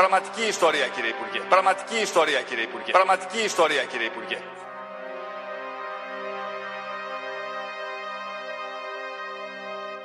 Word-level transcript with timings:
Πραγματική 0.00 0.44
ιστορία 0.48 0.86
κύριε 0.94 1.10
Υπουργέ. 1.16 1.40
Πραγματική 1.48 1.98
ιστορία 2.02 2.40
κύριε 2.48 2.64
Υπουργέ. 2.64 2.90
Πραγματική 2.98 3.40
ιστορία 3.44 3.82
κύριε 3.90 4.06
Υπουργέ. 4.06 4.38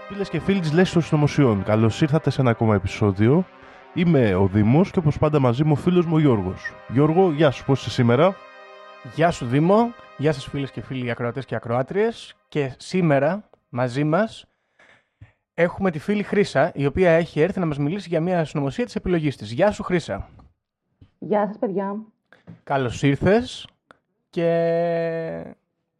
Φίλες 0.07 0.29
και 0.29 0.39
φίλοι 0.39 0.59
της 0.59 0.71
Λέση 0.73 0.93
των 0.93 1.01
Συνωμοσιών, 1.01 1.63
καλώς 1.63 2.01
ήρθατε 2.01 2.29
σε 2.29 2.41
ένα 2.41 2.49
ακόμα 2.49 2.75
επεισόδιο. 2.75 3.45
Είμαι 3.93 4.35
ο 4.35 4.47
Δήμος 4.47 4.91
και 4.91 4.99
όπως 4.99 5.17
πάντα 5.17 5.39
μαζί 5.39 5.63
μου 5.63 5.73
ο 5.77 5.81
φίλος 5.81 6.05
μου 6.05 6.15
ο 6.15 6.19
Γιώργος. 6.19 6.73
Γιώργο, 6.87 7.31
γεια 7.31 7.51
σου, 7.51 7.65
πώς 7.65 7.79
είσαι 7.79 7.89
σήμερα; 7.89 8.35
Γεια 9.15 9.31
σου 9.31 9.45
Δήμο, 9.45 9.93
γεια 10.17 10.33
σας 10.33 10.45
φίλες 10.45 10.71
και 10.71 10.81
φίλοι 10.81 11.11
ακροατές 11.11 11.45
και 11.45 11.55
ακροάτριες 11.55 12.35
και 12.47 12.73
σήμερα 12.77 13.49
μαζί 13.69 14.03
μας 14.03 14.45
έχουμε 15.53 15.91
τη 15.91 15.99
φίλη 15.99 16.23
Χρύσα 16.23 16.71
η 16.75 16.85
οποία 16.85 17.11
έχει 17.11 17.39
έρθει 17.41 17.59
να 17.59 17.65
μας 17.65 17.77
μιλήσει 17.77 18.09
για 18.09 18.21
μια 18.21 18.45
συνωμοσία 18.45 18.85
της 18.85 18.95
επιλογής 18.95 19.37
της. 19.37 19.51
Γεια 19.51 19.71
σου 19.71 19.83
Χρύσα. 19.83 20.29
Γεια 21.19 21.47
σας 21.47 21.57
παιδιά. 21.57 21.95
Καλώς 22.63 23.03
ήρθες 23.03 23.67
και 24.29 25.55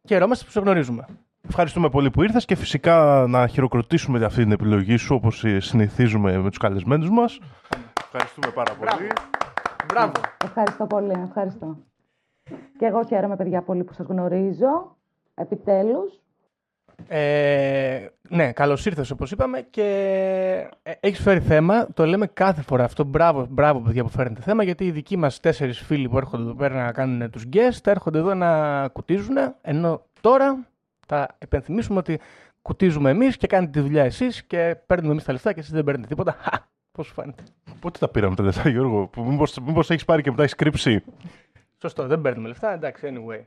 χαιρόμαστε 0.08 0.44
που 0.44 0.50
σε 0.50 0.60
γνωρίζουμε. 0.60 1.06
Ευχαριστούμε 1.48 1.88
πολύ 1.88 2.10
που 2.10 2.22
ήρθες 2.22 2.44
και 2.44 2.54
φυσικά 2.54 3.26
να 3.28 3.46
χειροκροτήσουμε 3.46 4.18
για 4.18 4.26
αυτή 4.26 4.42
την 4.42 4.52
επιλογή 4.52 4.96
σου 4.96 5.14
όπως 5.14 5.44
συνηθίζουμε 5.58 6.38
με 6.38 6.48
τους 6.48 6.58
καλεσμένους 6.58 7.10
μας. 7.10 7.40
Ευχαριστούμε 8.04 8.46
πάρα 8.54 8.74
πολύ. 8.74 9.08
Μπράβο. 9.86 10.12
Ευχαριστώ 10.44 10.86
πολύ, 10.86 11.12
ευχαριστώ. 11.24 11.78
Και 12.78 12.86
εγώ 12.86 13.04
χαίρομαι 13.04 13.36
παιδιά 13.36 13.62
πολύ 13.62 13.84
που 13.84 13.92
σας 13.92 14.06
γνωρίζω. 14.06 14.96
Επιτέλους. 15.34 16.23
Ε, 17.08 18.06
ναι, 18.28 18.52
καλώς 18.52 18.86
ήρθες 18.86 19.10
όπως 19.10 19.30
είπαμε 19.30 19.60
και 19.70 19.82
ε, 20.82 20.92
έχεις 21.00 21.20
φέρει 21.20 21.40
θέμα, 21.40 21.86
το 21.94 22.06
λέμε 22.06 22.26
κάθε 22.26 22.62
φορά 22.62 22.84
αυτό, 22.84 23.04
μπράβο, 23.04 23.46
μπράβο 23.50 23.80
παιδιά 23.80 24.02
που 24.02 24.10
φέρνετε 24.10 24.40
θέμα 24.40 24.62
γιατί 24.62 24.84
οι 24.86 24.90
δικοί 24.90 25.16
μας 25.16 25.40
τέσσερις 25.40 25.78
φίλοι 25.78 26.08
που 26.08 26.16
έρχονται 26.16 26.42
εδώ 26.42 26.54
πέρα 26.54 26.84
να 26.84 26.92
κάνουν 26.92 27.30
τους 27.30 27.44
guest 27.52 27.86
έρχονται 27.86 28.18
εδώ 28.18 28.34
να 28.34 28.88
κουτίζουν 28.88 29.36
ενώ 29.62 30.02
τώρα 30.20 30.66
θα 31.06 31.28
επενθυμίσουμε 31.38 31.98
ότι 31.98 32.20
κουτίζουμε 32.62 33.10
εμείς 33.10 33.36
και 33.36 33.46
κάνετε 33.46 33.80
τη 33.80 33.80
δουλειά 33.80 34.04
εσείς 34.04 34.44
και 34.44 34.76
παίρνουμε 34.86 35.12
εμείς 35.12 35.24
τα 35.24 35.32
λεφτά 35.32 35.52
και 35.52 35.60
εσείς 35.60 35.72
δεν 35.72 35.84
παίρνετε 35.84 36.08
τίποτα. 36.08 36.36
Χα, 36.40 36.50
πώς 36.92 37.06
σου 37.06 37.12
φαίνεται. 37.12 37.42
Πότε 37.80 37.98
τα 37.98 38.08
πήραμε 38.08 38.34
τα 38.34 38.42
λεφτά 38.42 38.68
Γιώργο, 38.68 39.06
που 39.06 39.24
μήπως, 39.24 39.58
μήπως 39.58 39.90
έχεις 39.90 40.04
πάρει 40.04 40.22
και 40.22 40.30
μετά 40.30 40.42
έχεις 40.42 40.54
κρύψει; 40.54 41.04
Σωστό, 41.80 42.06
δεν 42.06 42.20
παίρνουμε 42.20 42.48
λεφτά, 42.48 42.72
εντάξει, 42.72 43.06
anyway. 43.10 43.44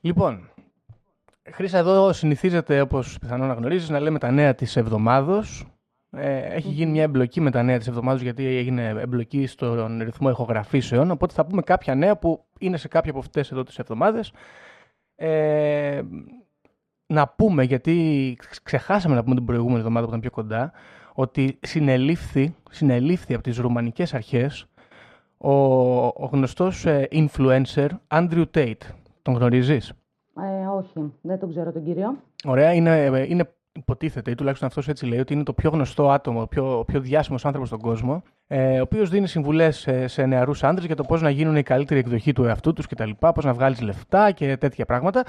Λοιπόν, 0.00 0.50
Χρήσα 1.52 1.78
εδώ 1.78 2.12
συνηθίζεται, 2.12 2.80
όπως 2.80 3.18
πιθανόν 3.20 3.48
να 3.48 3.54
γνωρίζεις, 3.54 3.88
να 3.88 4.00
λέμε 4.00 4.18
τα 4.18 4.30
νέα 4.30 4.54
της 4.54 4.76
εβδομάδος. 4.76 5.66
Ε, 6.10 6.38
έχει 6.38 6.68
γίνει 6.68 6.90
μια 6.90 7.02
εμπλοκή 7.02 7.40
με 7.40 7.50
τα 7.50 7.62
νέα 7.62 7.78
της 7.78 7.86
εβδομάδος, 7.86 8.22
γιατί 8.22 8.46
έγινε 8.46 8.88
εμπλοκή 8.88 9.46
στον 9.46 9.98
ρυθμό 10.02 10.30
ηχογραφήσεων, 10.30 11.10
οπότε 11.10 11.34
θα 11.34 11.46
πούμε 11.46 11.62
κάποια 11.62 11.94
νέα 11.94 12.16
που 12.16 12.44
είναι 12.58 12.76
σε 12.76 12.88
κάποια 12.88 13.10
από 13.10 13.20
αυτές 13.20 13.52
εδώ 13.52 13.62
τις 13.62 13.78
εβδομάδες. 13.78 14.32
Ε, 15.14 16.02
να 17.06 17.28
πούμε, 17.28 17.64
γιατί 17.64 18.36
ξεχάσαμε 18.62 19.14
να 19.14 19.22
πούμε 19.22 19.34
την 19.34 19.44
προηγούμενη 19.44 19.78
εβδομάδα 19.78 20.02
που 20.02 20.08
ήταν 20.08 20.20
πιο 20.20 20.30
κοντά, 20.30 20.72
ότι 21.14 21.58
συνελήφθη, 21.62 22.54
συνελήφθη 22.70 23.34
από 23.34 23.42
τις 23.42 23.58
ρουμανικές 23.58 24.14
αρχές 24.14 24.66
ο, 25.38 25.52
ο 26.06 26.28
γνωστός 26.32 26.86
ε, 26.86 27.08
influencer 27.12 27.88
Andrew 28.08 28.44
Tate. 28.54 28.86
Τον 29.22 29.34
γνωρίζεις; 29.34 29.92
Ε, 30.78 30.80
όχι, 30.80 31.12
δεν 31.20 31.38
τον 31.38 31.48
ξέρω 31.50 31.72
τον 31.72 31.84
κύριο. 31.84 32.16
Ωραία, 32.44 32.72
είναι, 32.72 33.04
ε, 33.04 33.26
είναι 33.28 33.52
υποτίθεται, 33.72 34.30
ή 34.30 34.34
τουλάχιστον 34.34 34.68
αυτός 34.68 34.88
έτσι 34.88 35.06
λέει, 35.06 35.18
ότι 35.18 35.32
είναι 35.32 35.42
το 35.42 35.52
πιο 35.52 35.70
γνωστό 35.70 36.10
άτομο, 36.10 36.40
ο 36.40 36.46
πιο, 36.46 36.78
ο 36.78 36.84
πιο 36.84 37.00
διάσημος 37.00 37.44
άνθρωπος 37.44 37.68
στον 37.68 37.80
κόσμο, 37.80 38.22
ε, 38.46 38.78
ο 38.78 38.82
οποίος 38.82 39.10
δίνει 39.10 39.26
συμβουλές 39.26 39.76
σε, 39.78 40.06
σε 40.06 40.26
νεαρούς 40.26 40.64
άντρες 40.64 40.86
για 40.86 40.96
το 40.96 41.02
πώς 41.02 41.22
να 41.22 41.30
γίνουν 41.30 41.56
η 41.56 41.62
καλύτερη 41.62 42.00
εκδοχή 42.00 42.32
του 42.32 42.44
εαυτού 42.44 42.72
τους 42.72 42.86
κτλ, 42.86 43.10
πώς 43.18 43.44
να 43.44 43.52
βγάλεις 43.52 43.80
λεφτά 43.80 44.30
και 44.30 44.56
τέτοια 44.56 44.84
πράγματα. 44.84 45.24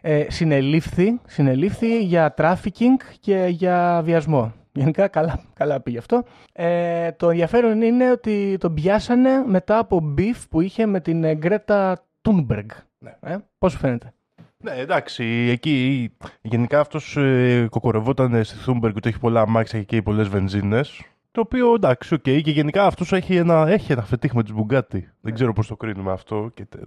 Ε, 0.00 0.24
συνελήφθη, 0.28 1.20
συνελήφθη 1.26 2.02
για 2.02 2.34
trafficking 2.36 2.96
και 3.20 3.46
για 3.50 4.00
βιασμό. 4.04 4.52
Γενικά 4.72 5.08
καλά, 5.08 5.40
καλά 5.54 5.80
πήγε 5.80 5.98
αυτό. 5.98 6.22
Ε, 6.52 7.12
το 7.12 7.30
ενδιαφέρον 7.30 7.82
είναι 7.82 8.10
ότι 8.10 8.56
τον 8.60 8.74
πιάσανε 8.74 9.44
μετά 9.46 9.78
από 9.78 10.00
beef 10.00 10.48
που 10.48 10.60
είχε 10.60 10.86
με 10.86 11.00
την 11.00 11.36
Γκρέτα 11.36 12.04
Τούνμπεργκ. 12.20 12.68
Ναι. 12.98 13.16
Ε, 13.20 13.36
πώς 13.58 13.72
σου 13.72 13.78
φαίνεται; 13.78 14.12
Ναι, 14.62 14.72
εντάξει, 14.72 15.24
εκεί 15.50 16.10
γενικά 16.42 16.80
αυτός 16.80 17.16
ε, 17.16 17.66
κοκορευόταν 17.70 18.44
στη 18.44 18.56
Τούνμπεργκ 18.56 18.96
ότι 18.96 19.08
έχει 19.08 19.18
πολλά 19.18 19.40
αμάξια 19.40 19.82
και 19.82 19.94
έχει 19.94 20.04
πολλές 20.04 20.28
βενζίνες. 20.28 21.02
Το 21.30 21.40
οποίο 21.40 21.74
εντάξει, 21.74 22.14
οκ, 22.14 22.20
και 22.20 22.50
γενικά 22.50 22.86
αυτός 22.86 23.12
έχει 23.12 23.36
ένα, 23.36 23.68
έχει 23.68 23.92
ένα 23.92 24.02
φετίχ 24.02 24.32
με 24.32 24.42
τις 24.42 24.52
Μπουγκάτι. 24.52 25.10
Δεν 25.20 25.34
ξέρω 25.34 25.52
πώς 25.52 25.66
το 25.66 25.76
κρίνουμε 25.76 26.12
αυτό 26.12 26.50
και 26.54 26.64
τε, 26.64 26.78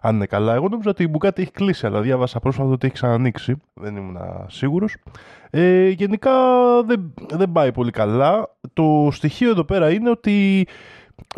αν 0.00 0.14
είναι 0.14 0.26
καλά. 0.26 0.54
Εγώ 0.54 0.68
νόμιζα 0.68 0.90
ότι 0.90 1.02
η 1.02 1.08
Μπουγκάτι 1.10 1.42
έχει 1.42 1.50
κλείσει, 1.50 1.86
αλλά 1.86 2.00
διάβασα 2.00 2.40
πρόσφατα 2.40 2.70
ότι 2.70 2.86
έχει 2.86 2.94
ξανανοίξει. 2.94 3.56
Δεν 3.74 3.96
ήμουν 3.96 4.18
σίγουρος. 4.46 4.96
Ε, 5.50 5.88
γενικά 5.88 6.32
δεν, 6.82 7.14
δεν 7.28 7.52
πάει 7.52 7.72
πολύ 7.72 7.90
καλά. 7.90 8.56
Το 8.72 9.08
στοιχείο 9.12 9.50
εδώ 9.50 9.64
πέρα 9.64 9.90
είναι 9.90 10.10
ότι 10.10 10.66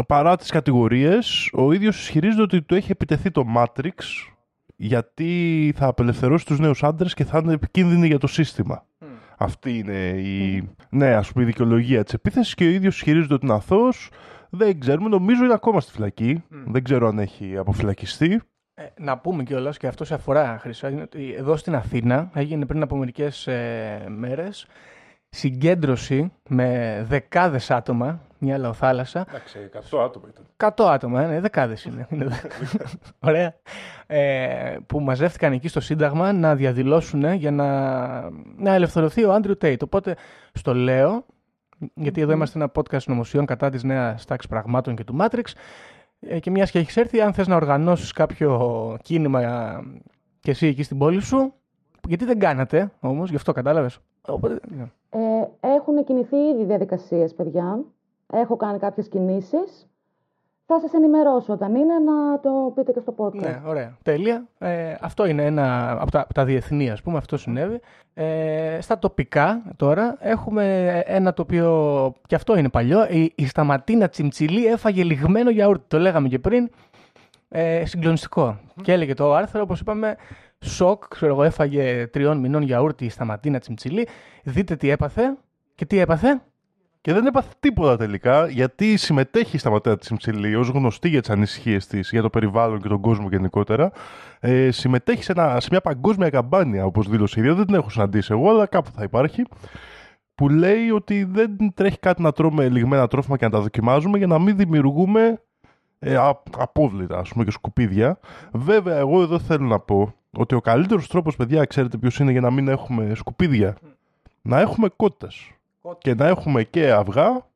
παρά 0.07 0.37
τις 0.37 0.51
κατηγορίες, 0.51 1.51
ο 1.53 1.73
ίδιος 1.73 2.01
ισχυρίζεται 2.01 2.43
ότι 2.43 2.63
του 2.63 2.75
έχει 2.75 2.91
επιτεθεί 2.91 3.31
το 3.31 3.45
Matrix 3.57 3.93
γιατί 4.77 5.73
θα 5.77 5.87
απελευθερώσει 5.87 6.47
τους 6.47 6.59
νέους 6.59 6.83
άντρες 6.83 7.15
και 7.15 7.25
θα 7.25 7.41
είναι 7.43 7.53
επικίνδυνοι 7.53 8.07
για 8.07 8.19
το 8.19 8.27
σύστημα. 8.27 8.87
Αυτή 9.39 9.79
είναι 9.79 10.09
η, 10.09 10.69
ναι, 10.91 11.15
ας 11.15 11.33
πούμε, 11.33 11.45
η 11.45 11.47
δικαιολογία 11.47 12.05
της 12.05 12.13
επίθεσης 12.13 12.55
και 12.55 12.65
ο 12.65 12.69
ίδιος 12.69 12.97
ισχυρίζεται 12.97 13.35
ότι 13.35 13.47
είναι 13.47 13.55
αθώος. 13.55 14.11
Δεν 14.51 14.81
ξέρουμε, 14.81 15.09
νομίζω 15.09 15.45
είναι 15.45 15.53
ακόμα 15.53 15.81
στη 15.81 15.93
φυλακή. 15.93 16.43
Δεν 16.49 16.83
ξέρω 16.83 17.09
αν 17.09 17.19
έχει 17.19 17.57
αποφυλακιστεί. 17.57 18.41
Ε, 18.75 18.85
να 18.99 19.19
πούμε 19.19 19.43
κιόλας 19.43 19.77
και 19.77 19.87
αυτό 19.87 20.05
σε 20.05 20.15
αφορά, 20.15 20.59
Χρυσά, 20.61 20.89
είναι 20.91 21.03
ότι 21.03 21.35
εδώ 21.39 21.57
στην 21.57 21.75
Αθήνα 21.75 22.31
έγινε 22.35 22.67
πριν 22.67 22.83
από 22.83 22.97
μερικές 22.97 23.47
ε, 23.47 24.05
μέρες 24.09 24.67
συγκέντρωση 25.35 26.33
με 26.49 27.01
δεκάδες 27.09 27.71
άτομα, 27.71 28.21
μια 28.39 28.59
λαοθάλασσα. 28.59 29.25
Εντάξει, 29.29 29.59
100 29.91 29.99
άτομα 30.05 30.29
ήταν. 30.31 30.45
100 30.57 30.91
άτομα, 30.93 31.27
ναι, 31.27 31.41
δεκάδες 31.41 31.85
είναι. 31.85 32.07
είναι 32.11 32.25
δε- 32.25 32.35
Ωραία. 33.31 33.55
Ε, 34.07 34.77
που 34.87 35.01
μαζεύτηκαν 35.01 35.53
εκεί 35.53 35.69
στο 35.69 35.81
Σύνταγμα 35.81 36.33
να 36.33 36.55
διαδηλώσουν 36.55 37.33
για 37.33 37.51
να, 37.51 37.67
να 38.57 38.75
ελευθερωθεί 38.75 39.25
ο 39.25 39.33
Άντριου 39.33 39.57
Τέιτ. 39.57 39.83
Οπότε 39.83 40.17
στο 40.53 40.75
λέω, 40.75 41.25
γιατί 41.95 42.21
εδώ 42.21 42.33
είμαστε 42.33 42.59
ένα 42.59 42.73
podcast 42.75 43.05
νομοσιών 43.07 43.47
κατά 43.47 43.71
της 43.71 43.83
νέας 43.83 44.25
τάξης 44.25 44.51
πραγμάτων 44.51 44.97
και 44.97 45.05
του 45.05 45.17
Matrix. 45.21 45.45
Ε, 46.21 46.39
και 46.39 46.51
μιας 46.51 46.71
και 46.71 46.79
έχεις 46.79 46.97
έρθει, 46.97 47.21
αν 47.21 47.33
θες 47.33 47.47
να 47.47 47.57
οργανώσεις 47.57 48.13
κάποιο 48.13 48.97
κίνημα 49.03 49.43
ε, 49.43 49.81
και 50.41 50.51
εσύ 50.51 50.67
εκεί 50.67 50.83
στην 50.83 50.99
πόλη 50.99 51.21
σου, 51.21 51.55
γιατί 52.09 52.25
δεν 52.25 52.39
κάνατε 52.39 52.91
όμως, 53.01 53.31
γι' 53.31 53.37
αυτό 53.37 53.53
κατάλαβες. 53.53 53.99
Οπότε, 54.27 54.61
ναι. 54.77 54.85
Ε, 55.11 55.49
έχουν 55.61 56.05
κινηθεί 56.05 56.37
ήδη 56.37 56.65
διαδικασίες, 56.65 57.35
παιδιά. 57.35 57.85
Έχω 58.33 58.57
κάνει 58.57 58.79
κάποιες 58.79 59.09
κινήσεις. 59.09 59.87
Θα 60.67 60.81
Θα 60.81 60.81
σας 60.81 60.93
ενημερώσω 60.93 61.53
όταν 61.53 61.75
είναι 61.75 61.95
να 61.99 62.41
το 62.41 62.73
πείτε 62.75 62.93
και 62.93 63.01
στο 63.01 63.15
podcast. 63.17 63.41
Ναι, 63.41 63.63
ωραία. 63.67 63.97
Τέλεια. 64.03 64.47
Ε, 64.59 64.95
αυτό 65.01 65.27
είναι 65.27 65.45
ένα 65.45 65.97
από 66.01 66.11
τα, 66.11 66.21
από 66.21 66.35
τα 66.35 66.45
διεθνή, 66.45 66.91
ας 66.91 67.03
πούμε, 67.03 67.17
αυτό 67.19 67.37
συνέβη. 67.37 67.81
Ε, 68.15 68.79
στα 68.81 68.99
τοπικά 68.99 69.63
τώρα 69.77 70.17
έχουμε 70.21 70.89
ένα 71.07 71.33
το 71.33 71.43
οποίο 71.43 72.13
και 72.27 72.35
αυτό 72.35 72.57
είναι 72.57 72.69
παλιό. 72.69 73.07
Η, 73.11 73.33
η 73.35 73.47
Σταματίνα 73.47 74.09
Τσιμτσιλή 74.09 74.67
έφαγε 74.67 75.05
λιγμένο 75.05 75.51
γιαούρτι. 75.51 75.85
Το 75.89 75.99
λέγαμε 75.99 76.29
και 76.29 76.39
πριν. 76.39 76.71
Ε, 77.49 77.85
συγκλονιστικό. 77.85 78.59
Και 78.83 78.93
έλεγε 78.93 79.15
το 79.15 79.33
άρθρο, 79.33 79.61
όπως 79.61 79.81
είπαμε, 79.81 80.17
σοκ, 80.63 81.09
ξέρω 81.09 81.33
εγώ, 81.33 81.43
έφαγε 81.43 82.07
τριών 82.07 82.39
μηνών 82.39 82.63
γιαούρτι 82.63 83.05
η 83.05 83.09
Σταματίνα 83.09 83.59
Τσιμτσιλή. 83.59 84.09
Δείτε 84.43 84.77
τι 84.77 84.91
έπαθε. 84.91 85.37
Και 85.75 85.85
τι 85.87 85.99
έπαθε; 85.99 86.43
Και 87.01 87.13
δεν 87.13 87.27
έπαθε 87.27 87.53
τίποτα 87.61 87.97
τελικά, 87.97 88.49
γιατί 88.49 88.97
συμμετέχει 88.97 89.59
στα 89.59 89.71
ματέα 89.71 89.97
τη 89.97 90.05
Συμψηλή 90.05 90.55
ως 90.55 90.69
γνωστή 90.69 91.09
για 91.09 91.21
τις 91.21 91.31
ανησυχίες 91.31 91.87
της 91.87 92.11
για 92.11 92.23
το 92.23 92.31
περιβάλλον 92.31 92.81
και 92.81 92.89
τον 92.89 93.01
κόσμο 93.01 93.29
γενικότερα. 93.29 93.93
Ε, 94.41 94.71
συμμετέχει 94.71 95.23
σε, 95.23 95.33
ένα, 95.33 95.61
σε 95.61 95.69
μια 95.71 95.81
παγκόσμια 95.81 96.31
καμπάνια, 96.31 96.85
όπως 96.85 97.09
δήλωσε 97.09 97.41
η 97.41 97.43
ίδια. 97.43 97.55
Δεν 97.55 97.67
την 97.67 97.75
έχω 97.75 97.91
συναντήσει 97.91 98.33
εγώ, 98.33 98.51
αλλά 98.51 98.67
κάπου 98.67 98.91
θα 98.95 99.03
υπάρχει. 99.03 99.45
Που 100.35 100.49
λέει 100.49 100.91
ότι 100.91 101.25
δεν 101.25 101.57
τρέχει 101.75 101.99
κάτι 101.99 102.23
να 102.23 102.33
τρώμε 102.33 102.69
λιγμένα 102.69 103.07
τρόφιμα 103.09 103.37
και 103.37 103.45
να 103.45 103.51
τα 103.51 103.61
δοκιμάζουμε 103.61 104.19
για 104.19 104.27
να 104.27 104.39
μην 104.39 104.57
δημιουργούμε 104.57 105.43
ε, 105.99 106.17
α- 106.17 106.43
απόβλητα, 106.57 107.19
ας 107.19 107.29
πούμε, 107.29 107.45
και 107.45 107.51
σκουπίδια. 107.51 108.19
Βέβαια, 108.53 108.97
εγώ 108.97 109.23
εδώ 109.23 109.39
θέλω 109.39 109.67
να 109.67 109.79
πω 109.79 110.15
ότι 110.37 110.55
ο 110.55 110.61
καλύτερος 110.61 111.09
τρόπος, 111.09 111.37
παιδιά, 111.37 111.65
ξέρετε 111.65 111.97
ποιος 111.97 112.19
είναι 112.19 112.31
για 112.33 112.41
να 112.41 112.51
μην 112.51 112.69
έχουμε 112.69 113.15
σκουπίδια; 113.15 113.77
Να 114.43 114.61
έχουμε 114.61 114.89
κότες 114.89 115.51
και 115.99 116.15
να 116.15 116.27
έχουμε 116.27 116.65
και 116.65 116.93
αυγά 116.93 117.47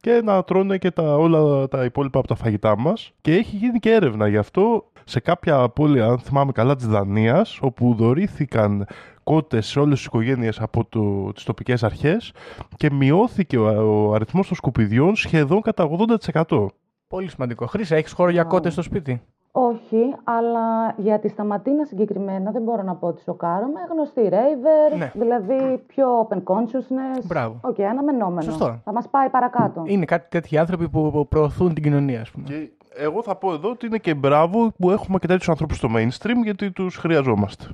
και 0.00 0.20
να 0.24 0.44
τρώνε 0.44 0.78
και 0.78 0.90
τα, 0.90 1.16
όλα 1.16 1.68
τα 1.68 1.84
υπόλοιπα 1.84 2.18
από 2.18 2.28
τα 2.28 2.34
φαγητά 2.34 2.78
μας 2.78 3.12
και 3.20 3.34
έχει 3.34 3.56
γίνει 3.56 3.78
και 3.78 3.92
έρευνα 3.92 4.28
γι' 4.28 4.36
αυτό 4.36 4.90
σε 5.04 5.20
κάποια 5.20 5.68
πόλη, 5.68 6.02
αν 6.02 6.18
θυμάμαι 6.18 6.52
καλά, 6.52 6.76
της 6.76 6.86
Δανίας 6.86 7.58
όπου 7.60 7.94
δωρήθηκαν 7.94 8.86
κότες 9.24 9.66
σε 9.66 9.80
όλες 9.80 9.96
τις 9.96 10.06
οικογένειες 10.06 10.60
από 10.60 10.84
το, 10.84 11.32
τις 11.32 11.44
τοπικές 11.44 11.82
αρχές 11.82 12.32
και 12.76 12.90
μειώθηκε 12.90 13.58
ο, 13.58 14.08
ο 14.08 14.14
αριθμός 14.14 14.46
των 14.46 14.56
σκουπιδιών 14.56 15.16
σχεδόν 15.16 15.60
κατά 15.60 15.88
80%. 16.32 16.66
Πολύ 17.08 17.30
σημαντικό. 17.30 17.66
Χρύσα, 17.66 17.96
έχεις 17.96 18.12
χώρο 18.12 18.30
για 18.30 18.42
Α. 18.42 18.44
κότες 18.44 18.72
στο 18.72 18.82
σπίτι; 18.82 19.22
Όχι, 19.58 20.14
αλλά 20.24 20.94
για 20.96 21.18
τη 21.18 21.28
Σταματίνα 21.28 21.84
συγκεκριμένα 21.84 22.50
δεν 22.50 22.62
μπορώ 22.62 22.82
να 22.82 22.94
πω 22.94 23.06
ότι 23.06 23.22
σοκάρομαι. 23.22 23.80
Γνωστή 23.90 24.28
raver, 24.30 24.96
Ναι. 24.98 25.12
δηλαδή 25.14 25.82
πιο 25.86 26.28
open 26.28 26.36
consciousness. 26.36 27.22
Μπράβο. 27.24 27.58
Οκ, 27.60 27.80
αναμενόμενο. 27.80 28.40
Σωστό. 28.40 28.80
Θα 28.84 28.92
μας 28.92 29.08
πάει 29.08 29.28
παρακάτω. 29.28 29.82
Είναι 29.86 30.04
κάτι 30.04 30.26
τέτοιοι 30.30 30.58
άνθρωποι 30.58 30.88
που 30.88 31.10
που 31.12 31.28
προωθούν 31.28 31.74
την 31.74 31.82
κοινωνία, 31.82 32.20
ας 32.20 32.30
πούμε. 32.30 32.44
Και 32.46 32.70
εγώ 32.96 33.22
θα 33.22 33.36
πω 33.36 33.52
εδώ 33.52 33.70
ότι 33.70 33.86
είναι 33.86 33.98
και 33.98 34.14
μπράβο 34.14 34.72
που 34.78 34.90
έχουμε 34.90 35.18
και 35.18 35.26
τέτοιους 35.26 35.48
ανθρώπους 35.48 35.76
στο 35.76 35.88
mainstream 35.96 36.42
γιατί 36.42 36.70
τους 36.70 36.96
χρειαζόμαστε. 36.96 37.64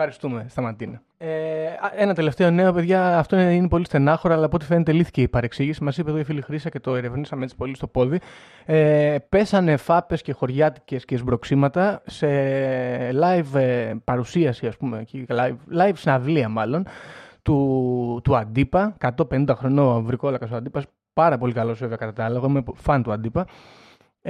Ευχαριστούμε, 0.00 0.46
Σταματίνα. 0.48 1.02
Ε, 1.18 1.66
α, 1.66 1.92
ένα 1.96 2.14
τελευταίο 2.14 2.50
νέο, 2.50 2.72
παιδιά. 2.72 3.18
Αυτό 3.18 3.38
είναι, 3.38 3.54
είναι 3.54 3.68
πολύ 3.68 3.84
στενάχωρο, 3.84 4.34
αλλά 4.34 4.44
από 4.44 4.56
ό,τι 4.56 4.64
φαίνεται 4.64 4.92
λύθηκε 4.92 5.22
η 5.22 5.28
παρεξήγηση. 5.28 5.84
Μας 5.84 5.98
είπε 5.98 6.10
εδώ 6.10 6.18
η 6.18 6.24
φίλη 6.24 6.40
Χρήσα 6.40 6.68
και 6.68 6.80
το 6.80 6.96
ερευνήσαμε 6.96 7.44
έτσι 7.44 7.56
πολύ 7.56 7.76
στο 7.76 7.86
πόδι. 7.86 8.20
Ε, 8.64 9.16
πέσανε 9.28 9.76
φάπες 9.76 10.22
και 10.22 10.32
χωριάτικες 10.32 11.04
και 11.04 11.16
σμπροξήματα 11.16 12.02
σε 12.06 12.26
live 13.10 13.54
ε, 13.54 13.94
παρουσίαση, 14.04 14.66
ας 14.66 14.76
πούμε, 14.76 14.98
εκεί, 14.98 15.26
live, 15.28 15.56
live 15.78 15.92
συναυλία 15.94 16.48
μάλλον, 16.48 16.86
του, 17.42 18.20
του 18.24 18.36
Αντίπα. 18.36 18.96
150 19.30 19.48
χρονών 19.54 20.04
βρικόλακα 20.04 20.48
ο 20.52 20.56
Αντίπας. 20.56 20.84
Πάρα 21.12 21.38
πολύ 21.38 21.52
καλός, 21.52 21.78
βέβαια, 21.78 21.96
κατά 21.96 22.12
τα 22.12 22.24
άλλα. 22.24 22.36
Εγώ 22.36 22.46
είμαι 22.46 22.62
φαν 22.74 23.02
του 23.02 23.12
Αντίπα. 23.12 23.46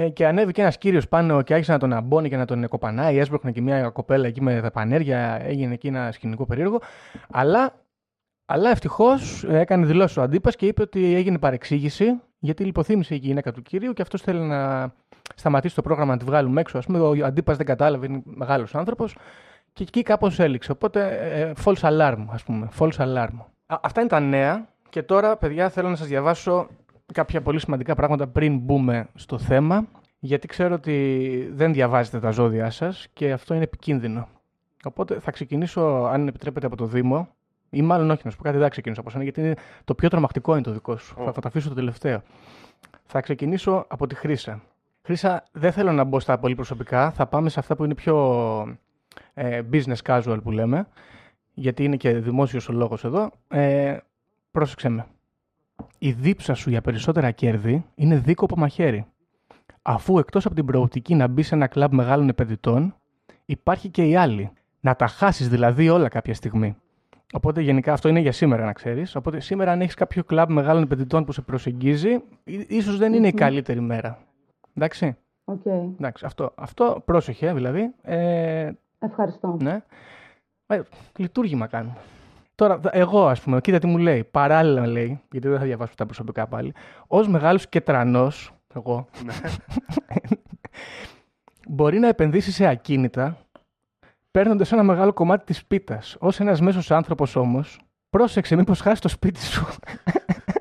Ε, 0.01 0.09
και 0.09 0.27
ανέβηκε 0.27 0.61
ένας 0.61 0.77
κύριος 0.77 1.07
πάνω 1.07 1.41
και 1.41 1.53
άρχισε 1.53 1.71
να 1.71 1.79
τον 1.79 1.93
αμπώνει 1.93 2.29
και 2.29 2.37
να 2.37 2.45
τον 2.45 2.67
κοπανάει. 2.67 3.17
Έσπρωχνε 3.17 3.51
και 3.51 3.61
μια 3.61 3.89
κοπέλα 3.89 4.27
εκεί 4.27 4.41
με 4.41 4.61
τα 4.61 4.71
πανέρια. 4.71 5.41
Έγινε 5.43 5.73
εκεί 5.73 5.87
ένα 5.87 6.11
σκηνικό 6.11 6.45
περίεργο. 6.45 6.81
Αλλά, 7.31 7.73
αλλά 8.45 8.69
ευτυχώς 8.69 9.43
έκανε 9.43 9.85
δηλώσεις 9.85 10.17
ο 10.17 10.21
Αντίπας 10.21 10.55
και 10.55 10.65
είπε 10.65 10.81
ότι 10.81 11.15
έγινε 11.15 11.37
παρεξήγηση 11.37 12.21
γιατί 12.39 12.63
λιποθύμησε 12.63 13.15
η 13.15 13.17
γυναίκα 13.17 13.51
του 13.51 13.61
κύριου 13.61 13.93
και 13.93 14.01
αυτός 14.01 14.21
θέλει 14.21 14.39
να 14.39 14.91
σταματήσει 15.35 15.75
το 15.75 15.81
πρόγραμμα 15.81 16.11
να 16.11 16.17
τη 16.17 16.25
βγάλουμε 16.25 16.61
έξω. 16.61 16.77
Α 16.77 16.81
πούμε, 16.81 16.99
ο 16.99 17.25
Αντίπας 17.25 17.57
δεν 17.57 17.65
κατάλαβε, 17.65 18.05
είναι 18.05 18.21
μεγάλος 18.25 18.75
άνθρωπος. 18.75 19.17
Και 19.73 19.83
εκεί 19.83 20.01
κάπως 20.01 20.39
έληξε. 20.39 20.71
Οπότε, 20.71 21.07
ε, 21.33 21.51
false 21.65 21.81
alarm, 21.81 22.25
ας 22.29 22.43
πούμε. 22.43 22.69
False 22.79 22.97
alarm. 22.97 23.39
Α, 23.65 23.77
αυτά 23.81 23.99
είναι 23.99 24.09
τα 24.09 24.19
νέα. 24.19 24.67
Και 24.89 25.03
τώρα, 25.03 25.37
παιδιά, 25.37 25.69
θέλω 25.69 25.89
να 25.89 25.95
σας 25.95 26.07
διαβάσω 26.07 26.69
κάποια 27.13 27.41
πολύ 27.41 27.59
σημαντικά 27.59 27.95
πράγματα 27.95 28.27
πριν 28.27 28.57
μπούμε 28.57 29.07
στο 29.15 29.37
θέμα, 29.37 29.87
γιατί 30.19 30.47
ξέρω 30.47 30.75
ότι 30.75 31.49
δεν 31.53 31.73
διαβάζετε 31.73 32.19
τα 32.19 32.29
ζώδια 32.29 32.69
σας 32.69 33.07
και 33.13 33.31
αυτό 33.31 33.53
είναι 33.53 33.63
επικίνδυνο. 33.63 34.27
Οπότε 34.83 35.19
θα 35.19 35.31
ξεκινήσω, 35.31 35.81
αν 36.11 36.27
επιτρέπετε, 36.27 36.65
από 36.65 36.75
το 36.75 36.85
Δήμο, 36.85 37.27
ή 37.69 37.81
μάλλον 37.81 38.11
όχι, 38.11 38.21
να 38.23 38.31
σου 38.31 38.37
πω 38.37 38.43
κάτι, 38.43 38.55
δεν 38.55 38.65
θα 38.65 38.71
ξεκινήσω 38.71 39.01
από 39.01 39.09
σένα, 39.09 39.23
γιατί 39.23 39.41
είναι 39.41 39.55
το 39.83 39.95
πιο 39.95 40.09
τρομακτικό 40.09 40.53
είναι 40.53 40.63
το 40.63 40.71
δικό 40.71 40.97
σου. 40.97 41.15
Θα, 41.15 41.31
θα 41.31 41.41
το 41.41 41.47
αφήσω 41.47 41.69
το 41.69 41.75
τελευταίο. 41.75 42.21
Θα 43.05 43.21
ξεκινήσω 43.21 43.85
από 43.87 44.07
τη 44.07 44.15
Χρύσα. 44.15 44.61
Χρύσα, 45.01 45.43
δεν 45.51 45.71
θέλω 45.71 45.91
να 45.91 46.03
μπω 46.03 46.19
στα 46.19 46.37
πολύ 46.39 46.55
προσωπικά, 46.55 47.11
θα 47.11 47.27
πάμε 47.27 47.49
σε 47.49 47.59
αυτά 47.59 47.75
που 47.75 47.83
είναι 47.83 47.95
πιο 47.95 48.77
ε, 49.33 49.61
business 49.71 50.01
casual 50.05 50.39
που 50.43 50.51
λέμε, 50.51 50.87
γιατί 51.53 51.83
είναι 51.83 51.95
και 51.95 52.13
δημόσιος 52.13 52.69
ο 52.69 52.73
λόγος 52.73 53.03
εδώ. 53.03 53.31
Ε, 53.47 53.97
πρόσεξε 54.51 54.89
με 54.89 55.05
η 55.97 56.11
δίψα 56.11 56.53
σου 56.53 56.69
για 56.69 56.81
περισσότερα 56.81 57.31
κέρδη 57.31 57.85
είναι 57.95 58.15
δίκοπο 58.17 58.55
μαχαίρι. 58.57 59.05
Αφού 59.81 60.19
εκτός 60.19 60.45
από 60.45 60.55
την 60.55 60.65
προοπτική 60.65 61.15
να 61.15 61.27
μπει 61.27 61.41
σε 61.41 61.55
ένα 61.55 61.67
κλαμπ 61.67 61.93
μεγάλων 61.93 62.29
επενδυτών, 62.29 62.95
υπάρχει 63.45 63.89
και 63.89 64.03
η 64.03 64.15
άλλη. 64.15 64.51
Να 64.79 64.95
τα 64.95 65.07
χάσεις 65.07 65.49
δηλαδή 65.49 65.89
όλα 65.89 66.07
κάποια 66.07 66.33
στιγμή. 66.33 66.75
Οπότε 67.33 67.61
γενικά 67.61 67.93
αυτό 67.93 68.09
είναι 68.09 68.19
για 68.19 68.31
σήμερα 68.31 68.65
να 68.65 68.73
ξέρεις. 68.73 69.15
Οπότε 69.15 69.39
σήμερα 69.39 69.71
αν 69.71 69.81
έχεις 69.81 69.93
κάποιο 69.93 70.23
κλαμπ 70.23 70.49
μεγάλων 70.49 70.83
επενδυτών 70.83 71.25
που 71.25 71.31
σε 71.31 71.41
προσεγγίζει, 71.41 72.09
ί- 72.43 72.65
ίσως 72.71 72.97
δεν 72.97 73.13
είναι 73.13 73.27
η 73.27 73.33
καλύτερη 73.33 73.79
μέρα. 73.81 74.17
Εντάξει, 74.75 75.17
Οκ, 75.43 75.65
εντάξει 75.65 76.25
αυτό, 76.25 76.51
αυτό 76.55 77.01
πρόσεχε 77.05 77.53
δηλαδή. 77.53 77.91
Ε, 78.01 78.71
ευχαριστώ. 78.99 79.57
ναι. 79.61 79.83
Ε, 80.67 80.81
λειτούργημα 81.17 81.67
κάνουμε. 81.67 81.95
Τώρα, 82.59 82.77
δα- 82.77 82.89
εγώ, 82.93 83.27
ας 83.27 83.41
πούμε, 83.41 83.61
κοίτα 83.61 83.79
τι 83.79 83.87
μου 83.87 83.97
λέει. 83.97 84.23
Παράλληλα 84.23 84.87
λέει, 84.87 85.21
γιατί 85.31 85.47
δεν 85.47 85.57
θα 85.57 85.63
διαβάσω 85.63 85.93
τα 85.95 86.05
προσωπικά 86.05 86.47
πάλι. 86.47 86.73
Ω 87.07 87.27
μεγάλος 87.29 87.69
και 87.69 87.88
τρανός, 87.88 88.31
εγώ, 88.75 89.07
μπορεί 91.69 91.99
να 91.99 92.07
επενδύσει 92.07 92.51
σε 92.51 92.67
ακίνητα, 92.67 93.37
παίρνοντας 94.31 94.71
ένα 94.71 94.83
μεγάλο 94.83 95.13
κομμάτι 95.13 95.45
της 95.45 95.65
πίτας. 95.65 96.15
Ω 96.19 96.27
ένας 96.39 96.61
μέσος 96.61 96.91
άνθρωπος 96.91 97.35
όμως, 97.35 97.79
πρόσεξε 98.09 98.55
μήπως 98.55 98.79
χάσει 98.79 99.01
το 99.01 99.07
σπίτι 99.07 99.39
σου. 99.45 99.65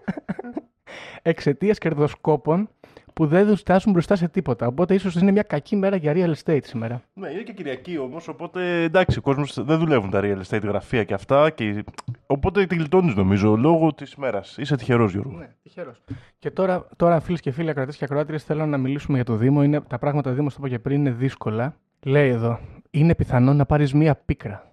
Εξαιτίας 1.22 1.78
κερδοσκόπων 1.78 2.68
που 3.18 3.26
δεν 3.26 3.46
τους 3.46 3.60
στάσουν 3.60 3.92
μπροστά 3.92 4.16
σε 4.16 4.28
τίποτα. 4.28 4.66
Οπότε 4.66 4.94
ίσως 4.94 5.14
είναι 5.14 5.30
μια 5.30 5.42
κακή 5.42 5.76
μέρα 5.76 5.96
για 5.96 6.12
real 6.16 6.32
estate 6.34 6.64
σήμερα. 6.64 7.02
Ναι, 7.12 7.28
είναι 7.30 7.42
και 7.42 7.52
Κυριακή 7.52 7.98
όμως, 7.98 8.28
οπότε 8.28 8.82
εντάξει, 8.82 9.18
ο 9.18 9.20
κόσμος 9.20 9.64
δεν 9.64 9.78
δουλεύουν 9.78 10.10
τα 10.10 10.20
real 10.22 10.40
estate 10.42 10.62
γραφεία 10.62 11.04
και 11.04 11.14
αυτά. 11.14 11.50
Και... 11.50 11.84
Οπότε 12.26 12.66
τη 12.66 12.74
γλιτώνεις 12.74 13.14
νομίζω 13.14 13.56
λόγω 13.56 13.94
της 13.94 14.12
ημέρα. 14.12 14.42
Είσαι 14.56 14.76
τυχερός, 14.76 15.12
Γιώργο. 15.12 15.38
Ναι, 15.38 15.48
τυχερός. 15.62 16.02
Και 16.38 16.50
τώρα, 16.50 16.86
τώρα 16.96 17.20
φίλες 17.20 17.40
και 17.40 17.50
φίλοι, 17.50 17.70
ακροατές 17.70 17.96
και 17.96 18.04
ακροάτριες, 18.04 18.44
θέλω 18.44 18.66
να 18.66 18.78
μιλήσουμε 18.78 19.16
για 19.16 19.26
το 19.26 19.36
Δήμο. 19.36 19.62
Είναι, 19.62 19.80
τα 19.80 19.98
πράγματα 19.98 20.32
Δήμος, 20.32 20.54
το 20.54 20.58
είπα 20.60 20.68
και 20.68 20.78
πριν, 20.78 21.00
είναι 21.00 21.10
δύσκολα. 21.10 21.76
Λέει 22.02 22.28
εδώ, 22.28 22.60
είναι 22.90 23.14
πιθανό 23.14 23.54
να 23.54 23.66
πάρεις 23.66 23.94
μία 23.94 24.14
πίκρα. 24.14 24.72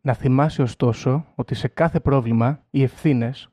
Να 0.00 0.12
θυμάσαι 0.12 0.62
ωστόσο 0.62 1.26
ότι 1.34 1.54
σε 1.54 1.68
κάθε 1.68 2.00
πρόβλημα 2.00 2.60
οι 2.70 2.82
ευθύνες 2.82 3.48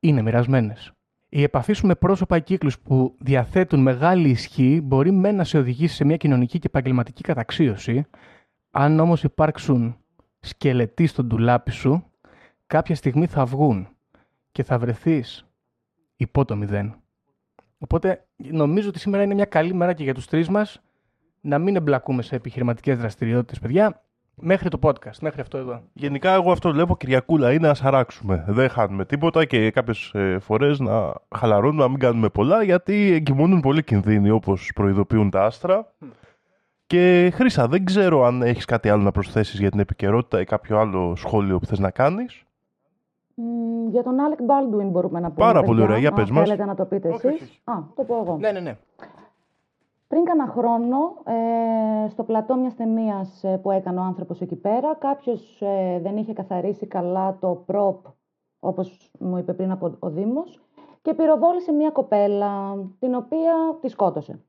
είναι 0.00 0.22
μοιρασμένες. 0.22 0.92
Η 1.32 1.42
επαφή 1.42 1.72
σου 1.72 1.86
με 1.86 1.94
πρόσωπα 1.94 2.36
ή 2.36 2.42
κύκλους 2.42 2.78
που 2.78 3.14
διαθέτουν 3.18 3.80
μεγάλη 3.80 4.28
ισχύ 4.28 4.80
μπορεί 4.84 5.10
με 5.10 5.32
να 5.32 5.44
σε 5.44 5.58
οδηγήσει 5.58 5.94
σε 5.94 6.04
μια 6.04 6.16
κοινωνική 6.16 6.58
και 6.58 6.66
επαγγελματική 6.66 7.22
καταξίωση. 7.22 8.04
Αν 8.70 9.00
όμως 9.00 9.22
υπάρξουν 9.22 9.96
σκελετοί 10.40 11.06
στον 11.06 11.28
τουλάπι 11.28 11.70
σου, 11.70 12.04
κάποια 12.66 12.94
στιγμή 12.94 13.26
θα 13.26 13.44
βγουν 13.44 13.88
και 14.52 14.62
θα 14.62 14.78
βρεθείς 14.78 15.46
υπό 16.16 16.44
το 16.44 16.56
μηδέν. 16.56 16.94
Οπότε 17.78 18.26
νομίζω 18.36 18.88
ότι 18.88 18.98
σήμερα 18.98 19.22
είναι 19.22 19.34
μια 19.34 19.44
καλή 19.44 19.74
μέρα 19.74 19.92
και 19.92 20.02
για 20.02 20.14
τους 20.14 20.26
τρεις 20.26 20.48
μας 20.48 20.82
να 21.40 21.58
μην 21.58 21.76
εμπλακούμε 21.76 22.22
σε 22.22 22.34
επιχειρηματικές 22.34 22.98
δραστηριότητες, 22.98 23.58
παιδιά, 23.58 24.02
μέχρι 24.42 24.68
το 24.68 24.78
podcast, 24.82 25.18
μέχρι 25.20 25.40
αυτό 25.40 25.58
εδώ. 25.58 25.80
Γενικά, 25.92 26.32
εγώ 26.32 26.52
αυτό 26.52 26.70
βλέπω 26.70 26.96
Κυριακούλα 26.96 27.52
είναι 27.52 27.68
να 27.68 27.74
σαράξουμε. 27.74 28.44
Δεν 28.48 28.68
χάνουμε 28.68 29.04
τίποτα 29.04 29.44
και 29.44 29.70
κάποιες 29.70 30.14
φορές 30.40 30.78
να 30.80 31.12
χαλαρώνουμε, 31.36 31.82
να 31.82 31.88
μην 31.88 31.98
κάνουμε 31.98 32.28
πολλά 32.28 32.62
γιατί 32.62 33.12
εγκυμονούν 33.12 33.60
πολλοί 33.60 33.84
κινδύνοι 33.84 34.30
όπως 34.30 34.70
προειδοποιούν 34.74 35.30
τα 35.30 35.44
άστρα. 35.44 35.92
Και 36.86 37.30
Χρήσα, 37.34 37.68
δεν 37.68 37.84
ξέρω 37.84 38.24
αν 38.24 38.42
έχεις 38.42 38.64
κάτι 38.64 38.88
άλλο 38.88 39.02
να 39.02 39.10
προσθέσεις 39.10 39.60
για 39.60 39.70
την 39.70 39.80
επικαιρότητα 39.80 40.40
ή 40.40 40.44
κάποιο 40.44 40.78
άλλο 40.78 41.14
σχόλιο 41.16 41.58
που 41.58 41.66
θες 41.66 41.78
να 41.78 41.90
κάνεις. 41.90 42.44
Μ, 43.34 43.88
για 43.90 44.02
τον 44.02 44.14
Alec 44.14 44.40
Baldwin 44.40 44.90
μπορούμε 44.90 45.20
να 45.20 45.30
πούμε. 45.30 45.46
Πάρα 45.46 45.62
πολύ 45.62 45.78
παιδιά, 45.78 45.84
ωραία, 45.84 45.98
για 45.98 46.08
αν 46.08 46.14
πες 46.14 46.30
μας. 46.30 46.48
Θέλετε 46.48 46.64
να 46.64 46.74
το 46.74 46.84
πείτε 46.84 47.08
Όχι, 47.08 47.26
εσείς; 47.26 47.40
όχι, 47.40 47.44
όχι. 47.44 47.60
Α, 47.64 47.82
το 47.96 48.02
πω 48.02 48.22
εγώ. 48.24 48.36
Ναι, 48.40 48.52
ναι, 48.52 48.60
ναι. 48.60 48.76
Πριν 50.10 50.24
κάνα 50.24 50.46
χρόνο, 50.46 51.16
ε, 51.24 52.08
στο 52.08 52.24
πλατό 52.24 52.56
μιας 52.56 52.74
ταινίας 52.74 53.44
που 53.62 53.70
έκανε 53.70 54.00
ο 54.00 54.02
άνθρωπος 54.02 54.40
εκεί 54.40 54.56
πέρα, 54.56 54.94
κάποιος 54.94 55.62
ε, 55.62 55.98
δεν 56.02 56.16
είχε 56.16 56.32
καθαρίσει 56.32 56.86
καλά 56.86 57.38
το 57.40 57.64
prop, 57.66 57.96
όπως 58.60 59.10
μου 59.18 59.36
είπε 59.36 59.52
πριν 59.52 59.70
από 59.70 59.96
ο 59.98 60.10
Δήμος, 60.10 60.60
και 61.02 61.14
πυροβόλησε 61.14 61.72
μια 61.72 61.90
κοπέλα, 61.90 62.76
την 62.98 63.14
οποία 63.14 63.78
τη 63.80 63.88
σκότωσε. 63.88 64.44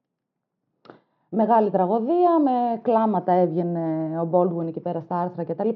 Μεγάλη 1.30 1.70
τραγωδία, 1.70 2.40
με 2.40 2.80
κλάματα 2.82 3.32
έβγαινε 3.32 4.20
ο 4.20 4.30
Baldwin 4.32 4.68
εκεί 4.68 4.80
πέρα 4.80 5.00
στα 5.02 5.16
άρθρα 5.16 5.44
κτλ. 5.44 5.70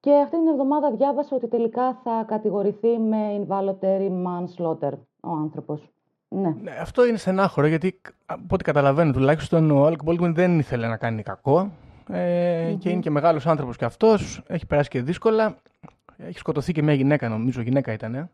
Και 0.00 0.14
αυτή 0.14 0.36
την 0.36 0.48
εβδομάδα 0.48 0.90
διάβασα 0.90 1.36
ότι 1.36 1.48
τελικά 1.48 1.94
θα 1.94 2.24
κατηγορηθεί 2.26 2.98
με 2.98 3.46
involuntary 3.46 4.10
manslaughter 4.26 4.92
ο 5.20 5.30
άνθρωπος. 5.30 5.92
Ναι. 6.28 6.54
Ναι, 6.62 6.70
αυτό 6.80 7.06
είναι 7.06 7.16
στενάχωρο 7.16 7.66
γιατί 7.66 8.00
από 8.26 8.46
ό,τι 8.50 8.64
καταλαβαίνω 8.64 9.12
τουλάχιστον 9.12 9.70
ο 9.70 9.86
Alec 9.86 10.04
Baldwin 10.04 10.32
δεν 10.34 10.58
ήθελε 10.58 10.86
να 10.86 10.96
κάνει 10.96 11.22
κακό 11.22 11.72
ε, 12.12 12.74
και 12.78 12.90
είναι 12.90 13.00
και 13.00 13.10
μεγάλος 13.10 13.46
άνθρωπος 13.46 13.76
και 13.76 13.84
αυτός, 13.84 14.42
έχει 14.46 14.66
περάσει 14.66 14.88
και 14.88 15.02
δύσκολα, 15.02 15.56
έχει 16.16 16.38
σκοτωθεί 16.38 16.72
και 16.72 16.82
μια 16.82 16.94
γυναίκα 16.94 17.28
νομίζω, 17.28 17.60
γυναίκα 17.60 17.92
ήταν, 17.92 18.14
ε; 18.14 18.30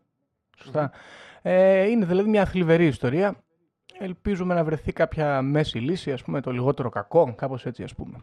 σωστά. 0.57 0.91
Ε, 1.41 1.89
είναι 1.89 2.05
δηλαδή 2.05 2.29
μια 2.29 2.45
θλιβερή 2.45 2.85
ιστορία. 2.85 3.35
Ελπίζουμε 3.99 4.53
να 4.53 4.63
βρεθεί 4.63 4.91
κάποια 4.91 5.41
μέση 5.41 5.77
λύση, 5.77 6.11
ας 6.11 6.23
πούμε, 6.23 6.41
το 6.41 6.51
λιγότερο 6.51 6.89
κακό, 6.89 7.33
κάπως 7.35 7.65
έτσι 7.65 7.83
ας 7.83 7.95
πούμε. 7.95 8.17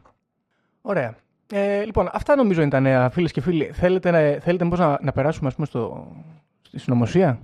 Ωραία. 0.83 1.17
Ε, 1.53 1.85
λοιπόν, 1.85 2.09
αυτά 2.13 2.37
νομίζω 2.37 2.61
είναι 2.61 2.71
τα 2.71 2.81
νέα, 2.81 3.11
φίλες 3.11 3.33
και 3.33 3.41
φίλοι. 3.41 3.65
Θέλετε, 3.65 4.11
να, 4.11 4.19
θέλετε 4.19 4.65
μήπως 4.65 4.79
να, 4.79 4.99
να 5.03 5.13
περάσουμε 5.13 5.49
ας 5.49 5.55
πούμε, 5.55 5.67
στο, 5.67 6.13
στη 6.63 6.79
συνωμοσία; 6.79 7.39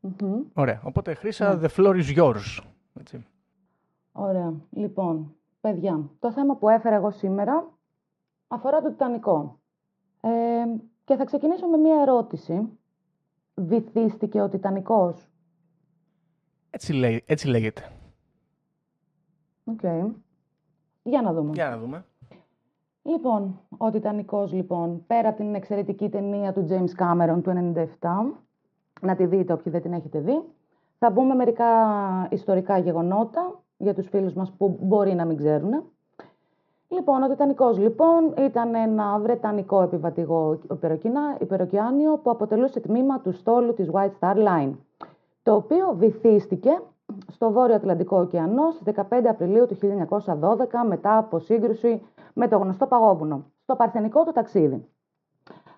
Μμμ. 0.00 0.42
Ωραία. 0.54 0.80
Οπότε, 0.84 1.14
Χρήσα, 1.14 1.60
the 1.62 1.68
floor 1.76 2.02
is 2.02 2.16
yours. 2.16 2.62
Έτσι. 3.00 3.26
Ωραία. 4.12 4.54
Λοιπόν, 4.70 5.34
παιδιά, 5.60 6.10
το 6.18 6.32
θέμα 6.32 6.56
που 6.56 6.68
έφερα 6.68 6.96
εγώ 6.96 7.10
σήμερα 7.10 7.78
αφορά 8.48 8.80
το 8.80 8.88
Τιτανικό. 8.88 9.60
Ε, 10.20 10.28
και 11.04 11.16
θα 11.16 11.24
ξεκινήσω 11.24 11.66
με 11.66 11.76
μία 11.76 12.00
ερώτηση. 12.00 12.68
Βυθίστηκε 13.54 14.40
ο 14.40 14.48
Τιτανικός; 14.48 15.28
Έτσι, 16.70 16.92
λέει, 16.92 17.22
έτσι 17.26 17.48
λέγεται. 17.48 17.82
Οκ. 19.64 19.82
Για 21.02 21.22
να 21.22 21.32
δούμε. 21.32 21.50
Για 21.52 21.68
να 21.68 21.78
δούμε. 21.78 22.04
Λοιπόν, 23.02 23.60
ο 23.76 23.90
Τιτανικός, 23.90 24.52
λοιπόν, 24.52 25.06
πέρα 25.06 25.28
από 25.28 25.36
την 25.36 25.54
εξαιρετική 25.54 26.08
ταινία 26.08 26.52
του 26.52 26.66
James 26.70 27.02
Cameron 27.02 27.40
του 27.42 27.72
97, 27.74 28.42
να 29.00 29.14
τη 29.16 29.26
δείτε 29.26 29.52
όποιοι 29.52 29.72
δεν 29.72 29.82
την 29.82 29.92
έχετε 29.92 30.20
δει, 30.20 30.42
θα 30.98 31.10
μπούμε 31.10 31.34
μερικά 31.34 31.66
ιστορικά 32.30 32.78
γεγονότα 32.78 33.60
για 33.76 33.94
τους 33.94 34.08
φίλους 34.08 34.34
μας 34.34 34.52
που 34.52 34.78
μπορεί 34.80 35.14
να 35.14 35.24
μην 35.24 35.36
ξέρουν. 35.36 35.84
Λοιπόν, 36.88 37.22
ο 37.22 37.28
Τιτανικός, 37.28 37.78
λοιπόν, 37.78 38.34
ήταν 38.38 38.74
ένα 38.74 39.18
βρετανικό 39.18 39.82
επιβατηγό 39.82 40.58
υπερωκεανα- 40.70 41.36
υπερωκεάνιο 41.40 42.16
που 42.16 42.30
αποτελούσε 42.30 42.80
τμήμα 42.80 43.20
του 43.20 43.32
στόλου 43.32 43.74
της 43.74 43.90
White 43.92 44.12
Star 44.20 44.36
Line, 44.36 44.72
το 45.42 45.54
οποίο 45.54 45.94
βυθίστηκε 45.96 46.80
στο 47.26 47.50
Βόρειο 47.50 47.74
Ατλαντικό 47.74 48.18
ωκεανό 48.18 48.70
στις 48.70 48.82
15 48.82 49.28
Απριλίου 49.28 49.66
του 49.66 49.74
1912 49.74 50.84
μετά 50.86 51.16
από 51.18 51.38
σύγκρουση 51.38 52.02
με 52.34 52.48
το 52.48 52.58
γνωστό 52.58 52.86
παγόβουνο, 52.86 53.44
στο 53.62 53.76
παρθενικό 53.76 54.24
του 54.24 54.32
ταξίδι, 54.32 54.88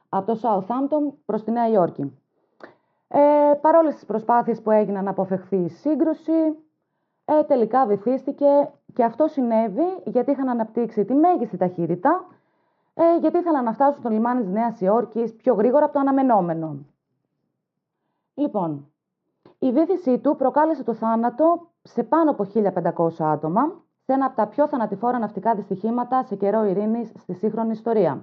από 0.08 0.26
το 0.26 0.38
Southampton 0.42 1.12
προς 1.24 1.44
τη 1.44 1.50
Νέα 1.50 1.68
Υόρκη. 1.68 2.21
Ε, 3.14 3.54
παρόλες 3.60 3.94
τις 3.94 4.06
προσπάθειες 4.06 4.62
που 4.62 4.70
έγιναν 4.70 5.04
να 5.04 5.10
αποφευχθεί 5.10 5.56
η 5.56 5.68
σύγκρουση, 5.68 6.56
ε, 7.24 7.42
τελικά 7.42 7.86
βυθίστηκε 7.86 8.70
και 8.94 9.04
αυτό 9.04 9.26
συνέβη 9.26 10.00
γιατί 10.04 10.30
είχαν 10.30 10.48
αναπτύξει 10.48 11.04
τη 11.04 11.14
μέγιστη 11.14 11.56
ταχύτητα, 11.56 12.24
ε, 12.94 13.16
γιατί 13.20 13.38
ήθελαν 13.38 13.64
να 13.64 13.72
φτάσουν 13.72 14.00
στο 14.00 14.08
λιμάνι 14.08 14.40
της 14.42 14.50
Νέας 14.50 14.80
Υόρκης 14.80 15.34
πιο 15.34 15.54
γρήγορα 15.54 15.84
από 15.84 15.92
το 15.92 16.00
αναμενόμενο. 16.00 16.76
Λοιπόν, 18.34 18.92
η 19.58 19.72
βύθισή 19.72 20.18
του 20.18 20.36
προκάλεσε 20.36 20.84
το 20.84 20.94
θάνατο 20.94 21.68
σε 21.82 22.02
πάνω 22.02 22.30
από 22.30 22.44
1500 22.44 23.24
άτομα, 23.24 23.62
σε 24.04 24.12
ένα 24.12 24.26
από 24.26 24.36
τα 24.36 24.46
πιο 24.46 24.68
θανατηφόρα 24.68 25.18
ναυτικά 25.18 25.54
δυστυχήματα 25.54 26.22
σε 26.22 26.36
καιρό 26.36 26.64
ειρήνης 26.64 27.12
στη 27.18 27.34
σύγχρονη 27.34 27.70
ιστορία. 27.70 28.22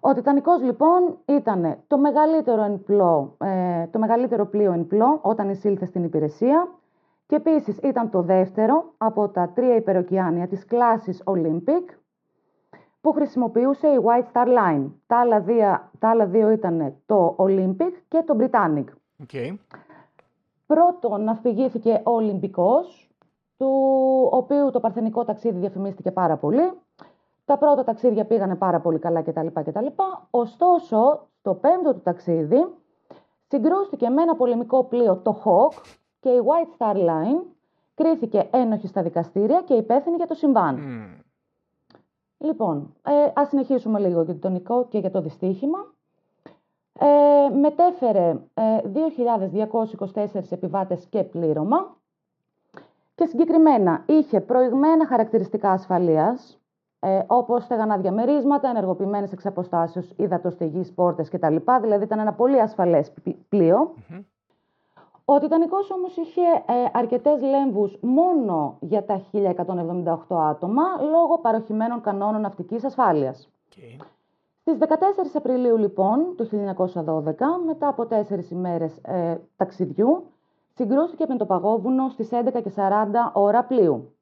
Ο 0.00 0.14
Τιτανικός 0.14 0.62
λοιπόν 0.62 1.18
ήταν 1.24 1.78
το 1.86 1.98
μεγαλύτερο, 1.98 2.62
ενπλό, 2.62 3.36
ε, 3.38 3.86
το 3.86 3.98
μεγαλύτερο 3.98 4.46
πλοίο 4.46 4.72
εν 4.72 4.86
όταν 5.20 5.48
εισήλθε 5.48 5.84
στην 5.84 6.04
υπηρεσία 6.04 6.68
και 7.26 7.36
επίσης 7.36 7.78
ήταν 7.78 8.10
το 8.10 8.22
δεύτερο 8.22 8.84
από 8.96 9.28
τα 9.28 9.52
τρία 9.54 9.74
υπεροκειάνια 9.74 10.46
της 10.46 10.64
κλάσης 10.64 11.22
Olympic 11.24 11.84
που 13.00 13.12
χρησιμοποιούσε 13.12 13.88
η 13.88 13.98
White 14.04 14.32
Star 14.32 14.46
Line. 14.46 14.90
Τα 15.06 15.18
άλλα 15.18 15.40
δύο, 15.40 15.80
τα 15.98 16.08
άλλα 16.08 16.26
δύο 16.26 16.50
ήταν 16.50 16.94
το 17.06 17.36
Olympic 17.38 17.92
και 18.08 18.22
το 18.26 18.36
Britannic. 18.40 18.84
Okay. 19.26 19.56
Πρώτον 20.66 21.24
ναυπηγήθηκε 21.24 22.00
ο 22.04 22.10
Ολυμπικός, 22.10 23.10
του 23.56 23.68
οποίου 24.32 24.70
το 24.70 24.80
παρθενικό 24.80 25.24
ταξίδι 25.24 25.58
διαφημίστηκε 25.58 26.10
πάρα 26.10 26.36
πολύ. 26.36 26.72
Τα 27.46 27.58
πρώτα 27.58 27.84
ταξίδια 27.84 28.24
πήγανε 28.24 28.54
πάρα 28.54 28.80
πολύ 28.80 28.98
καλά 28.98 29.22
κτλ. 29.22 29.46
κτλ. 29.46 29.86
Ωστόσο, 30.30 31.28
στο 31.38 31.54
πέμπτο 31.54 31.94
του 31.94 32.00
ταξίδι 32.00 32.66
συγκρούστηκε 33.46 34.08
με 34.08 34.22
ένα 34.22 34.36
πολεμικό 34.36 34.84
πλοίο, 34.84 35.16
το 35.16 35.42
Hawk, 35.44 35.82
και 36.20 36.28
η 36.28 36.40
White 36.44 36.78
Star 36.78 36.96
Line 36.96 37.42
κρίθηκε 37.94 38.48
ένοχη 38.52 38.86
στα 38.86 39.02
δικαστήρια 39.02 39.62
και 39.62 39.74
υπεύθυνη 39.74 40.16
για 40.16 40.26
το 40.26 40.34
συμβάν. 40.34 40.78
Mm. 40.78 41.24
Λοιπόν, 42.38 42.94
ε, 43.02 43.30
ας 43.34 43.48
συνεχίσουμε 43.48 43.98
λίγο 43.98 44.22
για 44.22 44.34
το 44.34 44.40
τονικό 44.40 44.86
και 44.88 44.98
για 44.98 45.10
το 45.10 45.20
δυστύχημα. 45.20 45.94
Ε, 46.98 47.54
μετέφερε 47.54 48.36
ε, 48.54 48.78
2.224 50.14 50.50
επιβάτες 50.50 51.06
και 51.06 51.22
πλήρωμα 51.22 51.96
και 53.14 53.26
συγκεκριμένα 53.26 54.04
είχε 54.06 54.40
προηγμένα 54.40 55.06
χαρακτηριστικά 55.06 55.70
ασφαλείας, 55.70 56.60
ε, 57.00 57.20
όπως 57.26 57.62
στεγανά 57.64 57.98
διαμερίσματα, 57.98 58.68
ενεργοποιημένες 58.68 59.32
εξ 59.32 59.46
αποστάσεως 59.46 60.12
υδατοστεγείς 60.16 60.92
πόρτες 60.92 61.28
κτλ. 61.28 61.56
Δηλαδή 61.80 62.04
ήταν 62.04 62.18
ένα 62.18 62.32
πολύ 62.32 62.60
ασφαλές 62.60 63.10
πι- 63.12 63.36
πλοίο. 63.48 63.94
Ο 65.24 65.38
Τιτανικός 65.38 65.90
όμως 65.90 66.16
είχε 66.16 66.40
ε, 66.42 66.74
αρκετές 66.92 67.40
λέμβους 67.42 67.98
μόνο 68.00 68.76
για 68.80 69.04
τα 69.04 69.22
1178 69.32 70.36
άτομα 70.36 70.82
λόγω 71.10 71.38
παροχημένων 71.38 72.00
κανόνων 72.00 72.40
ναυτικής 72.40 72.84
ασφάλειας. 72.84 73.48
Okay. 73.70 74.04
Στις 74.60 74.78
14 74.78 74.84
Απριλίου 75.34 75.76
λοιπόν 75.76 76.34
του 76.36 76.48
1912, 76.48 76.54
μετά 77.66 77.88
από 77.88 78.06
τέσσερις 78.06 78.50
ημέρες 78.50 78.98
ε, 79.02 79.40
ταξιδιού, 79.56 80.24
συγκρούστηκε 80.74 81.24
με 81.28 81.36
το 81.36 81.46
παγόβουνο 81.46 82.08
στις 82.08 82.28
11.40 82.32 82.42
ώρα 83.32 83.64
πλοίου. 83.64 84.15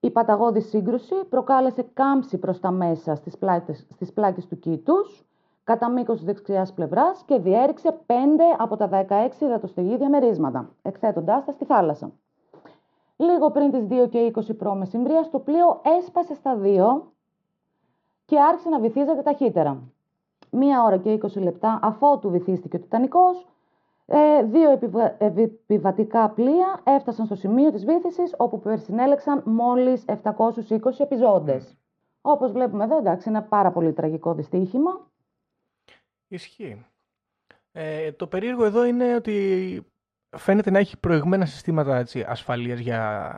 Η 0.00 0.10
παταγώδη 0.10 0.60
σύγκρουση 0.60 1.14
προκάλεσε 1.28 1.82
κάμψη 1.94 2.38
προς 2.38 2.60
τα 2.60 2.70
μέσα 2.70 3.14
στις, 3.14 3.38
πλάτες, 3.38 3.86
στις 3.90 4.12
πλάκες 4.12 4.46
του 4.46 4.58
κήτους, 4.58 5.24
κατά 5.64 5.90
μήκος 5.90 6.16
της 6.16 6.24
δεξιάς 6.24 6.72
πλευράς 6.72 7.22
και 7.22 7.38
διέριξε 7.38 7.98
5 8.06 8.12
από 8.58 8.76
τα 8.76 8.88
16 8.88 9.40
υδατοστεγή 9.40 9.96
διαμερίσματα, 9.96 10.70
εκθέτοντάς 10.82 11.44
τα 11.44 11.52
στη 11.52 11.64
θάλασσα. 11.64 12.12
Λίγο 13.16 13.50
πριν 13.50 13.70
τις 13.70 13.86
2 13.86 14.08
και 14.08 14.32
20 14.34 14.56
π.Μ. 14.56 14.82
το 15.30 15.38
πλοίο 15.38 15.80
έσπασε 15.98 16.34
στα 16.34 16.56
δύο 16.56 17.12
και 18.24 18.40
άρχισε 18.40 18.68
να 18.68 18.80
βυθίζεται 18.80 19.22
ταχύτερα. 19.22 19.82
Μία 20.50 20.82
ώρα 20.82 20.96
και 20.96 21.18
20 21.22 21.40
λεπτά 21.42 21.78
αφότου 21.82 22.30
βυθίστηκε 22.30 22.76
ο 22.76 22.80
Τιτανικός, 22.80 23.46
ε, 24.06 24.42
δύο 24.42 24.70
επιβα... 24.70 25.16
επιβατικά 25.18 26.30
πλοία 26.30 26.80
έφτασαν 26.84 27.26
στο 27.26 27.34
σημείο 27.34 27.72
της 27.72 27.84
βύθισης 27.84 28.34
όπου 28.36 28.60
περσινέλεξαν 28.60 29.42
μόλις 29.44 30.04
720 30.06 30.16
επιζώντες. 30.98 31.76
Όπως 32.20 32.52
βλέπουμε 32.52 32.84
εδώ, 32.84 32.98
εντάξει, 32.98 33.28
είναι 33.28 33.42
πάρα 33.42 33.72
πολύ 33.72 33.92
τραγικό 33.92 34.34
δυστύχημα. 34.34 35.10
Ισχύει. 36.28 36.86
Ε, 37.72 38.12
το 38.12 38.26
περίεργο 38.26 38.64
εδώ 38.64 38.84
είναι 38.84 39.14
ότι 39.14 39.86
φαίνεται 40.36 40.70
να 40.70 40.78
έχει 40.78 40.98
προηγμένα 40.98 41.46
συστήματα 41.46 41.96
έτσι, 41.96 42.24
ασφαλείας 42.28 42.78
για, 42.78 43.32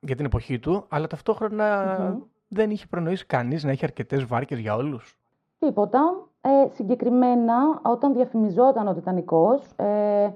για 0.00 0.16
την 0.16 0.24
εποχή 0.24 0.58
του, 0.58 0.84
αλλά 0.88 1.06
ταυτόχρονα 1.06 1.96
Μμμ. 2.00 2.22
δεν 2.48 2.70
είχε 2.70 2.86
προνοήσει 2.86 3.26
κανείς 3.26 3.64
να 3.64 3.70
έχει 3.70 3.84
αρκετές 3.84 4.24
βάρκες 4.24 4.58
για 4.58 4.74
όλους. 4.74 5.18
Τίποτα. 5.58 6.31
Ε, 6.44 6.68
συγκεκριμένα, 6.72 7.80
όταν 7.82 8.12
διαφημιζόταν 8.12 8.88
ο 8.88 8.94
Τιτανικός, 8.94 9.72
ε, 9.76 10.30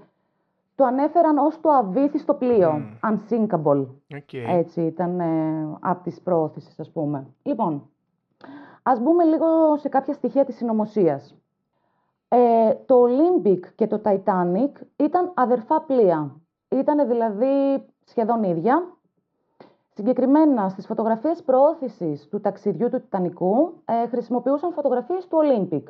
το 0.74 0.84
ανέφεραν 0.84 1.38
ως 1.38 1.60
το 1.60 1.70
αβύθιστο 1.70 2.34
πλοίο, 2.34 2.72
Μμ. 2.72 3.08
unsinkable. 3.08 3.86
Okay. 4.14 4.44
Έτσι 4.46 4.82
ήταν 4.82 5.20
ε, 5.20 5.76
από 5.80 6.02
τις 6.02 6.20
προώθησεις, 6.20 6.80
ας 6.80 6.90
πούμε. 6.90 7.26
Λοιπόν, 7.42 7.90
ας 8.82 9.00
μπούμε 9.00 9.24
λίγο 9.24 9.76
σε 9.76 9.88
κάποια 9.88 10.14
στοιχεία 10.14 10.44
της 10.44 10.56
συνωμοσίας. 10.56 11.36
Ε, 12.28 12.74
το 12.86 12.94
Olympic 13.04 13.60
και 13.74 13.86
το 13.86 14.00
Titanic 14.04 14.80
ήταν 14.96 15.32
αδερφά 15.34 15.80
πλοία. 15.80 16.40
Ήταν 16.68 17.08
δηλαδή 17.08 17.84
σχεδόν 18.04 18.42
ίδια. 18.42 18.95
Συγκεκριμένα 19.96 20.68
στις 20.68 20.86
φωτογραφίες 20.86 21.42
προώθησης 21.42 22.28
του 22.28 22.40
ταξιδιού 22.40 22.88
του 22.88 23.00
Τιτανικού 23.00 23.72
ε, 23.84 24.06
χρησιμοποιούσαν 24.06 24.72
φωτογραφίες 24.72 25.26
του 25.26 25.38
Olympic. 25.42 25.82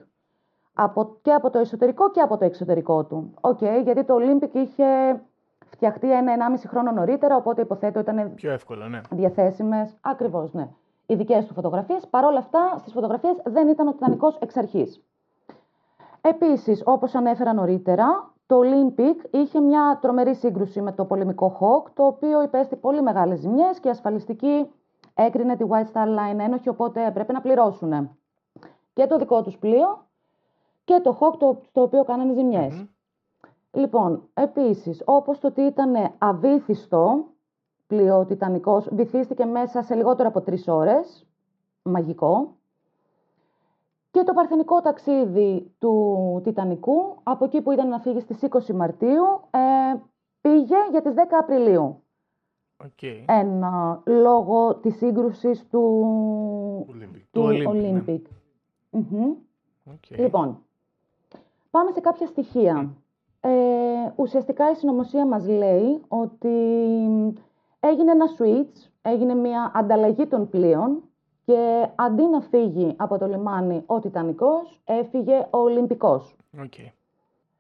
Από, 0.75 1.17
και 1.23 1.33
από 1.33 1.51
το 1.51 1.59
εσωτερικό 1.59 2.11
και 2.11 2.21
από 2.21 2.37
το 2.37 2.45
εξωτερικό 2.45 3.05
του. 3.05 3.35
Οκ, 3.41 3.61
γιατί 3.83 4.05
το 4.05 4.17
Olympic 4.21 4.55
είχε 4.55 5.21
φτιαχτεί 5.67 6.13
ένα-ενάμιση 6.13 6.69
χρόνο 6.69 6.93
νωρίτερα, 6.93 7.37
οπότε 7.37 7.63
υποθέτω 7.63 7.99
ήταν 8.01 8.35
Πιο 8.35 8.53
εύκολο, 8.53 8.89
ναι. 8.89 9.01
διαθέσιμες. 9.11 9.97
Ακριβώς, 10.01 10.53
ναι. 10.53 10.69
Οι 11.07 11.15
δικές 11.15 11.47
του 11.47 11.55
φωτογραφίες. 11.55 12.07
Παρ' 12.07 12.25
όλα 12.25 12.39
αυτά, 12.39 12.75
στις 12.79 12.93
φωτογραφίες 12.93 13.43
δεν 13.45 13.69
ήταν 13.69 13.89
ο 13.89 13.93
Τιτανικός 13.93 14.37
εξ 14.37 14.57
αρχής. 14.57 15.03
Επίσης, 16.21 16.83
όπως 16.85 17.15
ανέφερα 17.15 17.53
νωρίτερα, 17.53 18.35
το 18.47 18.61
Olympic 18.61 19.35
είχε 19.35 19.61
μια 19.61 19.99
τρομερή 20.01 20.35
σύγκρουση 20.35 20.81
με 20.81 20.93
το 20.93 21.05
πολεμικό 21.05 21.57
Hawk, 21.61 21.91
το 21.95 22.07
οποίο 22.07 22.43
υπέστη 22.43 22.77
πολύ 22.77 23.03
μεγάλες 23.03 23.39
ζημιές 23.39 23.81
και 23.81 23.89
η 23.89 23.91
ασφαλιστική 23.91 24.71
έκρινε 25.15 25.57
τη 25.57 25.65
White 25.69 25.93
Star 25.93 26.07
Line 26.07 26.39
ένοχη, 26.39 26.69
οπότε 26.69 27.07
έπρεπε 27.07 27.33
να 27.33 27.41
πληρώσουν 27.41 28.19
και 28.93 29.07
το 29.07 29.17
δικό 29.17 29.43
τους 29.43 29.59
πλοίο 29.59 30.07
και 30.85 31.01
το 31.03 31.19
Hawk 31.21 31.39
το, 31.39 31.61
το 31.73 31.83
οποίο 31.83 32.05
κάνανε 32.05 32.33
ζημιές. 32.33 32.87
Λοιπόν, 33.71 34.29
επίσης, 34.35 35.03
όπως 35.05 35.39
το 35.39 35.47
ότι 35.47 35.61
ήταν 35.61 36.15
αβύθιστο 36.19 37.25
πλοίο 37.87 38.25
Τιτανικός, 38.25 38.89
βυθίστηκε 38.93 39.45
μέσα 39.45 39.83
σε 39.83 39.95
λιγότερο 39.95 40.29
από 40.29 40.41
τρεις 40.41 40.69
ώρες, 40.69 41.27
μαγικό. 41.83 42.57
Και 44.17 44.23
το 44.23 44.33
παρθενικό 44.33 44.81
ταξίδι 44.81 45.75
του 45.79 46.41
Τιτανικού, 46.45 47.17
από 47.23 47.45
εκεί 47.45 47.61
που 47.63 47.71
ήταν 47.71 47.89
να 47.89 47.99
φύγει 48.01 48.21
στις 48.21 48.43
20 48.43 48.75
Μαρτίου, 48.75 49.25
ε, 49.51 49.99
πήγε 50.41 50.77
για 50.91 51.03
τις 51.03 51.15
10 51.15 51.39
Απριλίου. 51.41 52.03
ΟΚ. 52.85 53.03
Ένα 53.27 54.03
λόγω 54.07 54.75
της 54.75 54.97
σύγκρουσης 54.97 55.69
του, 55.69 56.87
Olympic. 56.91 57.21
του 57.31 57.41
Του 57.41 57.43
Olympic, 57.43 57.75
ναι. 57.75 58.05
Olympic. 58.07 58.23
Μμμ. 58.91 59.35
ΟΚ. 59.85 60.19
Λοιπόν, 60.19 60.59
πάμε 61.71 61.91
σε 61.91 62.01
κάποια 62.01 62.27
στοιχεία. 62.27 62.95
Ε, 63.41 63.51
ουσιαστικά 64.17 64.71
η 64.71 64.75
συνωμοσία 64.75 65.27
μας 65.27 65.49
λέει 65.49 66.01
ότι 66.09 66.49
έγινε 67.81 68.11
ένα 68.11 68.27
switch, 68.39 68.89
έγινε 69.03 69.35
μια 69.35 69.73
ανταλλαγή 69.75 70.27
των 70.27 70.49
πλοίων 70.49 71.03
και 71.47 71.89
αντί 71.95 72.23
να 72.23 72.41
φύγει 72.41 72.95
από 72.97 73.19
το 73.19 73.27
λιμάνι 73.27 73.83
ο 73.87 74.01
Τιτανικός, 74.01 74.81
έφυγε 74.85 75.47
ο 75.51 75.59
Ολυμπικός. 75.59 76.37
Οκ. 76.63 76.75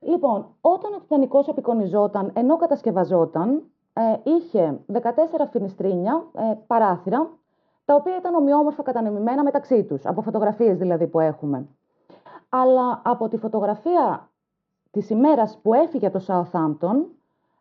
Λοιπόν, 0.00 0.46
όταν 0.60 0.92
ο 0.92 0.98
Τιτανικός 0.98 1.48
απεικονιζόταν 1.48 2.30
ενώ 2.34 2.56
κατασκευαζόταν, 2.56 3.62
ε, 3.92 4.16
είχε 4.22 4.78
14 4.86 5.46
φινιστρίνια, 5.50 6.24
ε, 6.34 6.54
παράθυρα, 6.66 7.30
τα 7.84 7.94
οποία 7.94 8.16
ήταν 8.16 8.34
ομοιόμορφα 8.34 8.82
κατανεμημένα 8.82 9.42
μεταξύ 9.42 9.84
τους, 9.84 10.06
από 10.06 10.22
φωτογραφίες 10.22 10.78
δηλαδή 10.78 11.06
που 11.06 11.20
έχουμε. 11.20 11.66
Αλλά 12.48 13.02
από 13.04 13.28
τη 13.28 13.36
φωτογραφία 13.36 14.30
της 14.90 15.10
ημέρας 15.10 15.58
που 15.62 15.74
έφυγε 15.74 16.06
από 16.06 16.18
το 16.18 16.24
Southampton, 16.28 16.96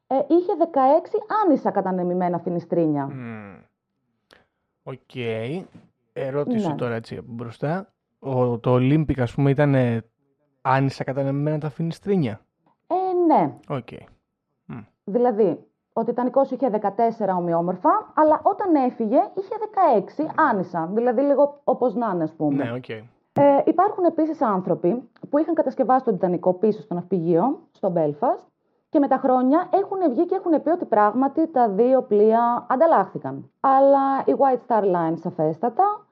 ε, 0.08 0.16
είχε 0.28 0.56
16 0.56 1.18
άνισα 1.46 1.72
κατανεμημένα 1.72 2.40
φινιστρίνια. 2.40 3.06
Μμμ. 3.06 3.64
Οκ. 4.84 5.16
Ερώτηση 6.18 6.68
Ναι. 6.68 6.76
τώρα 6.76 6.96
έτσι 6.96 7.16
από 7.18 7.28
μπροστά. 7.32 7.94
Ο, 8.20 8.60
το 8.60 8.74
Olympic, 8.76 9.20
ας 9.20 9.34
πούμε, 9.34 9.50
ήταν 9.50 9.76
άνισα 10.62 11.04
κατανεμημένα 11.04 11.58
τα 11.60 11.70
φινιστρίνια; 11.70 12.40
Ε, 12.88 13.34
ναι. 13.34 13.54
Οκ. 13.70 13.88
Δηλαδή, 15.04 15.66
ο 15.94 16.04
Τιτανικός 16.04 16.52
είχε 16.52 16.70
14 16.70 17.36
ομοιόμορφα, 17.38 18.12
αλλά 18.16 18.40
όταν 18.44 18.76
έφυγε 18.76 19.18
είχε 19.36 19.54
16 20.18 20.32
άνισα. 20.36 20.90
Δηλαδή 20.94 21.22
λίγο 21.22 21.62
όπως 21.64 21.96
να 21.96 22.12
είναι, 22.14 22.24
ας 22.24 22.34
πούμε. 22.34 22.64
Ναι, 22.64 22.72
οκ. 22.74 22.90
Ε, 22.90 23.62
υπάρχουν 23.66 24.04
επίσης 24.06 24.42
άνθρωποι 24.42 25.10
που 25.30 25.38
είχαν 25.38 25.54
κατασκευάσει 25.54 26.04
τον 26.06 26.14
Τιτανικό 26.14 26.54
πίσω 26.54 26.82
στο 26.82 26.94
ναυπηγείο, 26.94 27.60
στο 27.72 27.94
Belfast, 27.96 28.44
και 28.90 29.00
με 29.00 29.08
τα 29.08 29.18
χρόνια 29.18 29.70
έχουν 29.74 29.98
βγει 30.14 30.26
και 30.26 30.36
έχουν 30.36 30.64
πει 30.64 30.70
ότι 30.70 30.86
πράγματι 30.86 31.48
τα 31.48 31.70
δύο 31.70 32.02
πλοία 32.02 32.66
ανταλλάχθηκαν. 32.70 33.52
Αλλά 33.60 34.20
η 34.26 34.36
White 34.38 34.68
Star 34.68 34.84
Line 34.84 35.14
σαφέστατα 35.16 36.05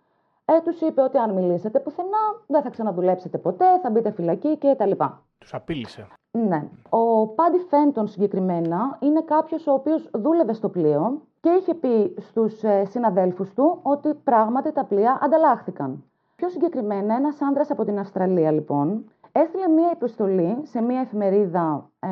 ε, 0.46 0.62
τους 0.64 0.82
είπε 0.82 1.02
ότι 1.02 1.18
αν 1.18 1.34
μιλήσετε 1.34 1.80
πουθενά 1.80 2.42
δεν 2.48 2.62
θα 2.62 2.70
ξαναδουλέψετε 2.70 3.38
ποτέ, 3.38 3.66
θα 3.82 3.90
μπείτε 3.90 4.12
φυλακή 4.12 4.58
κτλ. 4.58 4.92
Τους 5.38 5.54
απείλησε. 5.54 6.08
Ναι. 6.32 6.68
Ο 6.90 7.28
Πάντι 7.28 7.58
Φέντον 7.58 8.08
συγκεκριμένα 8.08 8.98
είναι 9.02 9.22
κάποιος 9.22 9.68
ο 9.68 9.72
οποίος 9.74 10.10
δούλευε 10.14 10.54
στο 10.54 10.70
πλοίο 10.70 11.22
και 11.40 11.50
είχε 11.50 11.74
πει 11.74 12.16
στους 12.20 12.64
ε, 12.64 12.86
συναδέλφους 12.86 13.54
του 13.54 13.80
ότι 13.82 14.14
πράγματι 14.14 14.72
τα 14.72 14.84
πλοία 14.86 15.20
ανταλλάχθηκαν. 15.22 16.04
Πιο 16.36 16.50
συγκεκριμένα, 16.50 17.16
ένας 17.16 17.42
άντρας 17.42 17.72
από 17.72 17.84
την 17.84 18.00
Αυστραλία 18.00 18.52
λοιπόν 18.52 19.06
έστειλε 19.34 19.68
μία 19.68 19.90
επιστολή 19.92 20.58
σε 20.64 20.82
μία 20.82 21.00
εφημερίδα 21.00 21.90
ε, 22.00 22.10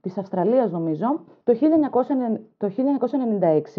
της 0.00 0.18
Αυστραλίας 0.18 0.70
νομίζω 0.70 1.20
το, 1.44 1.52
1900 1.52 2.40
το 2.56 2.70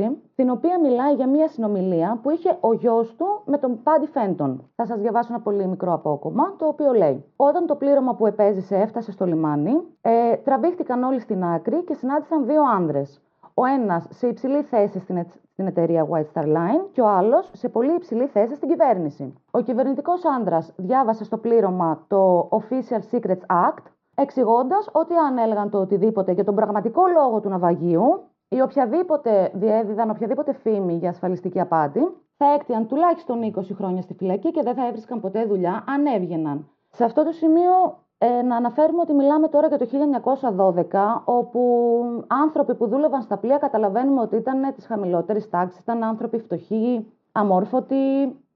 1996 0.08 0.15
στην 0.32 0.50
οποία 0.50 0.80
μιλάει 0.80 1.13
για 1.13 1.28
μία 1.28 1.47
συνομιλία 1.47 2.19
που 2.24 2.30
είχε 2.30 2.58
ο 2.60 2.74
γιος 2.74 3.15
του 3.15 3.26
με 3.45 3.58
τον 3.58 3.84
Πάντι 3.84 4.06
Φέντον. 4.06 4.69
Θα 4.76 4.86
σας 4.86 5.00
διαβάσω 5.00 5.34
ένα 5.34 5.41
πολύ 5.41 5.67
μικρό 5.67 5.93
απόκομμα 5.93 6.56
το 6.58 6.67
οποίο 6.67 6.93
λέει 6.93 7.26
Όταν 7.36 7.65
το 7.65 7.76
πλήρωμα 7.76 8.15
που 8.15 8.26
επέζησε 8.28 8.76
έφτασε 8.76 9.12
στο 9.12 9.26
λιμάνι 9.26 9.74
ε, 10.02 10.36
τραβήχτηκαν 10.36 11.04
όλοι 11.04 11.19
στην 11.19 11.43
άκρη 11.43 11.84
και 11.84 11.93
συνάντησαν 11.93 12.45
δύο 12.45 12.62
άνδρες. 12.76 13.21
Ο 13.62 13.65
ένας 13.65 14.08
σε 14.10 14.28
υψηλή 14.28 14.62
θέση 14.62 15.00
στην, 15.00 15.17
ετ- 15.17 15.34
στην 15.52 15.67
εταιρεία 15.67 16.08
White 16.12 16.26
Star 16.34 16.45
Line 16.45 16.86
και 16.91 17.02
ο 17.02 17.08
άλλος 17.08 17.50
σε 17.54 17.69
πολύ 17.69 17.93
υψηλή 17.95 18.28
θέση 18.28 18.56
στην 18.56 18.69
κυβέρνηση. 18.69 19.34
Ο 19.52 19.60
κυβερνητικός 19.62 20.21
άντρας 20.26 20.74
διάβασε 20.78 21.24
στο 21.24 21.38
πλήρωμα 21.38 22.06
το 22.08 22.50
Official 22.52 23.15
Secrets 23.15 23.45
Act, 23.67 23.84
εξηγώντας 24.15 24.89
ότι 24.91 25.15
αν 25.15 25.38
έλεγαν 25.38 25.69
το 25.69 25.80
οτιδήποτε 25.80 26.32
για 26.32 26.43
τον 26.43 26.56
πραγματικό 26.56 27.02
λόγο 27.08 27.39
του 27.39 27.50
ναυαγίου 27.50 28.24
ή 28.50 28.62
οποιαδήποτε 28.62 29.52
διέδιδαν 29.54 30.10
οποιαδήποτε 30.10 30.54
φήμη 30.54 30.93
για 30.93 31.10
ασφαλιστική 31.10 31.60
απάτη, 31.60 32.00
θα 32.38 32.54
έκτιαν 32.54 32.88
τουλάχιστον 32.88 33.54
20 33.56 33.62
χρόνια 33.76 34.02
στη 34.02 34.13
φυλακή 34.13 34.52
και 34.52 34.62
δεν 34.62 34.76
θα 34.76 34.88
έβρισκαν 34.88 35.19
ποτέ 35.19 35.45
δουλειά 35.45 35.84
αν 35.88 36.06
έβγαιναν. 36.06 36.67
Σε 36.91 37.04
αυτό 37.04 37.24
το 37.24 37.32
σημείο 37.32 37.97
ε, 38.23 38.41
να 38.41 38.55
αναφέρουμε 38.55 39.01
ότι 39.01 39.13
μιλάμε 39.13 39.47
τώρα 39.47 39.67
για 39.67 39.77
το 39.77 39.88
1912, 40.91 41.21
όπου 41.25 42.25
άνθρωποι 42.27 42.75
που 42.75 42.88
δούλευαν 42.88 43.21
στα 43.21 43.38
πλοία 43.38 43.57
καταλαβαίνουμε 43.57 44.21
ότι 44.21 44.36
ήταν 44.36 44.73
της 44.75 44.86
χαμηλότερης 44.86 45.49
τάξης, 45.49 45.79
ήταν 45.79 46.03
άνθρωποι 46.03 46.38
φτωχοί, 46.38 47.12
αμόρφωτοι. 47.31 47.95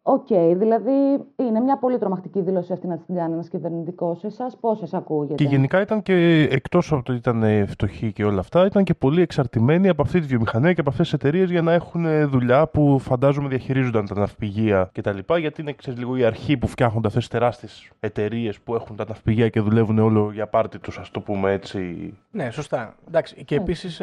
Οκ, 0.07 0.27
δηλαδή 0.57 0.91
είναι 1.35 1.59
μια 1.59 1.77
πολύ 1.77 1.97
τρομακτική 1.97 2.41
δήλωση 2.41 2.73
αυτή 2.73 2.87
να 2.87 2.97
την 2.97 3.15
κάνει 3.15 3.33
ένας 3.33 3.49
κυβερνητικός. 3.49 4.23
Εσάς 4.23 4.57
πώς 4.57 4.77
σας 4.77 4.93
ακούγεται; 4.93 5.33
Και 5.33 5.43
γενικά 5.43 5.81
ήταν 5.81 6.01
και 6.01 6.47
εκτός 6.51 6.91
από 6.91 7.03
το 7.03 7.11
ότι 7.11 7.19
ήταν 7.21 7.43
ε, 7.43 7.65
φτωχοί 7.65 8.11
και 8.11 8.23
όλα 8.23 8.39
αυτά, 8.39 8.65
ήταν 8.65 8.83
και 8.83 8.93
πολύ 8.93 9.21
εξαρτημένοι 9.21 9.89
από 9.89 10.01
αυτή 10.01 10.19
τη 10.19 10.25
βιομηχανία 10.25 10.73
και 10.73 10.79
από 10.79 10.89
αυτές 10.89 11.05
τις 11.09 11.13
εταιρείες 11.13 11.49
για 11.49 11.61
να 11.61 11.73
έχουν 11.73 12.05
ε, 12.05 12.25
δουλειά 12.25 12.67
που 12.67 12.99
φαντάζομαι 12.99 13.47
διαχειρίζονταν 13.47 14.05
τα 14.05 14.19
ναυπηγεία 14.19 14.89
κτλ. 14.93 15.17
Γιατί 15.39 15.61
είναι 15.61 15.73
ξέρεις, 15.73 15.99
λίγο 15.99 16.15
η 16.15 16.23
αρχή 16.23 16.57
που 16.57 16.67
φτιάχνονται 16.67 17.07
αυτές 17.07 17.21
τις 17.21 17.31
τεράστιες 17.31 17.91
εταιρείες 17.99 18.59
που 18.59 18.75
έχουν 18.75 18.95
τα 18.95 19.05
ναυπηγεία 19.07 19.49
και 19.49 19.59
δουλεύουν 19.59 19.99
όλο 19.99 20.29
για 20.33 20.47
πάρτι 20.47 20.79
τους, 20.79 20.97
ας 20.97 21.11
το 21.11 21.19
πούμε 21.19 21.51
έτσι. 21.51 22.13
Ναι, 22.31 22.49
σωστά. 22.49 22.95
Εντάξει. 23.07 23.43
Και 23.43 23.55
επίσης 23.55 24.01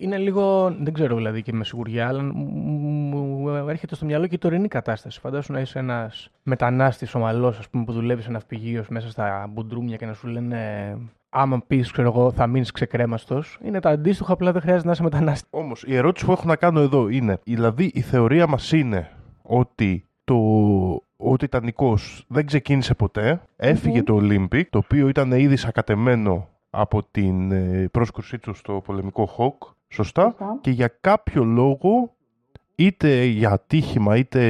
είναι 0.00 0.16
λίγο. 0.18 0.74
Δεν 0.80 0.92
ξέρω 0.92 1.16
δηλαδή 1.16 1.42
και 1.42 1.52
με 1.52 1.64
σιγουριά, 1.64 2.08
αλλά 2.08 2.22
μου- 2.22 3.16
μου 3.16 3.48
έρχεται 3.68 3.94
στο 3.94 4.04
μυαλό 4.04 4.26
και 4.26 4.34
η 4.34 4.38
τωρινή 4.38 4.68
κατάσταση. 4.68 5.20
Φαντάσου 5.20 5.52
να 5.52 5.60
είσαι 5.60 5.78
ένας 5.78 6.30
μετανάστης 6.42 7.14
Ομαλός, 7.14 7.58
ας 7.58 7.68
πούμε, 7.68 7.84
που 7.84 7.92
δουλεύεις 7.92 8.24
σε 8.24 8.30
ένα 8.30 8.38
ναυπηγείο 8.38 8.84
μέσα 8.88 9.10
στα 9.10 9.46
μπουντρούμια 9.52 9.96
και 9.96 10.06
να 10.06 10.12
σου 10.12 10.26
λένε. 10.26 10.58
Άμα 11.30 11.62
πεις, 11.66 11.90
ξέρω 11.92 12.08
εγώ, 12.08 12.30
θα 12.32 12.46
μείνεις 12.46 12.70
ξεκρέμαστος. 12.70 13.58
Είναι 13.64 13.80
τα 13.80 13.90
αντίστοιχα, 13.90 14.32
απλά 14.32 14.52
δεν 14.52 14.60
χρειάζεται 14.60 14.86
να 14.86 14.92
είσαι 14.92 15.02
μετανάστη. 15.02 15.48
Όμως, 15.50 15.84
η 15.86 15.96
ερώτηση 15.96 16.26
που 16.26 16.32
έχω 16.32 16.42
να 16.46 16.56
κάνω 16.56 16.80
εδώ 16.80 17.08
είναι, 17.08 17.38
δηλαδή 17.44 17.90
η 17.94 18.00
θεωρία 18.00 18.46
μας 18.46 18.72
είναι 18.72 19.08
ότι 19.42 20.04
το 20.24 20.34
ο 21.16 21.36
Τιτανικός 21.36 22.24
δεν 22.28 22.46
ξεκίνησε 22.46 22.94
ποτέ, 22.94 23.40
έφυγε 23.56 24.02
το 24.02 24.18
Olympic, 24.22 24.62
το 24.70 24.78
οποίο 24.78 25.08
ήταν 25.08 25.32
ήδη 25.32 25.56
σακατεμένο 25.56 26.48
από 26.70 27.02
την 27.10 27.52
ε, 27.52 27.88
πρόσκρουσή 27.92 28.38
του 28.38 28.54
στο 28.54 28.82
πολεμικό 28.84 29.28
Hawk, 29.38 29.72
σωστά, 29.90 30.22
Σωστά. 30.22 30.58
και 30.60 30.70
για 30.70 30.88
κάποιο 31.00 31.44
λόγο 31.44 32.14
είτε 32.84 33.24
για 33.24 33.50
ατύχημα 33.50 34.16
είτε 34.16 34.40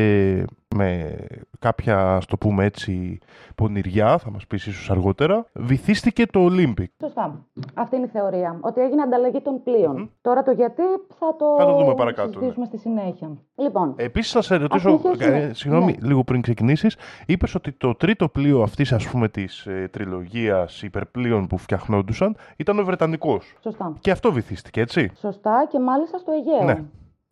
με 0.77 1.16
κάποια, 1.59 2.16
ας 2.16 2.27
το 2.27 2.37
πούμε 2.37 2.64
έτσι, 2.64 3.19
πονηριά, 3.55 4.19
θα 4.19 4.31
μας 4.31 4.47
πεις 4.47 4.66
ίσως 4.66 4.90
αργότερα, 4.90 5.47
βυθίστηκε 5.53 6.27
το 6.27 6.47
Olympic. 6.51 6.85
Σωστά. 7.01 7.45
Αυτή 7.75 7.97
είναι 7.97 8.05
η 8.05 8.09
θεωρία. 8.09 8.59
Ότι 8.61 8.81
έγινε 8.81 9.03
ανταλλαγή 9.03 9.40
των 9.40 9.62
πλοίων. 9.62 10.11
Τώρα 10.21 10.43
το 10.43 10.51
γιατί 10.51 10.83
θα 11.19 11.37
το, 11.38 11.45
Θα 11.59 11.64
το 11.64 11.77
δούμε 11.77 11.95
παρακάτω, 11.95 12.29
ναι. 12.29 12.33
συζητήσουμε 12.35 12.64
στη 12.66 12.79
συνέχεια. 12.79 13.31
Λοιπόν, 13.55 13.95
Επίσης 13.97 14.33
θα 14.33 14.43
σε 14.43 14.57
ρωτήσω, 14.57 14.90
Αυτή 14.90 15.09
είχε 15.09 15.25
ε, 15.25 15.38
σχέση- 15.40 15.55
συγγνώμη, 15.55 15.97
ναι. 16.01 16.09
λίγο 16.09 16.25
πριν 16.25 16.40
ξεκινήσεις, 16.40 16.97
είπες 17.27 17.55
ότι 17.55 17.73
το 17.73 17.95
τρίτο 17.95 18.29
πλοίο 18.29 18.62
αυτής 18.62 18.93
ας 18.93 19.09
πούμε 19.09 19.29
της 19.29 19.66
ε, 19.66 19.88
τριλογίας 19.93 20.83
υπερπλοίων 20.83 21.47
που 21.47 21.59
φτιαχνόντουσαν 21.59 22.37
ήταν 22.57 22.79
ο 22.79 22.85
Βρετανικός. 22.85 23.55
σωστά. 23.62 23.97
Και 24.01 24.11
αυτό 24.11 24.33
βυθίστηκε, 24.33 24.81
έτσι; 24.81 25.11
Σωστά 25.21 25.66
και 25.71 25.79
μάλιστα 25.79 26.19
στο 26.19 26.33
Αιγαίο. 26.33 26.64
Ναι. 26.75 26.83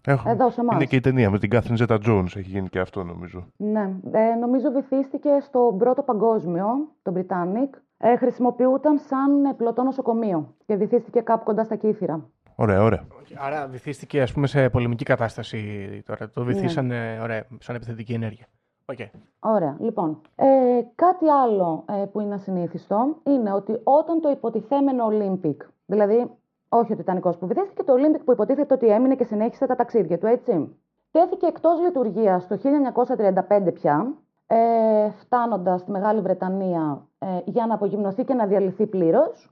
Έχω. 0.08 0.30
Εδώ 0.30 0.50
σε 0.50 0.60
εμάς. 0.60 0.74
Είναι 0.74 0.84
και 0.84 0.96
η 0.96 1.00
ταινία 1.00 1.30
με 1.30 1.38
την 1.38 1.50
Κάθριν 1.50 1.76
Ζέτα 1.76 1.98
Jones, 2.06 2.36
έχει 2.36 2.50
γίνει 2.50 2.68
και 2.68 2.78
αυτό 2.78 3.04
νομίζω. 3.04 3.46
Ναι, 3.56 3.90
ε, 4.12 4.34
νομίζω 4.34 4.70
βυθίστηκε 4.70 5.28
στο 5.40 5.74
πρώτο 5.78 6.02
παγκόσμιο, 6.02 6.66
το 7.02 7.12
Britannic. 7.16 7.78
Ε, 7.98 8.16
χρησιμοποιούταν 8.16 8.98
σαν 8.98 9.44
ε, 9.44 9.54
πλωτό 9.56 9.82
νοσοκομείο 9.82 10.54
και 10.66 10.76
βυθίστηκε 10.76 11.20
κάπου 11.20 11.44
κοντά 11.44 11.64
στα 11.64 11.76
Κύθηρα. 11.76 12.30
Ωραία, 12.54 12.82
ωραία. 12.82 13.06
Άρα 13.36 13.66
βυθίστηκε 13.66 14.22
ας 14.22 14.32
πούμε 14.32 14.46
σε 14.46 14.68
πολεμική 14.68 15.04
κατάσταση 15.04 15.58
τώρα. 16.06 16.24
Ναι. 16.24 16.30
Το 16.30 16.44
βυθίσανε 16.44 17.18
ωραία, 17.22 17.46
σαν 17.58 17.74
επιθετική 17.74 18.12
ενέργεια. 18.12 18.46
Οκ. 18.84 18.98
Ωραία, 19.40 19.76
λοιπόν. 19.80 20.20
Ε, 20.34 20.46
κάτι 20.94 21.28
άλλο 21.28 21.84
ε, 21.88 22.04
που 22.12 22.20
είναι 22.20 22.34
ασυνήθιστο 22.34 23.16
είναι 23.26 23.52
ότι 23.52 23.80
όταν 23.82 24.20
το 24.20 24.30
υποτιθέμενο 24.30 25.08
Olympic, 25.08 25.56
δηλαδή 25.86 26.30
όχι 26.68 26.92
ο 26.92 26.96
Τιτανικός 26.96 27.36
που 27.36 27.46
βυθίστηκε, 27.46 27.82
το 27.82 27.92
Olympic 27.94 28.20
που 28.24 28.32
υποτίθεται 28.32 28.74
ότι 28.74 28.86
έμεινε 28.86 29.14
και 29.14 29.24
συνέχισε 29.24 29.66
τα 29.66 29.74
ταξίδια 29.76 30.18
του, 30.18 30.26
έτσι. 30.26 30.76
Τέθηκε 31.10 31.46
εκτός 31.46 31.80
λειτουργίας 31.80 32.46
το 32.46 32.56
1935 32.56 33.72
πια, 33.72 34.14
ε, 34.46 35.10
φτάνοντας 35.10 35.80
στη 35.80 35.90
Μεγάλη 35.90 36.20
Βρετανία 36.20 37.06
ε, 37.18 37.26
για 37.44 37.66
να 37.66 37.74
απογυμνωθεί 37.74 38.24
και 38.24 38.34
να 38.34 38.46
διαλυθεί 38.46 38.86
πλήρως. 38.86 39.50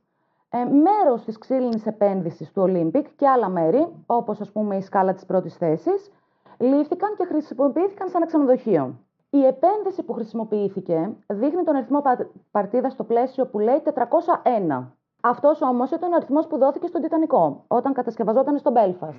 Ε, 0.51 0.65
μέρος 0.65 1.25
της 1.25 1.39
ξύλινης 1.39 1.87
επένδυσης 1.87 2.53
του 2.53 2.63
Olympic 2.63 3.05
και 3.17 3.29
άλλα 3.29 3.49
μέρη, 3.49 3.87
όπως 4.07 4.41
ας 4.41 4.53
πούμε 4.53 4.77
η 4.77 4.81
σκάλα 4.81 5.15
της 5.15 5.25
πρώτης 5.27 5.57
θέσης, 5.57 6.11
λήφθηκαν 6.59 7.15
και 7.19 7.25
χρησιμοποιήθηκαν 7.25 8.09
σαν 8.09 8.27
ξενοδοχείο. 8.27 8.95
Η 9.31 9.45
επένδυση 9.47 10.03
που 10.03 10.13
χρησιμοποιήθηκε 10.13 11.11
δείχνει 11.27 11.63
τον 11.63 11.77
αριθμό 11.77 12.01
πα- 12.01 12.27
παρτίδας 12.51 12.93
στο 12.93 13.05
πλαίσιο 13.05 13.47
που 13.47 13.59
λέει 13.59 13.81
401. 13.81 14.93
Αυτός 15.21 15.63
όμως 15.63 15.91
ήταν 15.91 16.13
ο 16.13 16.17
αριθμός 16.17 16.47
που 16.47 16.59
δόθηκε 16.59 16.87
στον 16.87 17.03
Τιτανικό, 17.03 17.65
όταν 17.69 17.93
κατασκευαζόταν 17.93 18.59
στο 18.59 18.73
Belfast. 18.75 19.15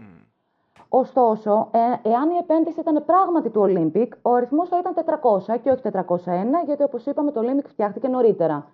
Ωστόσο, 0.89 1.69
ε, 1.71 2.09
εάν 2.09 2.29
η 2.29 2.37
επένδυση 2.37 2.79
ήταν 2.79 3.05
πράγματι 3.05 3.49
του 3.49 3.61
Olympic, 3.61 4.07
ο 4.21 4.33
αριθμός 4.33 4.69
θα 4.69 4.77
ήταν 4.77 4.93
400 4.93 5.57
και 5.57 5.69
όχι 5.69 5.81
401, 5.81 6.63
γιατί 6.65 6.83
όπως 6.83 7.05
είπαμε, 7.05 7.31
το 7.31 7.41
Olympic 7.43 7.65
φτιάχτηκε 7.67 8.07
νωρίτερα. 8.07 8.67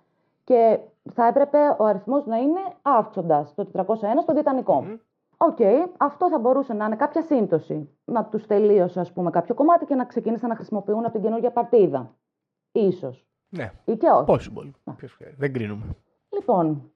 Και 0.44 0.78
θα 1.12 1.26
έπρεπε 1.26 1.58
ο 1.78 1.84
αριθμός 1.84 2.26
να 2.26 2.36
είναι 2.36 2.60
αύξοντας 2.82 3.54
το 3.54 3.66
401 3.72 4.22
στον 4.22 4.34
Τιτανικό. 4.34 4.84
Οκ, 5.36 5.58
αυτό 5.96 6.28
θα 6.28 6.38
μπορούσε 6.38 6.72
να 6.72 6.84
είναι 6.84 6.96
κάποια 6.96 7.22
σύμπτωση. 7.22 7.88
Να 8.04 8.24
τους 8.24 8.46
τελείωσε, 8.46 9.00
ας 9.00 9.12
πούμε, 9.12 9.30
κάποιο 9.30 9.54
κομμάτι 9.54 9.84
και 9.84 9.94
να 9.94 10.04
ξεκίνησαν 10.04 10.48
να 10.48 10.54
χρησιμοποιούν 10.54 11.04
από 11.04 11.12
την 11.12 11.22
καινούργια 11.22 11.50
παρτίδα. 11.50 12.14
Ίσως. 12.72 13.26
Ναι. 13.48 13.72
Ή 13.84 13.96
και 13.96 14.08
όχι. 14.10 14.24
Possible. 14.28 14.70
Ποιος 14.96 15.16
ξέρει. 15.16 15.34
Δεν 15.38 15.52
κρίνουμε. 15.52 15.96
Λοιπόν, 16.28 16.92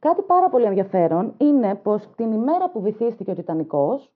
κάτι 0.00 0.22
πάρα 0.22 0.48
πολύ 0.48 0.64
ενδιαφέρον 0.64 1.34
είναι 1.38 1.74
πως 1.74 2.08
την 2.16 2.32
ημέρα 2.32 2.70
που 2.70 2.80
βυθίστηκε 2.80 3.30
ο 3.30 3.34
Τιτανικός, 3.34 4.12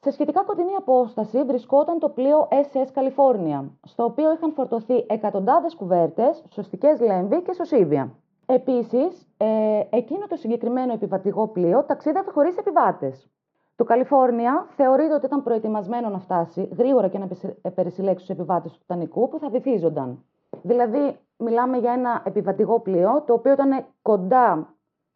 σε 0.00 0.10
σχετικά 0.10 0.42
κοντινή 0.42 0.74
απόσταση 0.74 1.44
βρισκόταν 1.44 1.98
το 1.98 2.08
πλοίο 2.08 2.48
SS 2.50 2.98
California, 2.98 3.68
στο 3.82 4.04
οποίο 4.04 4.32
είχαν 4.32 4.52
φορτωθεί 4.52 5.04
εκατοντάδες 5.08 5.74
κουβέρτες, 5.74 6.44
σωστικές 6.50 7.00
λέμβη 7.00 7.42
και 7.42 7.52
σωσίβια. 7.52 8.10
Επίσης, 8.46 9.28
ε, 9.36 9.80
εκείνο 9.90 10.26
το 10.26 10.36
συγκεκριμένο 10.36 10.92
επιβατικό 10.92 11.48
πλοίο 11.48 11.84
ταξίδευε 11.84 12.30
χωρίς 12.30 12.56
επιβάτες. 12.56 13.28
Το 13.76 13.84
Καλιφόρνια 13.84 14.66
θεωρείται 14.76 15.14
ότι 15.14 15.26
ήταν 15.26 15.42
προετοιμασμένο 15.42 16.08
να 16.08 16.18
φτάσει 16.18 16.68
γρήγορα 16.78 17.08
και 17.08 17.18
να 17.18 17.24
επισυ- 17.24 17.58
ε, 17.62 17.70
περισυλλέξει 17.70 18.26
του 18.26 18.32
επιβάτες 18.32 18.72
του 18.72 18.78
Τιτανικού 18.78 19.28
που 19.28 19.38
θα 19.38 19.48
βυθίζονταν. 19.48 20.24
Δηλαδή, 20.62 21.18
μιλάμε 21.36 21.78
για 21.78 21.92
ένα 21.92 22.22
επιβατικό 22.26 22.80
πλοίο 22.80 23.22
το 23.26 23.32
οποίο 23.32 23.52
ήταν 23.52 23.84
κοντά 24.02 24.73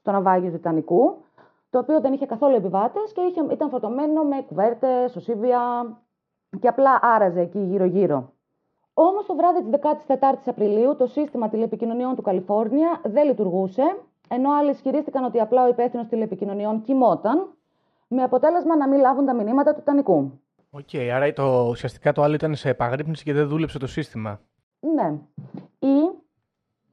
στο 0.09 0.17
ναυάγιο 0.17 0.51
του 0.51 0.57
Τιτανικού, 0.57 1.17
το 1.71 1.79
οποίο 1.79 2.01
δεν 2.01 2.13
είχε 2.13 2.27
καθόλου 2.27 2.55
επιβάτες 2.55 3.13
και 3.13 3.21
είχε, 3.21 3.45
ήταν 3.53 3.69
φορτωμένο 3.71 4.23
με 4.23 4.45
κουβέρτες, 4.49 5.13
σωσίβια 5.13 5.61
και 6.61 6.69
απλά 6.69 6.99
άραζε 7.03 7.41
εκεί 7.41 7.59
γύρω-γύρω. 7.59 8.33
Όμως 8.95 9.27
το 9.27 9.35
βράδυ 9.35 9.63
της 9.63 9.71
14η 10.21 10.47
Απριλίου 10.47 10.97
το 10.97 11.07
σύστημα 11.07 11.49
τηλεπικοινωνιών 11.49 12.15
του 12.15 12.23
Καλιφόρνια 12.23 13.01
δεν 13.05 13.27
λειτουργούσε, 13.27 13.83
ενώ 14.29 14.53
άλλοι 14.53 14.71
ισχυρίστηκαν 14.71 15.25
ότι 15.25 15.41
απλά 15.41 15.65
ο 15.65 15.69
υπεύθυνος 15.69 16.07
τηλεπικοινωνιών 16.07 16.83
κοιμόταν, 16.83 17.49
με 18.09 18.23
αποτέλεσμα 18.23 18.77
να 18.77 18.89
μην 18.89 19.01
λάβουν 19.01 19.27
τα 19.27 19.35
μηνύματα 19.35 19.73
του 19.73 19.79
Τιτανικού. 19.79 20.41
Οκ, 20.71 21.13
άρα 21.15 21.33
το, 21.33 21.67
ουσιαστικά 21.69 22.13
το 22.13 22.23
άλλο 22.23 22.35
ήταν 22.35 22.55
σε 22.55 22.69
επαγρύπνηση 22.69 23.25
και 23.25 23.33
δεν 23.33 23.49
δούλεψε 23.49 23.79
το 23.79 23.87
σύστημα. 23.87 24.41
Ναι. 24.81 25.19
Ή 25.79 26.08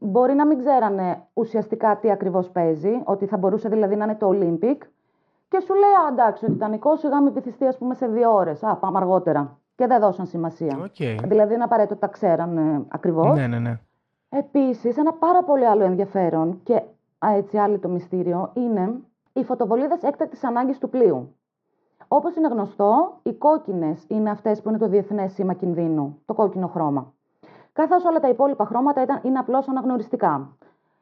μπορεί 0.06 0.34
να 0.34 0.46
μην 0.46 0.58
ξέρανε 0.58 1.22
ουσιαστικά 1.34 1.98
τι 1.98 2.12
ακριβώς 2.12 2.50
παίζει, 2.50 3.02
ότι 3.04 3.26
θα 3.26 3.38
μπορούσε 3.38 3.70
δηλαδή 3.70 3.96
να 3.96 4.04
είναι 4.04 4.16
το 4.16 4.30
Olympic, 4.30 4.78
και 5.48 5.60
σου 5.60 5.74
λέει, 5.74 5.90
Α, 6.06 6.08
εντάξει, 6.12 6.46
ο 6.46 6.48
Τιτανικός 6.48 7.00
σιγά 7.00 7.22
μη 7.22 7.30
βυθιστεί, 7.30 7.66
ας 7.66 7.78
πούμε, 7.78 7.94
σε 7.94 8.08
δύο 8.08 8.34
ώρες. 8.34 8.64
Α, 8.64 8.76
πάμε 8.76 8.98
αργότερα. 8.98 9.58
Και 9.76 9.88
δεν 9.88 10.00
δώσαν 10.00 10.26
σημασία. 10.26 10.78
Οκ. 10.84 11.28
Δηλαδή, 11.28 11.54
είναι 11.54 11.64
απαραίτητο 11.64 11.94
ότι 11.94 12.02
τα 12.02 12.08
ξέραν 12.08 12.86
ακριβώς. 12.90 13.36
Ναι, 13.36 13.48
ναι, 13.48 13.60
ναι. 13.60 13.80
Επίσης, 14.30 14.98
ένα 14.98 15.14
πάρα 15.14 15.44
πολύ 15.44 15.66
άλλο 15.66 15.84
ενδιαφέρον 15.84 16.60
και 16.64 16.74
α, 17.26 17.36
έτσι 17.36 17.58
άλλο 17.58 17.80
το 17.80 17.90
μυστήριο 17.90 18.52
είναι 18.54 18.94
οι 19.34 19.44
φωτοβολίδες 19.44 20.02
έκτακτης 20.02 20.44
ανάγκης 20.44 20.78
του 20.78 20.90
πλοίου. 20.90 21.36
Όπως 22.08 22.36
είναι 22.36 22.48
γνωστό, 22.48 23.20
οι 23.24 23.34
κόκκινες 23.34 24.06
είναι 24.08 24.30
αυτές 24.30 24.62
που 24.62 24.70
είναι 24.70 24.78
το 24.78 24.88
διεθνές 24.88 25.34
σήμα 25.34 25.54
κινδύνου, 25.54 26.22
το 26.26 26.34
κόκκινο 26.34 26.68
χρώμα. 26.68 27.14
Καθώς 27.76 28.06
όλα 28.06 28.20
τα 28.20 28.30
υπόλοιπα 28.30 28.66
χρώματα 28.66 29.02
ήταν, 29.02 29.20
είναι 29.24 29.40
απλώς 29.40 29.68
αναγνωριστικά. 29.68 30.58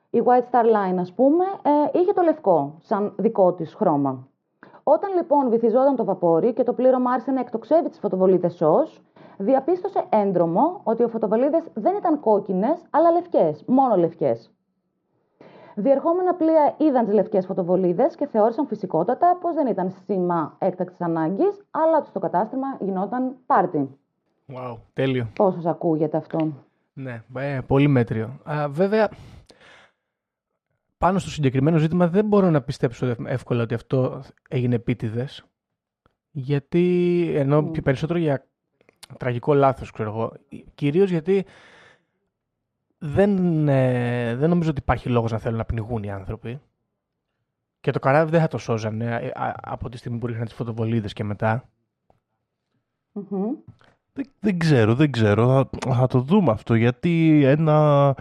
Η 0.09 0.23
White 0.25 0.51
Star 0.51 0.65
Line, 0.65 0.97
ας 0.99 1.13
πούμε, 1.13 1.45
ε, 1.61 1.99
είχε 1.99 2.13
το 2.13 2.21
λευκό 2.21 2.75
σαν 2.79 3.13
δικό 3.17 3.53
της 3.53 3.73
χρώμα. 3.73 4.27
Όταν 4.83 5.13
λοιπόν 5.13 5.49
βυθιζόταν 5.49 5.95
το 5.95 6.05
βαπόρι 6.05 6.53
και 6.53 6.63
το 6.63 6.73
πλήρωμα 6.73 7.11
άρχισε 7.11 7.31
να 7.31 7.39
εκτοξεύει 7.39 7.89
τις 7.89 7.99
φωτοβολίδες 7.99 8.61
ως, 8.61 9.01
διαπίστωσε 9.37 10.05
έντρομο 10.09 10.81
ότι 10.83 11.03
οι 11.03 11.07
φωτοβολίδες 11.07 11.63
δεν 11.73 11.95
ήταν 11.95 12.19
κόκκινες, 12.19 12.85
αλλά 12.89 13.11
λευκές, 13.11 13.63
μόνο 13.67 13.95
λευκές. 13.95 14.51
Διερχόμενα 15.75 16.33
πλοία 16.33 16.75
είδαν 16.77 17.05
τις 17.05 17.13
λευκές 17.13 17.45
φωτοβολίδες 17.45 18.15
και 18.15 18.27
θεώρησαν 18.27 18.67
φυσικότατα 18.67 19.37
πως 19.41 19.55
δεν 19.55 19.67
ήταν 19.67 19.89
σήμα 19.89 20.55
έκτακτης 20.59 21.01
ανάγκης, 21.01 21.65
αλλά 21.71 21.97
ότι 21.97 22.07
στο 22.07 22.19
κατάστημα 22.19 22.67
γινόταν 22.79 23.35
πάρτι. 23.45 23.97
Wow, 24.55 24.77
τέλειο. 24.93 25.29
Πώς 25.35 25.53
σας 25.53 25.65
ακούγεται 25.65 26.17
αυτό. 26.17 26.65
Ναι, 26.93 27.23
ε, 27.35 27.59
πολύ 27.67 27.87
μέτριο. 27.87 28.39
Α, 28.43 28.69
βέβαια, 28.69 29.09
πάνω 30.97 31.19
στο 31.19 31.29
συγκεκριμένο 31.29 31.77
ζήτημα 31.77 32.07
δεν 32.07 32.25
μπορώ 32.25 32.49
να 32.49 32.61
πιστέψω 32.61 33.05
ευ- 33.05 33.25
εύκολα 33.27 33.63
ότι 33.63 33.73
αυτό 33.73 34.23
έγινε 34.49 34.75
επίτηδες. 34.75 35.45
Γιατί, 36.31 37.31
ενώ 37.35 37.63
πιο 37.63 37.81
περισσότερο 37.81 38.19
για 38.19 38.45
τραγικό 39.17 39.53
λάθος, 39.53 39.91
ξέρω 39.91 40.09
εγώ. 40.09 40.33
Κυρίως 40.75 41.09
γιατί 41.09 41.45
δεν, 42.97 43.67
ε, 43.67 44.35
δεν 44.35 44.49
νομίζω 44.49 44.69
ότι 44.69 44.79
υπάρχει 44.79 45.09
λόγος 45.09 45.31
να 45.31 45.37
θέλουν 45.37 45.57
να 45.57 45.65
πνιγούν 45.65 46.03
οι 46.03 46.11
άνθρωποι. 46.11 46.61
Και 47.79 47.91
το 47.91 47.99
καράβι 47.99 48.31
δεν 48.31 48.41
θα 48.41 48.47
το 48.47 48.57
σώζανε 48.57 49.05
ε, 49.21 49.27
α- 49.33 49.55
από 49.61 49.89
τη 49.89 49.97
στιγμή 49.97 50.17
που 50.17 50.27
ρίχναν 50.27 50.45
τις 50.45 50.53
φωτοβολίδες 50.53 51.13
και 51.13 51.23
μετά. 51.23 51.69
Μμμ. 53.11 53.53
Δεν, 54.13 54.25
δεν 54.39 54.59
ξέρω, 54.59 54.95
δεν 54.95 55.11
ξέρω. 55.11 55.47
Θα, 55.47 55.93
θα 55.95 56.07
το 56.07 56.19
δούμε 56.19 56.51
αυτό. 56.51 56.75
Γιατί 56.75 57.43
ένα. 57.45 58.15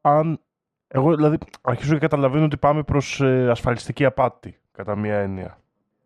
Αν. 0.00 0.40
Εγώ 0.88 1.14
δηλαδή 1.14 1.38
αρχίζω 1.62 1.92
και 1.92 1.98
καταλαβαίνω 1.98 2.44
ότι 2.44 2.56
πάμε 2.56 2.82
προς 2.82 3.20
ε, 3.20 3.50
ασφαλιστική 3.50 4.04
απάτη, 4.04 4.58
κατά 4.72 4.96
μία 4.96 5.16
έννοια. 5.18 5.58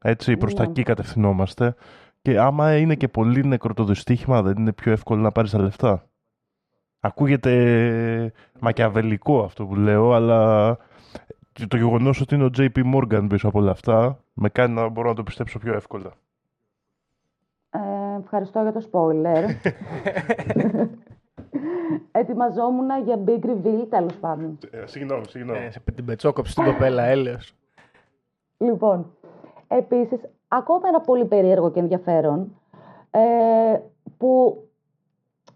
Έτσι, 0.03 0.37
προς 0.37 0.55
τα 0.55 0.63
Ναι. 0.65 0.71
εκεί 0.71 0.83
κατευθυνόμαστε. 0.83 1.75
Και 2.23 2.39
άμα 2.39 2.77
είναι 2.77 2.95
και 2.95 3.09
πολύ 3.09 3.45
νεκρό 3.47 3.75
το 3.75 3.85
δυστύχημα, 3.85 4.43
δεν 4.43 4.57
είναι 4.59 4.73
πιο 4.73 4.93
εύκολο 4.93 5.21
να 5.23 5.33
πάρεις 5.33 5.51
τα 5.51 5.59
λεφτά. 5.59 6.05
Ακούγεται 7.01 8.33
μακιαβελικό 8.61 9.43
αυτό 9.43 9.67
που 9.67 9.77
λέω, 9.77 10.13
αλλά 10.13 10.77
και 11.53 11.67
το 11.67 11.77
γεγονός 11.77 12.21
ότι 12.21 12.35
είναι 12.35 12.45
ο 12.45 12.51
JP 12.57 12.95
Morgan 12.95 13.27
πίσω 13.29 13.49
από 13.49 13.59
όλα 13.59 13.71
αυτά, 13.71 14.25
με 14.33 14.49
κάνει 14.49 14.75
να 14.75 14.89
μπορώ 14.89 15.09
να 15.09 15.15
το 15.15 15.23
πιστέψω 15.23 15.59
πιο 15.59 15.75
εύκολα. 15.75 16.11
Ε, 18.21 18.23
ευχαριστώ 18.23 18.63
για 18.63 18.73
το 18.73 18.89
spoiler. 18.93 19.45
Ετοιμαζόμουν 22.13 22.89
για 23.05 23.21
big 23.27 23.45
reveal, 23.45 23.87
τέλος 23.89 24.17
πάντων. 24.21 24.59
Ε, 24.71 24.87
συγγνώμη, 24.87 25.25
συγγνώμη. 25.29 25.59
Ε, 25.59 25.71
σε 25.71 25.81
την 25.95 26.05
πετσόκοψη 26.05 26.53
στην 26.53 26.65
κοπέλα, 26.65 27.03
έλεος. 27.03 27.55
Λοιπόν, 28.57 29.15
επίσης, 29.69 30.21
ακόμα 30.49 30.89
ένα 30.89 31.01
πολύ 31.01 31.25
περίεργο 31.25 31.71
και 31.71 31.81
ενδιαφέρον, 31.81 32.61
ε, 33.11 33.79
που 34.17 34.63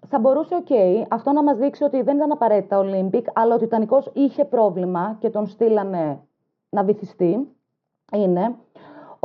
θα 0.08 0.18
μπορούσε, 0.18 0.54
οκ, 0.54 0.68
αυτό 1.08 1.32
να 1.32 1.42
μας 1.42 1.58
δείξει 1.58 1.84
ότι 1.84 2.02
δεν 2.02 2.16
ήταν 2.16 2.32
απαραίτητα 2.32 2.80
Olympic, 2.84 3.24
αλλά 3.32 3.54
ότι 3.54 3.64
ο 3.64 3.66
Τιτανικός 3.66 4.10
είχε 4.12 4.44
πρόβλημα 4.44 5.16
και 5.20 5.30
τον 5.30 5.46
στείλανε 5.46 6.20
να 6.68 6.84
βυθιστεί, 6.84 7.48
είναι 8.12 8.54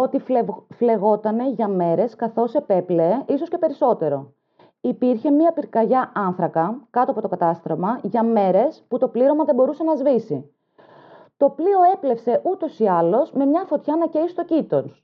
ότι 0.01 0.19
φλεγ- 0.19 0.65
φλεγότανε 0.73 1.49
για 1.49 1.67
μέρες 1.67 2.15
καθώς 2.15 2.53
επέπλεε, 2.53 3.23
ίσως 3.27 3.49
και 3.49 3.57
περισσότερο. 3.57 4.33
Υπήρχε 4.81 5.31
μία 5.31 5.51
πυρκαγιά 5.51 6.11
άνθρακα 6.15 6.87
κάτω 6.89 7.11
από 7.11 7.21
το 7.21 7.27
κατάστρωμα 7.27 7.99
για 8.03 8.23
μέρες 8.23 8.85
που 8.87 8.97
το 8.97 9.07
πλήρωμα 9.07 9.43
δεν 9.43 9.55
μπορούσε 9.55 9.83
να 9.83 9.95
σβήσει. 9.95 10.51
Το 11.37 11.49
πλοίο 11.49 11.79
έπλευσε 11.93 12.41
ούτως 12.43 12.79
ή 12.79 12.87
άλλως 12.87 13.31
με 13.31 13.45
μια 13.45 13.63
φωτιά 13.63 13.95
να 13.95 14.07
καίει 14.07 14.27
στο 14.27 14.43
κύτος. 14.43 15.03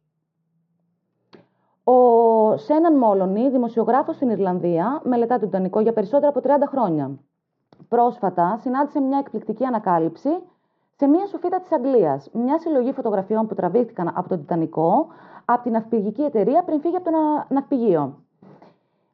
Ο 1.84 2.58
Σέναν 2.58 2.98
Μόλονι, 2.98 3.50
δημοσιογράφος 3.50 4.16
στην 4.16 4.30
Ιρλανδία, 4.30 5.02
μελετά 5.04 5.40
τον 5.40 5.50
Τιτανικό 5.50 5.80
για 5.80 5.94
περισσότερα 5.94 6.30
από 6.30 6.40
30 6.40 6.68
χρόνια. 6.68 7.20
Πρόσφατα 7.88 8.58
συνάντησε 8.62 9.00
μια 9.00 9.18
εκπληκτική 9.18 9.66
ανακάλυψη 9.66 10.30
σε 10.98 11.08
μια 11.08 11.26
σοφίτα 11.26 11.60
της 11.60 11.72
Αγγλίας, 11.72 12.30
μια 12.34 12.60
συλλογή 12.60 12.92
φωτογραφιών 12.92 13.48
που 13.48 13.56
τραβήχτηκαν 13.56 14.12
από 14.16 14.30
τον 14.30 14.40
Τιτανικό, 14.40 15.08
από 15.46 15.62
την 15.64 15.72
ναυπηγική 15.72 16.22
εταιρεία 16.22 16.64
πριν 16.64 16.80
φύγει 16.80 16.96
από 16.96 17.06
το 17.06 17.12
να- 17.12 17.46
ναυπηγείο. 17.50 18.14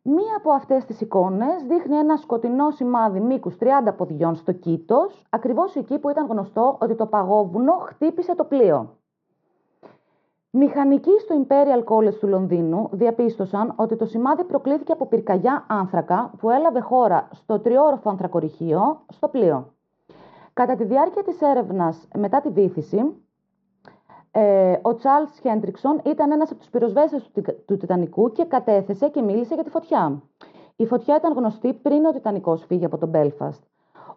Μία 0.01 0.35
από 0.37 0.51
αυτές 0.51 0.85
τις 0.85 1.01
εικόνες 1.01 1.63
δείχνει 1.67 1.95
ένα 1.97 2.15
σκοτεινό 2.17 2.71
σημάδι 2.71 3.19
μήκους 3.19 3.57
30 3.57 3.93
ποδιών 3.93 4.35
στο 4.35 4.51
κήτος, 4.51 5.25
ακριβώς 5.29 5.75
εκεί 5.75 5.99
που 5.99 6.09
ήταν 6.09 6.27
γνωστό 6.27 6.77
ότι 6.81 6.95
το 6.95 7.05
παγόβουνο 7.05 7.73
χτύπησε 7.73 8.35
το 8.35 8.43
πλοίο. 8.43 8.89
Μηχανικοί 10.49 11.19
στο 11.19 11.45
Imperial 11.47 11.83
College 11.93 12.15
του 12.19 12.27
Λονδίνου 12.27 12.89
διαπίστωσαν 12.91 13.73
ότι 13.75 13.95
το 13.95 14.05
σημάδι 14.05 14.43
προκλήθηκε 14.43 14.91
από 14.91 15.05
πυρκαγιά 15.05 15.65
άνθρακα 15.69 16.31
που 16.39 16.49
έλαβε 16.49 16.79
χώρα 16.79 17.27
στο 17.31 17.59
τριόροφο 17.59 18.09
ανθρακοριχείο 18.09 18.99
στο 19.07 19.27
πλοίο. 19.27 19.73
Κατά 20.53 20.75
τη 20.75 20.83
διάρκεια 20.83 21.23
της 21.23 21.41
έρευνας 21.41 22.07
μετά 22.17 22.41
τη 22.41 22.49
βύθιση, 22.49 23.23
ε, 24.31 24.71
ο 24.71 24.89
Charles 24.89 25.39
Χέντριξον 25.41 26.01
ήταν 26.05 26.31
ένας 26.31 26.51
από 26.51 26.59
τους 26.59 26.69
πυροσβέστες 26.69 27.23
του, 27.23 27.31
Τικα- 27.31 27.55
του 27.65 27.77
Τιτανικού 27.77 28.31
και 28.31 28.45
κατέθεσε 28.45 29.09
και 29.09 29.21
μίλησε 29.21 29.53
για 29.53 29.63
τη 29.63 29.69
φωτιά. 29.69 30.21
Η 30.75 30.85
φωτιά 30.85 31.15
ήταν 31.15 31.33
γνωστή 31.33 31.73
πριν 31.73 32.05
ο 32.05 32.11
Τιτανικός 32.11 32.65
φύγει 32.65 32.85
από 32.85 32.97
τον 32.97 33.11
Belfast. 33.13 33.59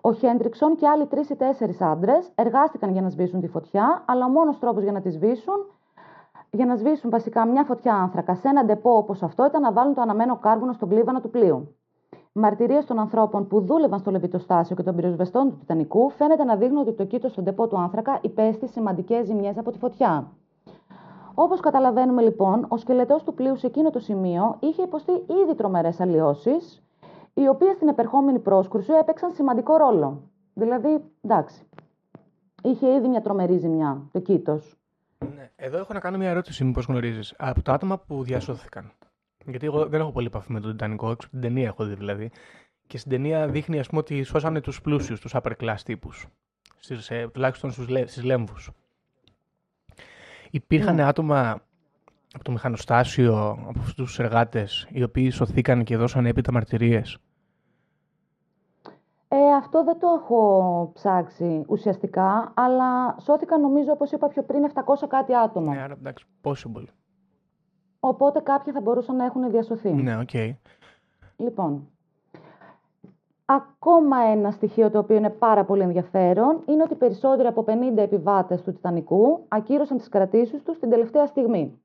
Ο 0.01 0.13
Χέντριξον 0.13 0.77
και 0.77 0.89
άλλοι 0.89 1.07
τρεις 1.07 1.31
ή 1.31 1.37
τέσσερις 1.37 1.81
άντρες 1.81 2.31
εργάστηκαν 2.35 2.91
για 2.91 3.03
να 3.03 3.09
σβήσουν 3.09 3.41
τη 3.41 3.49
φωτιά, 3.49 4.05
αλλά 4.07 4.25
ο 4.25 4.29
μόνος 4.29 4.59
τρόπος 4.59 4.83
για 4.83 4.93
να 4.93 5.01
τη 5.01 5.11
σβήσουν, 5.11 5.67
για 6.51 6.67
να 6.67 6.77
σβήσουν 6.77 7.11
βασικά 7.11 7.47
μια 7.47 7.65
φωτιά 7.65 7.95
άνθρακα 7.95 8.35
σε 8.35 8.49
ένα 8.49 8.65
ντεπό 8.65 8.97
όπως 8.97 9.23
αυτό, 9.23 9.45
ήταν 9.45 9.61
να 9.63 9.73
βάλουν 9.73 9.95
το 9.95 10.01
αναμένο 10.01 10.37
κάρβουνο 10.39 10.73
στον 10.73 10.89
κλίβανο 10.89 11.21
του 11.21 11.31
πλοίου. 11.31 11.77
Μαρτυρίες 12.37 12.85
των 12.85 12.99
ανθρώπων 12.99 13.47
που 13.47 13.61
δούλευαν 13.61 13.99
στο 13.99 14.11
λεβιτοστάσιο 14.11 14.77
και 14.77 14.83
των 14.83 14.97
πυροσβεστών 14.97 15.51
του 15.51 15.57
Τιτανικού 15.59 16.11
φαίνεται 16.11 16.45
να 16.45 16.57
δείχνουν 16.57 16.79
ότι 16.79 16.93
το 16.93 17.05
κήτος 17.05 17.31
στον 17.31 17.45
ντεπό 17.45 17.67
του 17.69 17.79
άνθρακα 17.79 18.19
υπέστη 18.23 18.67
σημαντικές 18.67 19.27
ζημιές 19.27 19.59
από 19.59 19.71
τη 19.71 19.79
φωτιά. 19.79 20.33
Όπως 21.35 21.61
καταλαβαίνουμε 21.61 22.23
λοιπόν, 22.23 22.67
ο 22.69 22.77
σκελετός 22.77 23.23
του 23.23 23.35
πλοίου 23.35 23.57
σε 23.57 23.67
εκείνο 23.67 23.91
το 23.91 23.99
σημείο 23.99 24.57
είχε 24.61 24.83
υποστεί 24.83 25.13
ήδη 25.13 25.55
τρομερές 25.57 26.01
αλλοιώσεις, 26.01 26.83
οι 27.35 27.49
οποίες 27.49 27.77
στην 27.77 27.89
επερχόμενη 27.89 28.39
πρόσκρουση 28.39 28.93
έπαιξαν 28.93 29.33
σημαντικό 29.33 29.77
ρόλο. 29.77 30.23
Δηλαδή, 30.55 31.05
εντάξει, 31.21 31.67
είχε 32.63 32.95
ήδη 32.95 33.09
μια 33.09 33.21
τρομερή 33.21 33.57
ζημιά 33.57 34.03
το 34.13 34.21
κήτος. 34.21 34.79
Ναι. 35.35 35.51
Εδώ 35.57 35.79
έχω 35.79 35.93
να 35.93 36.01
κάνω 36.01 36.17
μια 36.17 36.29
ερώτηση, 36.29 36.65
μήπως 36.65 36.87
γνωρίζεις. 36.87 37.35
Από 37.39 37.63
τα 37.63 37.73
άτομα 37.73 37.99
που 37.99 38.23
διασώθηκαν. 38.23 38.93
Γιατί 39.47 39.67
εγώ 39.67 39.87
δεν 39.87 40.01
έχω 40.01 40.13
πολύ 40.13 40.27
επαφή 40.27 40.53
με 40.53 40.61
τον 40.61 40.71
Τιτανικό, 40.71 41.11
έξω 41.11 41.29
από 41.29 41.41
την 41.41 41.41
ταινία 41.41 41.67
έχω 41.67 41.85
δει 41.85 41.95
δηλαδή. 41.95 42.31
Και 42.87 42.99
στην 42.99 43.11
ταινία 43.11 43.49
δείχνει, 43.49 43.79
ας 43.79 43.89
πούμε, 43.89 44.01
ότι 44.01 44.23
σώσανε 44.23 44.61
τους 44.61 44.81
πλούσιους, 44.81 45.21
τους 45.21 45.35
upper 45.35 45.53
class 45.61 45.77
τύπους. 45.85 46.27
Ε, 47.09 47.29
τουλάχιστον 47.29 47.71
στις 47.71 48.23
λέμβους. 48.23 48.71
Υπήρχαν 50.51 51.01
άτομα 51.01 51.63
από 52.35 52.45
το 52.45 52.51
μηχανοστάσιο, 52.51 53.59
από 53.69 53.79
αυτούς 53.79 53.95
τους 53.95 54.19
εργάτες, 54.19 54.89
οι 54.91 55.03
οποίοι 55.03 55.31
σωθήκαν 55.31 55.85
και 55.85 55.97
δώσαν 55.97 56.27
έπειτα 56.27 56.53
μαρτυρίες. 56.53 57.19
Ε, 59.29 59.55
αυτό 59.55 59.85
δεν 59.85 59.99
το 59.99 60.07
έχω 60.23 60.91
ψάξει 60.95 61.65
ουσιαστικά, 61.69 62.53
αλλά 62.55 63.17
σώθηκαν 63.21 63.61
νομίζω, 63.61 63.93
όπως 63.93 64.11
είπα 64.13 64.29
πιο 64.29 64.43
πριν, 64.43 64.65
700 64.65 65.07
κάτι 65.09 65.35
άτομα. 65.35 65.75
Ναι, 65.75 65.83
άρα 65.83 65.93
εντάξει, 65.93 66.25
possible. 66.43 66.85
Οπότε 68.07 68.41
κάποια 68.41 68.73
θα 68.73 68.81
μπορούσαν 68.81 69.17
να 69.17 69.25
έχουν 69.25 69.51
διασωθεί. 69.51 69.93
Ναι, 69.93 70.19
οκ. 70.19 70.35
Λοιπόν, 71.37 71.89
ακόμα 73.45 74.17
ένα 74.17 74.51
στοιχείο 74.51 74.91
το 74.91 74.99
οποίο 74.99 75.17
είναι 75.17 75.31
πάρα 75.31 75.65
πολύ 75.65 75.83
ενδιαφέρον 75.83 76.63
είναι 76.67 76.83
ότι 76.83 76.95
περισσότεροι 76.95 77.49
από 77.49 77.65
50 77.69 77.97
επιβάτες 77.97 78.63
του 78.63 78.73
Τιτανικού 78.73 79.45
ακύρωσαν 79.49 79.97
τις 79.97 80.09
κρατήσεις 80.09 80.63
τους 80.63 80.79
την 80.79 80.91
τελευταία 80.91 81.27
στιγμή. 81.27 81.81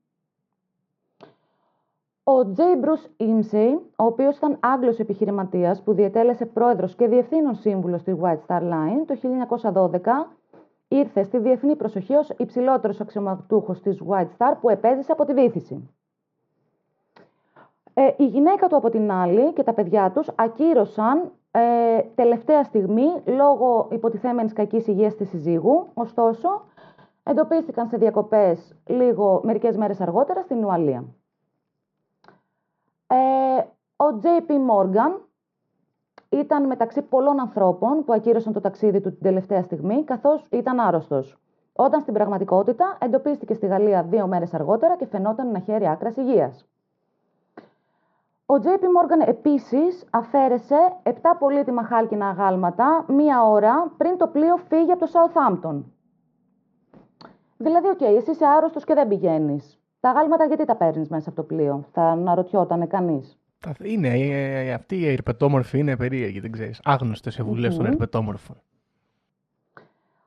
Ο 2.22 2.32
J. 2.56 2.60
Bruce 2.84 3.22
Ismay, 3.22 3.78
ο 3.96 4.04
οποίος 4.04 4.36
ήταν 4.36 4.56
Άγγλος 4.60 4.98
επιχειρηματίας 4.98 5.82
που 5.82 5.92
διετέλεσε 5.92 6.46
πρόεδρος 6.46 6.94
και 6.94 7.06
διευθύνων 7.06 7.54
σύμβουλος 7.54 8.02
της 8.02 8.14
White 8.20 8.40
Star 8.46 8.62
Line 8.62 9.04
το 9.06 9.14
1912, 9.14 10.26
ήρθε 10.88 11.22
στη 11.22 11.38
διεθνή 11.38 11.76
προσοχή 11.76 12.14
ως 12.14 12.30
υψηλότερος 12.36 13.00
αξιωματούχος 13.00 13.80
της 13.80 14.02
White 14.08 14.28
Star 14.38 14.54
που 14.60 14.70
επέζησε 14.70 15.12
από 15.12 15.24
τη 15.24 15.34
βήθηση. 15.34 15.90
Ε, 17.94 18.10
η 18.16 18.26
γυναίκα 18.26 18.66
του 18.68 18.76
από 18.76 18.90
την 18.90 19.10
άλλη 19.10 19.52
και 19.52 19.62
τα 19.62 19.72
παιδιά 19.72 20.10
τους 20.10 20.30
ακύρωσαν 20.34 21.32
ε, 21.50 22.00
τελευταία 22.14 22.64
στιγμή 22.64 23.22
λόγω 23.24 23.88
υποτιθέμενης 23.90 24.52
κακής 24.52 24.86
υγείας 24.86 25.14
της 25.14 25.28
συζύγου. 25.28 25.86
Ωστόσο, 25.94 26.64
εντοπίστηκαν 27.22 27.88
σε 27.88 27.96
διακοπές 27.96 28.74
λίγο 28.86 29.40
μερικές 29.44 29.76
μέρες 29.76 30.00
αργότερα 30.00 30.42
στην 30.42 30.64
Ουαλία. 30.64 31.04
Ε, 33.06 33.16
ο 34.04 34.18
JP 34.22 34.50
Morgan 34.50 35.20
ήταν 36.28 36.66
μεταξύ 36.66 37.02
πολλών 37.02 37.40
ανθρώπων 37.40 38.04
που 38.04 38.12
ακύρωσαν 38.12 38.52
το 38.52 38.60
ταξίδι 38.60 39.00
του 39.00 39.10
την 39.10 39.22
τελευταία 39.22 39.62
στιγμή 39.62 40.04
καθώς 40.04 40.46
ήταν 40.50 40.80
άρρωστος. 40.80 41.38
Όταν 41.72 42.00
στην 42.00 42.14
πραγματικότητα 42.14 42.98
εντοπίστηκε 43.00 43.54
στη 43.54 43.66
Γαλλία 43.66 44.02
δύο 44.02 44.26
μέρες 44.26 44.54
αργότερα 44.54 44.96
και 44.96 45.06
φαινόταν 45.06 45.50
να 45.50 45.58
χαίρει 45.58 45.88
άκρας 45.88 46.16
υγείας. 46.16 46.68
Ο 48.50 48.54
JP 48.62 48.82
Morgan 48.82 49.28
επίσης 49.28 50.04
αφαίρεσε 50.10 50.76
7 51.02 51.10
πολύτιμα 51.38 51.84
χάλκινα 51.84 52.28
αγάλματα 52.28 53.04
μία 53.08 53.44
ώρα 53.44 53.92
πριν 53.96 54.16
το 54.16 54.26
πλοίο 54.26 54.56
φύγει 54.56 54.92
από 54.92 55.06
το 55.06 55.10
Southampton. 55.12 55.82
Δηλαδή, 57.56 57.88
οκ, 57.88 58.00
εσύ 58.00 58.30
είσαι 58.30 58.46
άρρωστος 58.46 58.84
και 58.84 58.94
δεν 58.94 59.08
πηγαίνεις. 59.08 59.78
Τα 60.00 60.10
αγάλματα 60.10 60.44
γιατί 60.44 60.64
τα 60.64 60.76
παίρνεις 60.76 61.08
μέσα 61.08 61.28
από 61.28 61.36
το 61.40 61.42
πλοίο, 61.54 61.84
θα 61.92 62.02
αναρωτιότανε 62.02 62.86
κανείς. 62.86 63.38
Τα- 63.58 63.72
Είναι, 63.82 64.08
ε, 64.08 64.66
ε, 64.68 64.72
αυτοί 64.72 64.96
οι 64.96 65.06
ερπετόμορφοι 65.12 65.78
είναι 65.78 65.96
περίεργοι, 65.96 66.40
δεν 66.40 66.52
ξέρεις. 66.52 66.80
Άγνωστες 66.84 67.34
συμβουλές 67.34 67.74
των 67.76 67.84
Μμμ. 67.84 67.90
ερπετόμορφων. 67.92 68.56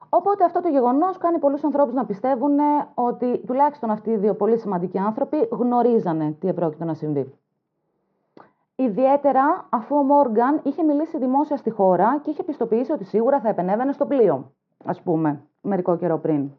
Οπότε 0.10 0.44
αυτό 0.44 0.62
το 0.62 0.68
γεγονός 0.68 1.18
κάνει 1.18 1.40
πολλούς 1.40 1.64
ανθρώπους 1.64 1.94
να 1.94 2.06
πιστεύουν 2.06 2.58
ότι 2.94 3.38
τουλάχιστον 3.46 3.90
αυτοί 3.90 4.10
οι 4.10 4.18
δύο 4.18 4.34
πολύ 4.36 4.58
σημαντικοί 4.58 4.98
άνθρωποι 4.98 5.38
γνωρίζανε 5.52 6.36
τι 6.40 6.48
επρόκειτο 6.48 6.86
να 6.86 6.94
συμβεί. 6.94 7.34
Ιδιαίτερα 8.76 9.68
αφού 9.70 9.96
ο 9.96 10.04
Μόργαν 10.04 10.60
είχε 10.64 10.84
μιλήσει 10.84 11.18
δημόσια 11.18 11.58
στη 11.58 11.70
χώρα 11.70 12.20
και 12.24 12.30
είχε 12.30 12.44
πιστοποιήσει 12.44 12.92
ότι 12.92 13.04
σίγουρα 13.04 13.40
θα 13.40 13.50
επενέβαινε 13.50 13.92
στο 13.92 14.06
πλοίο, 14.06 14.52
ας 14.86 15.02
πούμε, 15.02 15.42
μερικό 15.62 15.98
καιρό 15.98 16.18
πριν. 16.18 16.50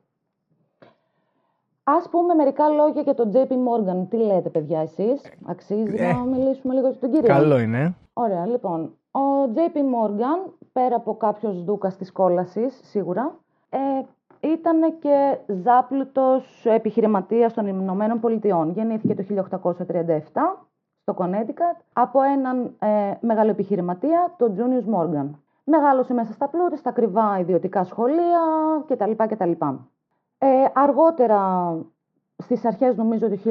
Ας 1.84 2.08
πούμε 2.08 2.34
μερικά 2.34 2.68
λόγια 2.68 3.02
για 3.02 3.14
τον 3.14 3.32
JP 3.34 3.50
Morgan. 3.50 4.06
Τι 4.08 4.16
λέτε 4.16 4.48
παιδιά 4.48 4.80
εσείς, 4.80 5.32
αξίζει 5.46 5.94
ε, 5.96 6.12
να 6.12 6.18
μιλήσουμε 6.24 6.74
λίγο 6.74 6.88
για 6.88 6.98
τον 7.00 7.10
κύριο; 7.10 7.26
Καλό 7.28 7.58
είναι. 7.58 7.80
ε. 7.80 7.94
Ωραία, 8.12 8.46
λοιπόν. 8.46 8.96
Ο 9.10 9.44
JP 9.54 9.76
Morgan, 9.76 10.50
πέρα 10.72 10.96
από 10.96 11.16
κάποιος 11.16 11.64
δούκας 11.64 11.96
της 11.96 12.12
κόλασης, 12.12 12.80
σίγουρα, 12.84 13.38
ε, 13.68 13.78
ήταν 14.48 14.98
και 14.98 15.38
ζάπλουτος 15.46 16.64
επιχειρηματίας 16.64 17.52
των 17.54 17.66
Ηνωμένων 17.66 18.20
Πολιτειών. 18.20 18.70
Γεννήθηκε 18.70 19.14
το 19.14 19.22
1837 19.22 20.66
στο 21.04 21.14
Connecticut 21.18 21.80
από 21.92 22.22
έναν 22.22 22.74
ε, 22.78 23.12
μεγάλο 23.20 23.50
επιχειρηματία, 23.50 24.34
τον 24.36 24.56
Junius 24.58 24.94
Morgan. 24.94 25.30
Μεγάλωσε 25.64 26.14
μέσα 26.14 26.32
στα 26.32 26.48
πλούτη, 26.48 26.76
στα 26.76 26.90
ακριβά 26.90 27.38
ιδιωτικά 27.38 27.84
σχολεία 27.84 28.40
κτλ. 28.86 29.10
κτλ. 29.16 29.50
Ε, 30.38 30.64
αργότερα, 30.74 31.72
στις 32.36 32.64
αρχές 32.64 32.96
νομίζω 32.96 33.28
του 33.28 33.38
1900, 33.44 33.48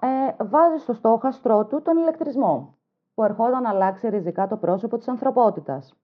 ε, 0.00 0.44
βάζει 0.44 0.78
στο 0.78 0.92
στόχαστρό 0.92 1.64
του 1.64 1.82
τον 1.82 1.96
ηλεκτρισμό 1.96 2.74
που 3.14 3.24
ερχόταν 3.24 3.62
να 3.62 3.68
αλλάξει 3.68 4.08
ριζικά 4.08 4.46
το 4.46 4.56
πρόσωπο 4.56 4.98
της 4.98 5.08
ανθρωπότητας. 5.08 5.94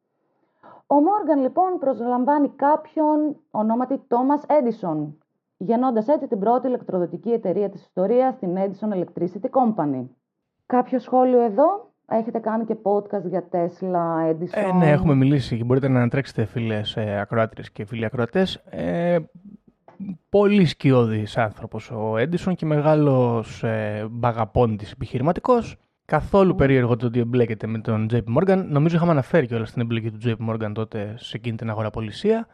Ο 0.86 0.94
Μόργαν 0.94 1.40
λοιπόν 1.40 1.78
προσλαμβάνει 1.78 2.48
κάποιον 2.48 3.36
ονόματι 3.50 3.98
Τόμας 4.08 4.42
Έντισον, 4.46 5.18
γεννώντας 5.56 6.08
έτσι 6.08 6.26
την 6.26 6.38
πρώτη 6.38 6.66
ηλεκτροδοτική 6.66 7.30
εταιρεία 7.30 7.68
της 7.68 7.80
ιστορίας, 7.80 8.38
την 8.38 8.56
Edison 8.56 8.92
Electricity 8.92 9.50
Company. 9.50 10.06
Κάποιο 10.70 10.98
σχόλιο 10.98 11.40
εδώ; 11.40 11.90
Έχετε 12.12 12.38
κάνει 12.38 12.64
και 12.64 12.76
podcast 12.82 13.28
για 13.28 13.48
Tesla, 13.50 14.30
Edison; 14.30 14.68
Ε, 14.68 14.72
ναι, 14.72 14.90
έχουμε 14.90 15.14
μιλήσει 15.14 15.56
και 15.56 15.64
μπορείτε 15.64 15.88
να 15.88 15.98
ανατρέξετε 15.98 16.44
φίλες 16.44 16.96
ε, 16.96 17.20
ακροάτριες 17.20 17.70
και 17.70 17.84
φίλοι 17.84 18.04
ακροατές. 18.04 18.54
Ε, 18.70 19.18
πολύ 20.28 20.64
σκιώδης 20.64 21.36
άνθρωπος 21.36 21.90
ο 21.90 22.16
Έντισον 22.16 22.54
και 22.54 22.66
μεγάλος 22.66 23.62
ε, 23.62 24.06
μπαγαπώντης 24.10 24.92
επιχειρηματικός. 24.92 25.76
Καθόλου 26.04 26.54
περίεργο 26.54 26.96
το 26.96 27.06
ότι 27.06 27.20
εμπλέκεται 27.20 27.66
με 27.66 27.78
τον 27.78 28.06
JP 28.12 28.22
Morgan. 28.38 28.64
Νομίζω 28.68 28.96
είχαμε 28.96 29.10
αναφέρει 29.10 29.46
και 29.46 29.54
όλα 29.54 29.64
στην 29.64 29.82
εμπλοκή 29.82 30.10
του 30.10 30.18
JP 30.24 30.50
Morgan 30.50 30.72
τότε 30.74 31.14
σε 31.16 31.36
εκείνη 31.36 31.56
την 31.56 31.70
αγοραπολισία. 31.70 32.46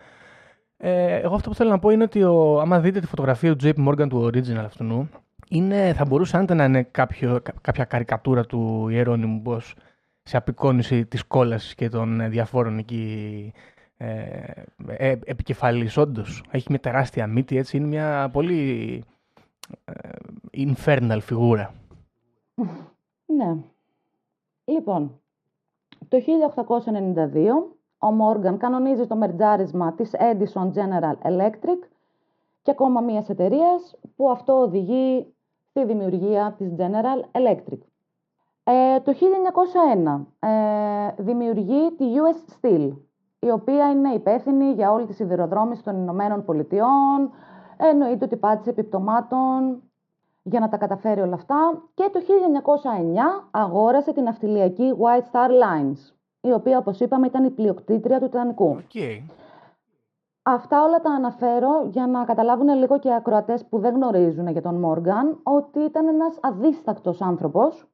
Ε, 0.76 1.16
εγώ 1.16 1.34
αυτό 1.34 1.48
που 1.48 1.54
θέλω 1.54 1.70
να 1.70 1.78
πω 1.78 1.90
είναι 1.90 2.02
ότι 2.02 2.22
ο, 2.22 2.60
άμα 2.60 2.80
δείτε 2.80 3.00
τη 3.00 3.06
φωτογραφία 3.06 3.56
του 3.56 3.66
JP 3.68 3.88
Morgan 3.88 4.08
του 4.08 4.30
original 4.32 4.64
αυτού, 4.64 5.08
είναι, 5.50 5.92
θα 5.92 6.04
μπορούσε 6.04 6.36
άντε 6.36 6.54
να 6.54 6.64
είναι 6.64 6.82
κάποιο, 6.82 7.40
κα- 7.42 7.54
κάποια 7.60 7.84
καρικατούρα 7.84 8.44
του 8.44 8.88
Ιερώνυμου 8.88 9.40
Μπος 9.40 9.74
σε 10.22 10.36
απεικόνιση 10.36 11.06
της 11.06 11.24
κόλασης 11.24 11.74
και 11.74 11.88
των 11.88 12.20
ε, 12.20 12.28
διαφόρων 12.28 12.78
εκεί 12.78 13.52
ε, 13.96 14.26
ε, 14.86 15.16
επικεφαλής 15.24 15.96
όντως. 15.96 16.44
Έχει 16.50 16.66
μια 16.68 16.80
τεράστια 16.80 17.26
μύτη 17.26 17.56
έτσι, 17.56 17.76
είναι 17.76 17.86
μια 17.86 18.30
πολύ 18.32 19.04
ε, 19.84 20.08
infernal 20.52 21.18
φιγούρα. 21.20 21.74
Ναι. 23.26 23.56
Λοιπόν, 24.64 25.20
το 26.08 26.18
1892 26.18 27.76
ο 27.98 28.10
Μόργαν 28.10 28.58
κανονίζει 28.58 29.06
το 29.06 29.16
μερτζάρισμα 29.16 29.94
της 29.94 30.10
Edison 30.18 30.72
General 30.72 31.30
Electric 31.30 31.88
και 32.62 32.70
ακόμα 32.70 33.00
μιας 33.00 33.28
εταιρείας 33.28 33.96
που 34.16 34.30
αυτό 34.30 34.52
οδηγεί 34.52 35.34
στη 35.76 35.84
δημιουργία 35.84 36.54
της 36.58 36.74
General 36.76 37.38
Electric. 37.40 37.78
Ε, 38.64 39.00
το 39.00 39.12
1901 40.12 40.26
ε, 40.48 41.22
δημιουργεί 41.22 41.92
τη 41.96 42.04
US 42.04 42.52
Steel, 42.54 42.92
η 43.38 43.50
οποία 43.50 43.90
είναι 43.90 44.12
υπεύθυνη 44.12 44.72
για 44.72 44.92
όλη 44.92 45.06
τη 45.06 45.12
σιδηροδρόμηση 45.12 45.82
των 45.82 45.96
Ηνωμένων 45.96 46.44
Πολιτειών, 46.44 47.30
εννοείται 47.76 48.24
ότι 48.24 48.36
πάτησε 48.36 48.70
επιπτωμάτων 48.70 49.82
για 50.42 50.60
να 50.60 50.68
τα 50.68 50.76
καταφέρει 50.76 51.20
όλα 51.20 51.34
αυτά 51.34 51.82
και 51.94 52.10
το 52.12 52.20
1909 53.42 53.48
αγόρασε 53.50 54.12
την 54.12 54.28
αυτιλιακή 54.28 54.94
White 54.98 55.32
Star 55.32 55.50
Lines, 55.50 56.12
η 56.40 56.52
οποία 56.52 56.78
όπως 56.78 57.00
είπαμε 57.00 57.26
ήταν 57.26 57.44
η 57.44 57.50
πλειοκτήτρια 57.50 58.18
του 58.18 58.24
Τιτανικού. 58.24 58.76
Okay. 58.76 59.20
Αυτά 60.48 60.82
όλα 60.84 61.00
τα 61.00 61.10
αναφέρω 61.10 61.88
για 61.90 62.06
να 62.06 62.24
καταλάβουν 62.24 62.68
λίγο 62.68 62.98
και 62.98 63.08
οι 63.08 63.14
ακροατές 63.14 63.64
που 63.64 63.78
δεν 63.78 63.94
γνωρίζουν 63.94 64.48
για 64.48 64.62
τον 64.62 64.74
Μόργαν 64.74 65.38
ότι 65.42 65.78
ήταν 65.78 66.08
ένας 66.08 66.38
αδίστακτος 66.40 67.20
άνθρωπος 67.20 67.86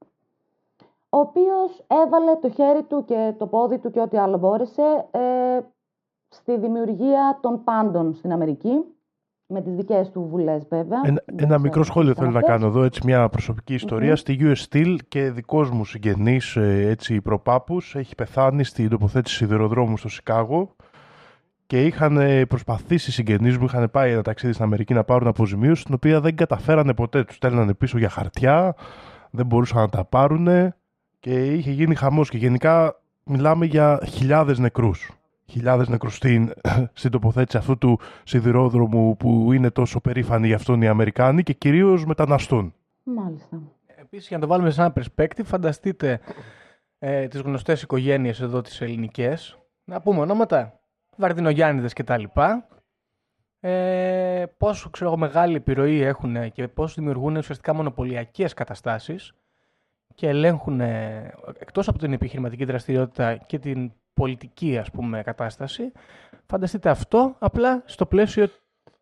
ο 1.08 1.18
οποίος 1.18 1.84
έβαλε 1.86 2.36
το 2.40 2.50
χέρι 2.50 2.82
του 2.82 3.04
και 3.04 3.34
το 3.38 3.46
πόδι 3.46 3.78
του 3.78 3.90
και 3.90 4.00
ό,τι 4.00 4.16
άλλο 4.16 4.38
μπόρεσε 4.38 5.06
ε, 5.10 5.58
στη 6.28 6.58
δημιουργία 6.58 7.38
των 7.42 7.64
πάντων 7.64 8.14
στην 8.14 8.32
Αμερική 8.32 8.84
με 9.46 9.60
τις 9.60 9.74
δικές 9.74 10.10
του 10.10 10.26
βουλές 10.30 10.66
βέβαια. 10.68 11.00
Ένα, 11.04 11.22
Δεν 11.26 11.36
ένα 11.36 11.46
ξέρω 11.46 11.60
μικρό 11.60 11.80
αν 11.80 11.84
σχόλιο 11.86 12.10
ήταν 12.10 12.22
θέλω 12.24 12.38
να 12.38 12.40
αυτές. 12.40 12.54
κάνω 12.56 12.66
εδώ, 12.66 12.82
έτσι 12.82 13.00
μια 13.04 13.28
προσωπική 13.28 13.74
ιστορία. 13.74 14.16
Στη 14.16 14.38
US 14.40 14.68
Steel 14.68 14.96
και 15.08 15.30
δικός 15.30 15.70
μου 15.70 15.84
συγγενής, 15.84 16.56
ε, 16.56 16.86
έτσι 16.88 17.20
προπάπους, 17.20 17.94
έχει 17.94 18.14
πεθάνει 18.14 18.64
στην 18.64 18.88
τοποθέτηση 18.88 19.36
σιδηροδρόμου 19.36 19.96
στο 19.96 20.08
Σικάγο 20.08 20.74
και 21.72 21.84
είχαν 21.84 22.16
ε, 22.16 22.46
προσπαθήσει 22.46 23.10
οι 23.10 23.12
συγγενείς 23.12 23.58
μου, 23.58 23.64
είχαν 23.64 23.90
πάει 23.90 24.12
ένα 24.12 24.22
ταξίδι 24.22 24.52
στην 24.52 24.64
Αμερική 24.64 24.94
να 24.94 25.04
πάρουν 25.04 25.28
αποζημίωση, 25.28 25.84
την 25.84 25.94
οποία 25.94 26.20
δεν 26.20 26.36
καταφέρανε 26.36 26.94
ποτέ. 26.94 27.24
Τους 27.24 27.36
στέλνανε 27.36 27.74
πίσω 27.74 27.98
για 27.98 28.08
χαρτιά, 28.08 28.74
δεν 29.30 29.46
μπορούσαν 29.46 29.80
να 29.80 29.88
τα 29.88 30.04
πάρουν 30.04 30.74
και 31.20 31.52
είχε 31.52 31.70
γίνει 31.70 31.94
χαμός 31.94 32.30
και 32.30 32.36
γενικά 32.36 33.00
μιλάμε 33.24 33.66
για 33.66 34.00
χιλιάδες 34.08 34.58
νεκρούς. 34.58 35.10
Χιλιάδες 35.46 35.88
νεκρούς 35.88 36.16
στην, 36.16 36.52
στην 37.00 37.10
τοποθέτηση 37.10 37.56
αυτού 37.56 37.78
του 37.78 37.98
σιδηρόδρομου 38.24 39.16
που 39.16 39.52
είναι 39.52 39.70
τόσο 39.70 40.00
περήφανοι 40.00 40.46
γι' 40.46 40.54
αυτόν 40.54 40.82
οι 40.82 40.88
Αμερικάνοι 40.88 41.42
και 41.42 41.52
κυρίως 41.52 42.04
μεταναστούν. 42.04 42.74
Μάλιστα. 43.02 43.60
Επίσης, 44.00 44.28
για 44.28 44.36
να 44.36 44.42
το 44.42 44.48
βάλουμε 44.48 44.70
σε 44.70 44.80
ένα 44.80 44.92
perspective, 44.96 45.44
φανταστείτε 45.44 46.20
ε, 46.98 47.26
τις 47.26 47.40
γνωστές 47.40 47.82
οικογένειες 47.82 48.40
εδώ 48.40 48.60
τις 48.60 48.80
ελληνικές. 48.80 49.58
Να 49.84 50.00
πούμε 50.00 50.20
ονόματα, 50.20 50.80
Βαρδινογιάννηδες 51.16 51.92
και 51.92 52.04
τα 52.04 52.18
λοιπά. 52.18 52.66
Ε, 53.60 54.44
πόσο 54.56 54.90
ξέρω, 54.90 55.10
εγώ, 55.10 55.18
μεγάλη 55.18 55.56
επιρροή 55.56 56.00
έχουν 56.00 56.52
και 56.52 56.68
πώς 56.68 56.94
δημιουργούν 56.94 57.36
ουσιαστικά 57.36 57.74
μονοπωλιακές 57.74 58.54
καταστάσεις 58.54 59.34
και 60.14 60.28
ελέγχουν 60.28 60.80
ε, 60.80 61.34
εκτός 61.58 61.88
από 61.88 61.98
την 61.98 62.12
επιχειρηματική 62.12 62.64
δραστηριότητα 62.64 63.36
και 63.36 63.58
την 63.58 63.92
πολιτική 64.14 64.78
ας 64.78 64.90
πούμε 64.90 65.22
κατάσταση. 65.22 65.92
Φανταστείτε 66.46 66.90
αυτό 66.90 67.34
απλά 67.38 67.82
στο 67.86 68.06
πλαίσιο 68.06 68.46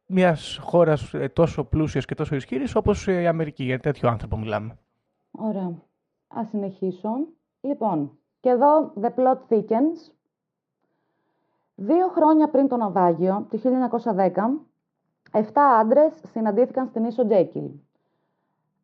μιας 0.07 0.59
χώρας 0.63 1.15
ε, 1.15 1.29
τόσο 1.29 1.65
πλούσιας 1.65 2.05
και 2.05 2.15
τόσο 2.15 2.35
ισχύρης 2.35 2.75
όπως 2.75 3.09
ε, 3.09 3.21
η 3.21 3.27
Αμερική. 3.27 3.65
Για 3.65 3.79
τέτοιο 3.79 4.09
άνθρωπο 4.09 4.37
μιλάμε. 4.37 4.79
Ωραία. 5.31 5.83
Ας 6.29 6.49
συνεχίσω. 6.49 7.11
Λοιπόν, 7.61 8.19
και 8.41 8.49
εδώ 8.49 8.93
the 9.01 9.09
plot 9.09 9.39
thickens. 9.49 10.13
Δύο 11.83 12.09
χρόνια 12.09 12.49
πριν 12.49 12.69
το 12.69 12.77
ναυάγιο, 12.77 13.47
το 13.51 13.59
1910, 13.59 14.67
εφτά 15.33 15.67
άντρες 15.67 16.21
συναντήθηκαν 16.27 16.87
στην 16.87 17.05
ίσο 17.05 17.27
Τζέκιλ. 17.27 17.71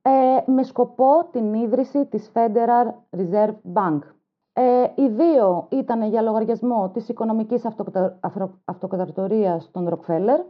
Ε, 0.02 0.10
με 0.46 0.62
σκοπό 0.62 1.28
την 1.32 1.54
ίδρυση 1.54 2.06
της 2.06 2.30
Federal 2.34 2.92
Reserve 3.16 3.54
Bank. 3.72 3.98
Ε, 4.52 4.86
οι 4.94 5.08
δύο 5.08 5.66
ήταν 5.70 6.02
για 6.02 6.22
λογαριασμό 6.22 6.90
της 6.92 7.08
οικονομικής 7.08 7.64
αυτοκτα- 7.64 8.16
αφρο- 8.20 8.58
αυτοκρατορίας 8.64 9.70
των 9.70 9.88
Rockefeller. 9.88 10.44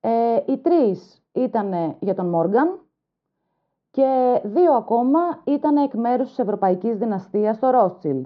Ε, 0.00 0.42
οι 0.46 0.58
τρεις 0.58 1.22
ήταν 1.32 1.96
για 1.98 2.14
τον 2.14 2.28
Μόργαν 2.28 2.80
και 3.90 4.40
δύο 4.44 4.72
ακόμα 4.72 5.20
ήταν 5.44 5.76
εκ 5.76 5.94
μέρους 5.94 6.28
της 6.28 6.38
Ευρωπαϊκής 6.38 6.96
Δυναστείας 6.96 7.56
στο 7.56 7.70
Rothschild. 7.74 8.22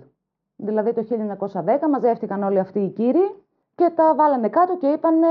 Δηλαδή 0.56 0.92
το 0.92 1.02
1910 1.02 1.88
μαζεύτηκαν 1.88 2.42
όλοι 2.42 2.58
αυτοί 2.58 2.80
οι 2.80 2.88
κύριοι 2.88 3.42
και 3.78 3.92
τα 3.94 4.14
βάλανε 4.14 4.48
κάτω 4.48 4.76
και 4.76 4.86
είπανε 4.86 5.26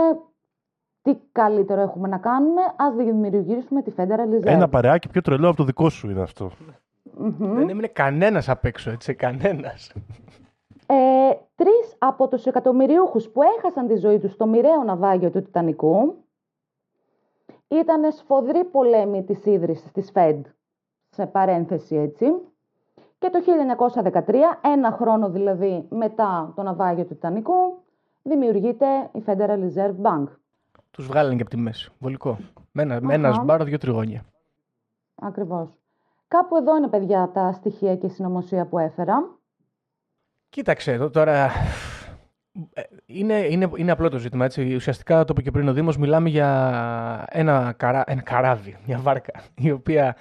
τι 1.01 1.15
καλύτερο 1.31 1.81
έχουμε 1.81 2.07
να 2.07 2.17
κάνουμε, 2.17 2.61
ας 2.75 2.95
δημιουργήσουμε 2.95 3.81
τη 3.81 3.91
Federal 3.97 4.33
Reserve. 4.33 4.45
Ένα 4.45 4.69
παρεάκι 4.69 5.09
πιο 5.09 5.21
τρελό 5.21 5.47
από 5.47 5.57
το 5.57 5.63
δικό 5.63 5.89
σου 5.89 6.09
είναι 6.09 6.21
αυτό. 6.21 6.51
Μμμ. 7.17 7.55
Δεν 7.55 7.69
έμεινε 7.69 7.87
κανένας 7.87 8.49
απ' 8.49 8.65
έξω, 8.65 8.91
έτσι, 8.91 9.13
κανένας. 9.15 9.93
Ε, 10.85 10.95
τρεις 11.55 11.95
από 11.97 12.27
τους 12.27 12.45
εκατομμυριούχους 12.45 13.29
που 13.29 13.41
έχασαν 13.57 13.87
τη 13.87 13.95
ζωή 13.95 14.19
τους 14.19 14.31
στο 14.31 14.45
μοιραίο 14.47 14.83
ναυάγιο 14.83 15.29
του 15.29 15.41
Τιτανικού 15.41 16.23
ήταν 17.67 18.11
σφοδροί 18.11 18.63
πολέμοι 18.63 19.23
της 19.23 19.45
ίδρυσης 19.45 19.91
της 19.91 20.11
Fed, 20.13 20.41
σε 21.09 21.25
παρένθεση 21.25 21.95
έτσι. 21.95 22.25
Και 23.17 23.29
το 23.29 23.39
1913, 23.43 24.59
ένα 24.61 24.91
χρόνο 24.91 25.29
δηλαδή 25.29 25.87
μετά 25.89 26.53
το 26.55 26.61
ναυάγιο 26.61 27.05
του 27.05 27.13
Τιτανικού, 27.13 27.85
δημιουργείται 28.27 28.85
η 29.13 29.23
Federal 29.25 29.59
Reserve 29.59 29.95
Bank. 30.01 30.23
Τους 30.91 31.05
βγάλανε 31.07 31.35
και 31.35 31.41
από 31.41 31.49
τη 31.49 31.57
μέση. 31.57 31.91
Βολικό. 31.99 32.37
Με 32.71 32.81
ένα, 32.81 33.01
με 33.01 33.13
ένας 33.13 33.33
Αχα. 33.33 33.41
σμπάρο, 33.41 33.63
δύο 33.63 33.77
τριγώνια. 33.77 34.23
Ακριβώς. 35.15 35.69
Κάπου 36.27 36.55
εδώ 36.55 36.77
είναι, 36.77 36.87
παιδιά, 36.87 37.31
τα 37.33 37.51
στοιχεία 37.51 37.95
και 37.95 38.05
η 38.05 38.09
συνωμοσία 38.09 38.65
που 38.65 38.79
έφερα. 38.79 39.15
Κοίταξε 40.49 40.91
εδώ 40.91 41.09
τώρα. 41.09 41.51
ε, 42.73 42.81
Είναι, 43.05 43.33
είναι, 43.33 43.69
είναι 43.75 43.91
απλό 43.91 44.09
το 44.09 44.17
ζήτημα. 44.17 44.45
Έτσι. 44.45 44.75
Ουσιαστικά 44.75 45.19
το 45.23 45.27
είπε 45.31 45.41
και 45.41 45.51
πριν 45.51 45.67
ο 45.67 45.73
Δήμος, 45.73 45.97
μιλάμε 45.97 46.29
για 46.29 47.25
ένα, 47.29 47.73
καρά, 47.77 48.03
ένα 48.07 48.21
καράβι, 48.21 48.77
μια 48.85 48.97
βάρκα, 48.99 49.33
η 49.55 49.71
οποία 49.71 50.15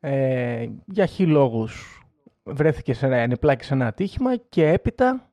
ε, 0.00 0.66
για 0.86 1.06
χι 1.06 1.26
λόγους 1.26 2.02
βρέθηκε 2.44 2.94
σε 2.94 3.06
ένα, 3.06 3.16
ενεπλάκη 3.16 3.64
σε 3.64 3.74
ένα 3.74 3.86
ατύχημα 3.86 4.36
και 4.36 4.68
έπειτα 4.68 5.30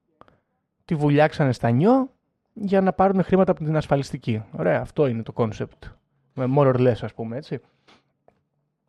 τη 0.85 0.95
βουλιάξανε 0.95 1.51
στάνιο 1.51 2.09
για 2.53 2.81
να 2.81 2.93
πάρουν 2.93 3.23
χρήματα 3.23 3.51
από 3.51 3.63
την 3.63 3.75
ασφαλιστική. 3.75 4.43
Ωραία, 4.51 4.81
αυτό 4.81 5.07
είναι 5.07 5.23
το 5.23 5.31
concept. 5.31 5.83
More 6.35 6.73
or 6.73 6.75
less, 6.75 6.97
ας 7.01 7.13
πούμε, 7.13 7.37
έτσι. 7.37 7.59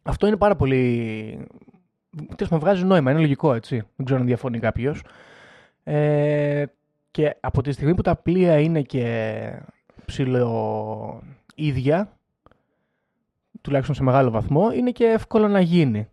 Αυτό 0.03 0.27
είναι 0.27 0.37
πάρα 0.37 0.57
πολύ... 0.57 1.47
Τέλος 2.37 2.53
πάντων 2.53 2.59
βγάζει 2.59 2.85
νόημα, 2.85 3.11
είναι 3.11 3.21
λογικό, 3.21 3.55
έτσι. 3.55 3.83
Δεν 3.97 4.07
ξέρω 4.07 4.21
αν 4.21 4.27
διαφωνεί 4.27 4.59
κάποιος. 4.59 5.05
Ε, 5.85 6.65
και 7.11 7.37
από 7.41 7.63
τη 7.63 7.73
στιγμή 7.73 7.95
που 7.95 8.03
τα 8.03 8.17
πλοία 8.17 8.61
είναι 8.61 8.83
και 8.83 9.63
ψιλοΐδια, 10.05 12.19
τουλάχιστον 13.61 13.95
σε 13.95 14.03
μεγάλο 14.03 14.31
βαθμό, 14.31 14.73
είναι 14.73 14.91
και 14.91 15.05
εύκολο 15.05 15.49
να 15.49 15.61
γίνει. 15.61 16.09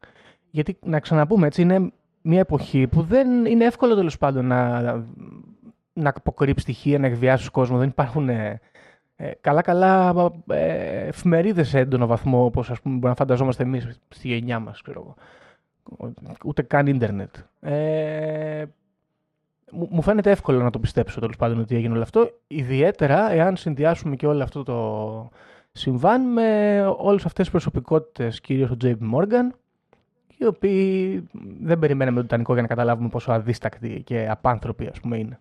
Γιατί, 0.50 0.78
να 0.84 1.00
ξαναπούμε, 1.00 1.48
έτσι, 1.48 1.62
είναι 1.62 1.92
μια 2.22 2.40
εποχή 2.40 2.88
που 2.88 3.02
δεν 3.02 3.46
είναι 3.46 3.66
εύκολο 3.66 3.96
τέλος 3.96 4.18
πάντων 4.18 4.46
να, 4.46 5.06
να 6.02 6.10
αποκρύψει 6.16 6.64
στοιχεία, 6.64 7.00
να 7.00 7.08
εκβιάσει 7.08 7.50
κόσμο. 7.50 7.78
Δεν 7.78 7.88
υπάρχουν 7.88 8.30
ε, 8.30 8.60
ε, 9.16 9.32
καλά-καλά 9.42 10.14
ε, 10.48 11.08
εφημερίδες 11.08 11.68
σε 11.68 11.80
έντονο 11.80 12.08
βαθμό, 12.08 12.46
όπως 12.46 12.70
ας 12.70 12.82
πούμε 12.82 12.96
μπορεί 12.96 13.08
να 13.08 13.16
φανταζόμαστε 13.16 13.64
εμείς 13.64 14.00
στη 14.10 14.28
γενιά 14.28 14.60
μας, 14.60 14.82
ξέρω 14.82 15.02
εγώ. 15.02 15.16
ούτε 16.46 16.62
καν 16.62 16.88
ίντερνετ. 16.88 17.36
Ε, 17.60 18.64
μου 19.72 19.88
μου 19.92 20.02
φαίνεται 20.02 20.32
εύκολο 20.32 20.64
να 20.64 20.70
το 20.70 20.80
πιστέψω 20.80 21.20
τέλος 21.20 21.36
πάντων 21.36 21.60
ότι 21.60 21.76
έγινε 21.76 21.94
όλο 21.94 22.02
αυτό. 22.02 22.30
Ιδιαίτερα 22.48 23.32
εάν 23.32 23.56
συνδυάσουμε 23.56 24.16
και 24.16 24.28
όλο 24.28 24.44
αυτό 24.44 24.64
το 24.64 25.30
συμβάν 25.72 26.22
με 26.22 26.82
όλες 26.98 27.26
αυτές 27.26 27.44
τις 27.44 27.50
προσωπικότητες, 27.50 28.42
κυρίως 28.42 28.70
ο 28.70 28.78
JP 28.82 28.98
Morgan, 29.14 29.50
οι 30.38 30.46
οποίοι 30.46 31.24
δεν 31.62 31.80
περιμέναμε 31.80 32.16
τον 32.16 32.26
Τιτανικό 32.26 32.54
για 32.54 32.62
να 32.62 32.68
καταλάβουμε 32.68 33.10
πόσο 33.10 33.32
αδίστακτοι 33.32 34.02
και 34.06 34.28
απάνθρωποι 34.30 34.88
ας 34.88 35.00
πούμε 35.00 35.18
είναι. 35.18 35.40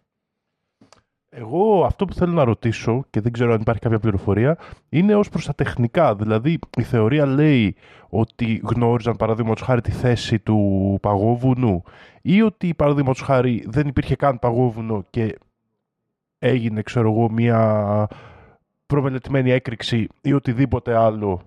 Εγώ 1.33 1.85
αυτό 1.85 2.05
που 2.05 2.14
θέλω 2.14 2.33
να 2.33 2.45
ρωτήσω 2.45 3.05
και 3.11 3.20
δεν 3.20 3.33
ξέρω 3.33 3.53
αν 3.53 3.61
υπάρχει 3.61 3.81
κάποια 3.81 3.99
πληροφορία 3.99 4.59
είναι 4.89 5.14
ως 5.14 5.28
προς 5.28 5.47
τα 5.47 5.55
τεχνικά. 5.55 6.14
Δηλαδή 6.14 6.59
η 6.76 6.83
θεωρία 6.83 7.26
λέει 7.26 7.76
ότι 8.09 8.62
γνώριζαν 8.64 9.16
παραδείγματος 9.16 9.62
χάρη 9.62 9.81
τη 9.81 9.91
θέση 9.91 10.39
του 10.39 10.99
παγόβουνου 11.03 11.83
ή 12.22 12.43
ότι 12.43 12.74
παραδείγματος 12.74 13.22
χάρη 13.22 13.64
δεν 13.68 13.87
υπήρχε 13.89 14.16
καν 14.16 14.39
παγόβουνο 14.39 15.05
και 15.11 15.39
έγινε 16.39 16.83
ξέρω 16.83 17.11
εγώ 17.11 17.31
μια 17.31 18.07
προμελετημένη 18.87 19.51
έκρηξη 19.51 20.07
ή 20.20 20.33
οτιδήποτε 20.33 20.97
άλλο. 20.97 21.41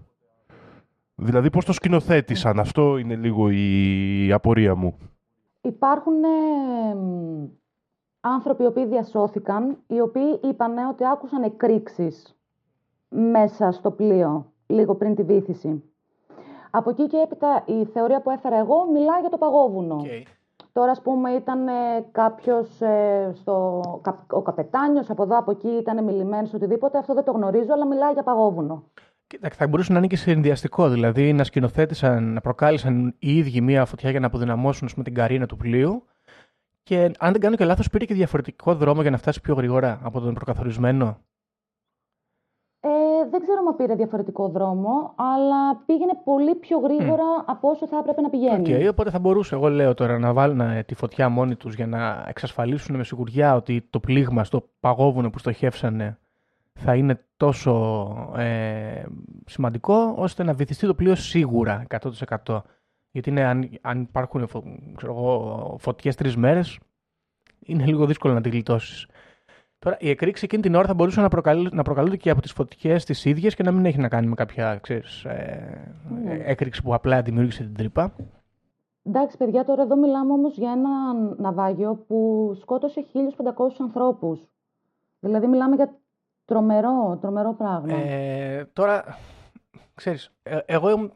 Δηλαδή 1.15 1.49
πώς 1.49 1.65
το 1.65 1.73
σκηνοθέτησαν; 1.73 2.59
Αυτό 2.59 2.97
είναι 2.97 3.15
λίγο 3.15 3.49
η 3.49 4.31
απορία 4.31 4.75
μου. 4.75 4.97
Υπάρχουν 5.61 6.23
ε, 6.23 6.95
μ, 6.95 7.45
άνθρωποι 8.25 8.63
οι 8.63 8.65
οποίοι 8.65 8.85
διασώθηκαν, 8.85 9.77
οι 9.87 9.99
οποίοι 9.99 10.39
είπαν 10.43 10.77
ότι 10.77 11.05
άκουσαν 11.05 11.43
εκρήξεις 11.43 12.35
μέσα 13.09 13.71
στο 13.71 13.91
πλοίο, 13.91 14.51
λίγο 14.67 14.95
πριν 14.95 15.15
τη 15.15 15.23
βήθηση. 15.23 15.83
Από 16.71 16.89
εκεί 16.89 17.07
και 17.07 17.17
έπειτα 17.17 17.63
η 17.65 17.85
θεωρία 17.85 18.21
που 18.21 18.29
έφερα 18.29 18.57
εγώ 18.57 18.85
μιλάει 18.91 19.19
για 19.19 19.29
το 19.29 19.37
παγόβουνο. 19.37 20.01
Τώρα, 20.73 20.91
ας 20.91 21.01
πούμε, 21.01 21.31
ήταν 21.31 21.67
ε, 21.67 21.71
κάποιος, 22.11 22.81
ε, 22.81 23.31
στο, 23.35 23.81
κα- 24.03 24.25
ο 24.29 24.41
καπετάνιος, 24.41 25.09
από 25.09 25.23
εδώ, 25.23 25.37
από 25.37 25.51
εκεί, 25.51 25.67
ήταν 25.67 26.03
μιλημένος, 26.03 26.53
οτιδήποτε. 26.53 26.97
Αυτό 26.97 27.13
δεν 27.13 27.23
το 27.23 27.31
γνωρίζω, 27.31 27.73
αλλά 27.73 27.85
μιλάει 27.87 28.13
για 28.13 28.23
παγόβουνο. 28.23 28.83
Κοίτα, 29.27 29.49
θα 29.49 29.67
μπορούσε 29.67 29.91
να 29.91 29.97
είναι 29.97 30.07
και 30.07 30.15
συνδυαστικό, 30.15 30.89
δηλαδή 30.89 31.33
να 31.33 31.43
σκηνοθέτησαν, 31.43 32.33
να 32.33 32.41
προκάλεσαν 32.41 33.15
οι 33.19 33.37
ίδιοι 33.37 33.61
μία 33.61 33.85
φωτιά 33.85 34.09
για 34.09 34.19
να 34.19 34.25
αποδυναμώσουν 34.25 34.87
ας 34.87 34.91
πούμε, 34.93 35.03
την 35.03 35.13
καρίνα 35.13 35.45
του 35.45 35.57
πλοίου 35.57 36.03
και 36.83 37.11
αν 37.19 37.31
δεν 37.31 37.41
κάνω 37.41 37.55
και 37.55 37.65
λάθος 37.65 37.89
πήρε 37.89 38.05
και 38.05 38.13
διαφορετικό 38.13 38.75
δρόμο 38.75 39.01
για 39.01 39.11
να 39.11 39.17
φτάσει 39.17 39.41
πιο 39.41 39.53
γρήγορα 39.53 39.99
από 40.03 40.19
τον 40.19 40.33
προκαθορισμένο. 40.33 41.17
Ε, 42.79 42.89
δεν 43.29 43.41
ξέρω 43.41 43.59
αν 43.67 43.75
πήρε 43.75 43.95
διαφορετικό 43.95 44.47
δρόμο, 44.47 45.13
αλλά 45.15 45.75
πήγαινε 45.85 46.11
πολύ 46.23 46.55
πιο 46.55 46.79
γρήγορα 46.79 47.43
από 47.45 47.69
όσο 47.69 47.87
θα 47.87 47.97
έπρεπε 47.97 48.21
να 48.21 48.29
πηγαίνει. 48.29 48.75
Οκ, 48.75 48.91
οπότε 48.91 49.09
θα 49.09 49.19
μπορούσε, 49.19 49.55
εγώ 49.55 49.69
λέω 49.69 49.93
τώρα, 49.93 50.19
να 50.19 50.33
βάλουν 50.33 50.59
ε, 50.59 50.83
τη 50.83 50.95
φωτιά 50.95 51.29
μόνοι 51.29 51.55
τους 51.55 51.75
για 51.75 51.87
να 51.87 52.25
εξασφαλίσουν 52.27 52.95
με 52.95 53.03
σιγουριά 53.03 53.55
ότι 53.55 53.87
το 53.89 53.99
πλήγμα 53.99 54.43
στο 54.43 54.69
παγόβουνο 54.79 55.29
που 55.29 55.39
στοχεύσανε 55.39 56.17
θα 56.73 56.95
είναι 56.95 57.25
τόσο 57.37 58.33
ε, 58.37 59.03
σημαντικό 59.45 60.13
ώστε 60.17 60.43
να 60.43 60.53
βυθιστεί 60.53 60.87
το 60.87 60.93
πλοίο 60.93 61.15
σίγουρα 61.15 61.85
100%. 62.45 62.61
Γιατί 63.13 63.29
είναι, 63.29 63.43
αν, 63.43 63.69
αν 63.81 64.01
υπάρχουν 64.01 64.47
φω, 64.47 64.63
ξέρω 64.95 65.13
εγώ, 65.13 65.75
φωτιές 65.79 66.15
τρεις 66.15 66.35
μέρες, 66.35 66.79
είναι 67.59 67.85
λίγο 67.85 68.05
δύσκολο 68.05 68.33
να 68.33 68.41
τη 68.41 68.49
γλιτώσεις. 68.49 69.07
Τώρα, 69.79 69.97
η 69.99 70.09
εκρήξη 70.09 70.45
εκείνη 70.45 70.61
την 70.61 70.75
ώρα 70.75 70.87
θα 70.87 70.93
μπορούσε 70.93 71.21
να, 71.21 71.27
προκαλεί, 71.29 71.69
να 71.71 71.83
προκαλούνται 71.83 72.17
και 72.17 72.29
από 72.29 72.41
τις 72.41 72.51
φωτιές 72.51 73.05
τις 73.05 73.25
ίδιες 73.25 73.55
και 73.55 73.63
να 73.63 73.71
μην 73.71 73.85
έχει 73.85 73.97
να 73.99 74.07
κάνει 74.07 74.27
με 74.27 74.35
κάποια 74.35 74.77
ξέρεις, 74.77 75.25
ε, 75.25 75.95
Ναι. 76.23 76.33
έκρηξη 76.43 76.81
που 76.83 76.93
απλά 76.93 77.21
δημιούργησε 77.21 77.63
την 77.63 77.73
τρύπα. 77.75 78.15
Εντάξει, 79.03 79.37
παιδιά, 79.37 79.63
τώρα 79.63 79.81
εδώ 79.81 79.95
μιλάμε 79.97 80.31
όμως 80.31 80.57
για 80.57 80.71
ένα 80.71 81.13
ναυάγιο 81.37 81.95
που 81.95 82.51
σκότωσε 82.61 83.05
1.500 83.13 83.81
ανθρώπους. 83.83 84.39
Δηλαδή, 85.19 85.47
μιλάμε 85.47 85.75
για 85.75 85.99
τρομερό, 86.45 87.17
τρομερό 87.21 87.53
πράγμα. 87.53 87.93
Ε, 87.95 88.69
τώρα, 88.73 89.17
ξέρεις, 89.93 90.33
ε, 90.43 90.57
εγώ 90.65 91.11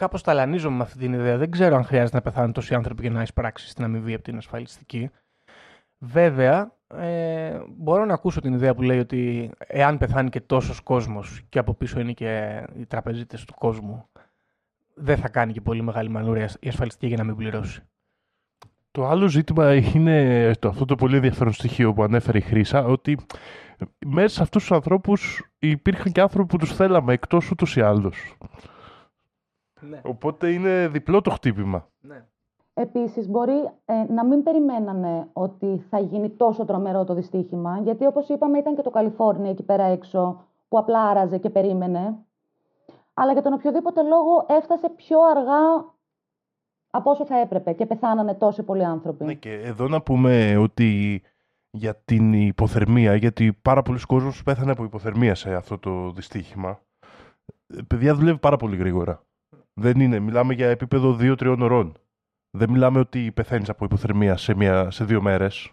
κάπως 0.00 0.22
ταλανίζομαι 0.22 0.76
με 0.76 0.82
αυτή 0.82 0.98
την 0.98 1.12
ιδέα. 1.12 1.36
Δεν 1.36 1.50
ξέρω 1.50 1.76
αν 1.76 1.84
χρειάζεται 1.84 2.16
να 2.16 2.22
πεθάνουν 2.22 2.52
τόσοι 2.52 2.74
άνθρωποι 2.74 3.02
για 3.02 3.10
να 3.10 3.22
εισπράξει 3.22 3.74
την 3.74 3.84
αμοιβή 3.84 4.14
από 4.14 4.22
την 4.22 4.36
ασφαλιστική. 4.36 5.10
Βέβαια, 5.98 6.72
ε, 6.94 7.58
μπορώ 7.76 8.04
να 8.04 8.14
ακούσω 8.14 8.40
την 8.40 8.52
ιδέα 8.52 8.74
που 8.74 8.82
λέει 8.82 8.98
ότι 8.98 9.50
εάν 9.58 9.98
πεθάνει 9.98 10.30
και 10.30 10.40
τόσος 10.40 10.80
κόσμος 10.80 11.40
και 11.48 11.58
από 11.58 11.74
πίσω 11.74 12.00
είναι 12.00 12.12
και 12.12 12.62
οι 12.76 12.86
τραπεζίτες 12.86 13.44
του 13.44 13.54
κόσμου, 13.54 14.08
δεν 14.94 15.16
θα 15.16 15.28
κάνει 15.28 15.52
και 15.52 15.60
πολύ 15.60 15.82
μεγάλη 15.82 16.08
μανούρια 16.08 16.50
η 16.60 16.68
ασφαλιστική 16.68 17.06
για 17.06 17.16
να 17.16 17.24
μην 17.24 17.36
πληρώσει. 17.36 17.82
Το 18.90 19.06
άλλο 19.06 19.28
ζήτημα 19.28 19.74
είναι 19.74 20.50
το, 20.58 20.68
αυτό 20.68 20.84
το 20.84 20.94
πολύ 20.94 21.16
ενδιαφέρον 21.16 21.52
στοιχείο 21.52 21.92
που 21.92 22.02
ανέφερε 22.02 22.38
η 22.38 22.40
Χρύσα, 22.40 22.84
ότι 22.84 23.18
μέσα 24.06 24.34
σε 24.34 24.42
αυτούς 24.42 24.62
τους 24.62 24.72
ανθρώπους 24.72 25.50
υπήρχαν 25.58 26.12
και 26.12 26.20
άνθρωποι 26.20 26.48
που 26.48 26.56
τους 26.56 26.74
θέλαμε 26.74 27.12
εκτός 27.12 27.50
ούτως 27.50 27.76
ή 27.76 27.80
άλλως. 27.80 28.36
Ναι. 29.80 30.00
Οπότε 30.04 30.52
είναι 30.52 30.88
διπλό 30.88 31.20
το 31.20 31.30
χτύπημα. 31.30 31.88
ναι. 32.00 32.24
Επίσης, 32.74 33.28
μπορεί 33.28 33.70
ε, 33.84 34.04
να 34.08 34.24
μην 34.24 34.42
περιμένανε 34.42 35.28
ότι 35.32 35.84
θα 35.90 35.98
γίνει 35.98 36.30
τόσο 36.30 36.64
τρομερό 36.64 37.04
το 37.04 37.14
δυστύχημα, 37.14 37.80
γιατί 37.82 38.06
όπως 38.06 38.28
είπαμε 38.28 38.58
ήταν 38.58 38.76
και 38.76 38.82
το 38.82 38.90
Καλιφόρνια 38.90 39.50
εκεί 39.50 39.62
πέρα 39.62 39.84
έξω, 39.84 40.44
που 40.68 40.78
απλά 40.78 41.02
άραζε 41.02 41.38
και 41.38 41.50
περίμενε. 41.50 42.18
Αλλά 43.14 43.32
για 43.32 43.42
τον 43.42 43.52
οποιοδήποτε 43.52 44.02
λόγο 44.02 44.46
έφτασε 44.48 44.88
πιο 44.88 45.18
αργά 45.36 45.94
από 46.90 47.10
όσο 47.10 47.26
θα 47.26 47.38
έπρεπε 47.40 47.72
και 47.72 47.86
πεθάνανε 47.86 48.34
τόσοι 48.34 48.62
πολλοί 48.62 48.84
άνθρωποι. 48.84 49.24
Ναι, 49.24 49.34
και 49.34 49.52
εδώ 49.52 49.88
να 49.88 50.02
πούμε 50.02 50.56
ότι 50.56 51.22
για 51.70 51.94
την 52.04 52.32
υποθερμία, 52.32 53.14
γιατί 53.14 53.52
πάρα 53.62 53.82
πολλοί 53.82 54.00
κόσμος 54.06 54.42
πέθανε 54.42 54.70
από 54.70 54.84
υποθερμία 54.84 55.34
σε 55.34 55.54
αυτό 55.54 55.78
το 55.78 56.10
δυστύχημα. 56.10 56.80
Ε, 57.66 57.82
Παιδιά 57.86 58.14
δουλεύει 58.14 58.38
πάρα 58.38 58.56
πολύ 58.56 58.76
γρήγορα. 58.76 59.22
Δεν 59.74 60.00
είναι, 60.00 60.18
μιλάμε 60.18 60.54
για 60.54 60.68
επίπεδο 60.68 61.16
2-3 61.20 61.56
ωρών. 61.60 61.96
Δεν 62.50 62.70
μιλάμε 62.70 62.98
ότι 62.98 63.32
πεθαίνεις 63.32 63.68
από 63.68 63.84
υποθερμία 63.84 64.36
σε, 64.36 64.54
μια, 64.54 64.90
σε 64.90 65.04
δύο 65.04 65.22
μέρες. 65.22 65.70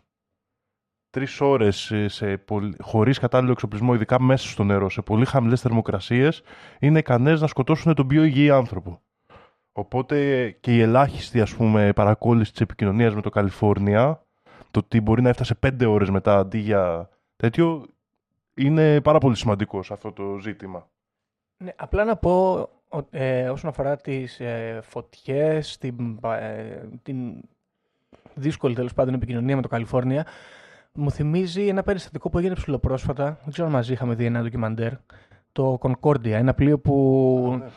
Τρεις 1.09 1.41
ώρες 1.41 1.91
ε, 1.91 2.07
σε 2.07 2.37
πολυ... 2.37 2.75
χωρίς 2.79 3.19
κατάλληλο 3.19 3.51
εξοπλισμό, 3.51 3.93
ειδικά 3.93 4.21
μέσα 4.21 4.47
στο 4.47 4.63
νερό, 4.63 4.89
σε 4.89 5.01
πολύ 5.01 5.25
χαμηλές 5.25 5.61
θερμοκρασίες, 5.61 6.41
είναι 6.79 6.99
ικανές 6.99 7.41
να 7.41 7.47
σκοτώσουν 7.47 7.93
τον 7.93 8.07
πιο 8.07 8.23
υγιή 8.23 8.49
άνθρωπο. 8.49 9.01
Οπότε 9.71 10.49
και 10.51 10.75
η 10.75 10.81
ελάχιστη 10.81 11.41
ας 11.41 11.55
πούμε, 11.55 11.93
παρακόλληση 11.93 12.51
της 12.51 12.61
επικοινωνίας 12.61 13.15
με 13.15 13.21
το 13.21 13.29
Καλιφόρνια, 13.29 14.25
το 14.71 14.79
ότι 14.79 15.01
μπορεί 15.01 15.21
να 15.21 15.29
έφτασε 15.29 15.55
πέντε 15.55 15.85
ώρες 15.85 16.09
μετά 16.09 16.37
αντί 16.37 16.57
για 16.57 17.09
τέτοιο, 17.35 17.85
είναι 18.53 19.01
πάρα 19.01 19.17
πολύ 19.17 19.35
σημαντικό 19.35 19.83
σε 19.83 19.93
αυτό 19.93 20.11
το 20.11 20.37
ζήτημα. 20.37 20.89
Ναι, 21.63 21.73
απλά 21.77 22.03
να 22.03 22.15
πω 22.15 22.51
ο- 22.53 22.69
ε, 23.09 23.49
όσον 23.49 23.69
αφορά 23.69 23.97
τις 23.97 24.39
ε, 24.39 24.79
φωτιές, 24.83 25.77
την, 25.77 26.19
πα- 26.19 26.37
ε, 26.37 26.89
την 27.03 27.41
δύσκολη 28.33 28.75
τέλος 28.75 28.93
πάντων 28.93 29.13
επικοινωνία 29.13 29.55
με 29.55 29.61
το 29.61 29.67
Καλιφόρνια, 29.67 30.25
μου 30.93 31.11
θυμίζει 31.11 31.67
ένα 31.67 31.83
περιστατικό 31.83 32.29
που 32.29 32.37
έγινε 32.37 32.53
ψηλοπρόσφατα. 32.53 33.39
Δεν 33.43 33.51
ξέρω 33.51 33.67
αν 33.67 33.73
μαζί 33.73 33.93
είχαμε 33.93 34.15
δει 34.15 34.25
ένα 34.25 34.41
ντοκιμαντέρ. 34.41 34.93
Το 35.51 35.77
Concordia, 35.81 36.29
ένα 36.29 36.53
πλοίο 36.53 36.79
που 36.79 37.69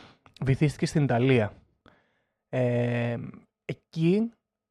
βυθίστηκε 0.45 0.87
στην 0.87 1.03
Ιταλία. 1.03 1.53
Ε, 2.49 3.17
εκεί 3.65 4.31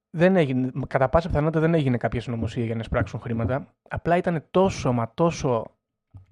δεν 0.10 0.36
έγινε, 0.36 0.72
κατά 0.88 1.10
πάσα 1.10 1.28
πιθανότητα 1.28 1.60
δεν 1.60 1.74
έγινε 1.74 1.98
κάποια 1.98 2.22
συνωμοσία 2.22 2.66
για 2.66 2.74
να 2.74 2.80
εισπράξουν 2.80 3.20
χρήματα. 3.20 3.74
Απλά 3.90 4.18
ήταν 4.18 4.44
τόσο 4.52 4.94
μα 4.94 5.12
τόσο 5.14 5.66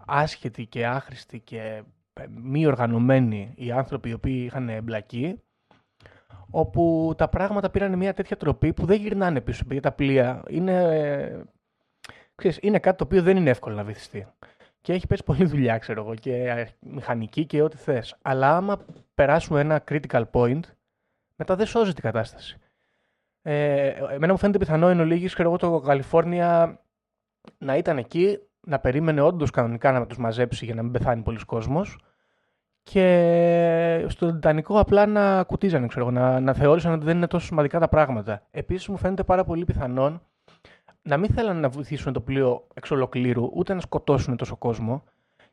άσχετοι 0.05 0.65
και 0.65 0.87
άχρηστοι 0.87 1.39
και 1.39 1.59
ε, 1.59 1.81
μη 2.29 2.65
οργανωμένοι 2.65 3.53
οι 3.55 3.71
άνθρωποι 3.71 4.09
οι 4.09 4.13
οποίοι 4.13 4.43
είχαν 4.45 4.69
εμπλακεί, 4.69 5.41
όπου 6.49 7.13
τα 7.17 7.27
πράγματα 7.27 7.69
πήραν 7.69 7.97
μια 7.97 8.13
τέτοια 8.13 8.37
τροπή 8.37 8.73
που 8.73 8.85
δεν 8.85 8.99
γυρνάνε 8.99 9.41
πίσω. 9.41 9.63
Γιατί 9.65 9.81
τα 9.81 9.91
πλοία 9.91 10.43
είναι, 10.49 10.73
ε, 10.73 11.41
ξέρεις, 12.35 12.59
είναι 12.61 12.79
κάτι 12.79 12.97
το 12.97 13.03
οποίο 13.03 13.21
δεν 13.21 13.37
είναι 13.37 13.49
εύκολο 13.49 13.75
να 13.75 13.83
βυθιστεί. 13.83 14.27
Και 14.81 14.93
έχει 14.93 15.07
πέσει 15.07 15.23
πολλή 15.23 15.45
δουλειά, 15.45 15.77
ξέρω 15.77 16.01
εγώ, 16.01 16.15
και 16.15 16.35
ε, 16.35 16.67
μηχανική 16.79 17.45
και 17.45 17.61
ό,τι 17.61 17.77
θες. 17.77 18.15
Αλλά 18.21 18.55
άμα 18.55 18.85
περάσουμε 19.15 19.59
ένα 19.59 19.83
critical 19.89 20.23
point, 20.31 20.59
μετά 21.35 21.55
δεν 21.55 21.65
σώζει 21.65 21.93
την 21.93 22.03
κατάσταση. 22.03 22.57
Ε, 23.41 23.87
εμένα 23.87 24.31
μου 24.31 24.37
φαίνεται 24.37 24.57
πιθανό 24.57 24.87
εν 24.87 24.99
ολίγης, 24.99 25.33
ξέρω 25.33 25.49
εγώ, 25.49 25.57
το 25.57 25.79
Καλιφόρνια 25.79 26.79
να 27.57 27.77
ήταν 27.77 27.97
εκεί, 27.97 28.39
να 28.67 28.79
περίμενε 28.79 29.21
όντως 29.21 29.49
κανονικά 29.49 29.91
να 29.91 30.05
τους 30.05 30.17
μαζέψει 30.17 30.65
για 30.65 30.75
να 30.75 30.83
μην 30.83 30.91
πεθάνει 30.91 31.21
πολλοί 31.21 31.45
κόσμος. 31.45 31.97
Και 32.83 34.05
στο 34.07 34.33
Τιτανικό 34.33 34.79
απλά 34.79 35.05
να 35.05 35.43
κουτίζανε, 35.43 35.87
ξέρω, 35.87 36.05
εγώ, 36.05 36.13
να, 36.13 36.39
να 36.39 36.53
θεώρησαν 36.53 36.93
ότι 36.93 37.05
δεν 37.05 37.15
είναι 37.17 37.27
τόσο 37.27 37.45
σημαντικά 37.45 37.79
τα 37.79 37.87
πράγματα. 37.87 38.41
Επίσης, 38.51 38.87
μου 38.87 38.97
φαίνεται 38.97 39.23
πάρα 39.23 39.43
πολύ 39.43 39.65
πιθανόν 39.65 40.21
να 41.01 41.17
μην 41.17 41.29
θέλανε 41.33 41.59
να 41.59 41.69
βοηθήσουν 41.69 42.13
το 42.13 42.21
πλοίο 42.21 42.67
εξ 42.73 42.91
ολοκλήρου, 42.91 43.51
ούτε 43.53 43.73
να 43.73 43.79
σκοτώσουν 43.79 44.35
τόσο 44.37 44.55
κόσμο, 44.55 45.03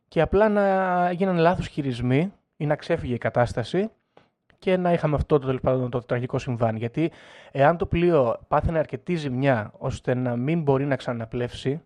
και 0.08 0.20
απλά 0.20 0.48
να 0.48 1.10
γίνανε 1.12 1.40
λάθος 1.40 1.66
χειρισμοί 1.66 2.32
ή 2.56 2.66
να 2.66 2.76
ξέφυγε 2.76 3.14
η 3.14 3.18
κατάσταση 3.18 3.90
και 4.58 4.76
να 4.76 4.92
είχαμε 4.92 5.14
αυτό 5.14 5.38
το, 5.38 5.46
τέλος 5.46 5.60
πάντων, 5.60 5.90
το 5.90 5.98
τραγικό 5.98 6.38
συμβάν. 6.38 6.76
Γιατί 6.76 7.10
εάν 7.52 7.76
το 7.76 7.86
πλοίο 7.86 8.36
πάθαινε 8.48 8.78
αρκετή 8.78 9.14
ζημιά 9.14 9.72
ώστε 9.78 10.14
να 10.14 10.36
μην 10.36 10.62
μπορεί 10.62 10.84
να 10.84 10.96
ξαναπλεύσει, 10.96 11.82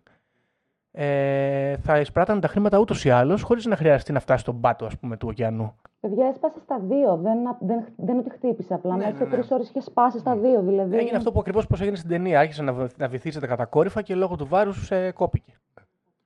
ε, 0.91 1.77
θα 1.77 1.99
εισπράττανε 1.99 2.39
τα 2.39 2.47
χρήματα 2.47 2.79
ούτως 2.79 3.05
ή 3.05 3.09
άλλως, 3.09 3.41
χωρίς 3.41 3.65
να 3.65 3.75
χρειαστεί 3.75 4.11
να 4.11 4.19
φτάσει 4.19 4.41
στον 4.41 4.59
πάτο 4.59 4.85
ας 4.85 4.97
πούμε, 4.97 5.17
του 5.17 5.27
ωκεανού. 5.27 5.75
Παιδιά, 5.99 6.27
έσπασε 6.27 6.59
στα 6.59 6.79
δύο. 6.79 7.17
Δεν, 7.17 7.37
δεν, 7.59 7.85
δεν 7.95 8.07
είναι 8.15 8.23
ότι 8.25 8.29
χτύπησε 8.29 8.73
απλά. 8.73 8.95
Ναι, 8.95 9.03
Μέχρι 9.05 9.23
ναι, 9.23 9.29
ναι. 9.29 9.35
τρεις 9.35 9.51
ώρες 9.51 9.69
είχε 9.69 9.81
σπάσει 9.81 10.19
στα 10.19 10.35
δύο. 10.35 10.61
Δηλαδή. 10.61 10.97
Έγινε 10.97 11.17
αυτό 11.17 11.31
που 11.31 11.39
ακριβώς 11.39 11.67
πώς 11.67 11.81
έγινε 11.81 11.95
στην 11.95 12.09
ταινία. 12.09 12.39
Άρχισε 12.39 12.63
να, 12.63 12.73
βυ- 12.73 12.97
να 12.97 13.07
βυθίζεται 13.07 13.47
κατακόρυφα 13.47 14.01
και 14.01 14.15
λόγω 14.15 14.35
του 14.35 14.47
βάρους 14.47 14.91
ε, 14.91 15.11
κόπηκε. 15.11 15.53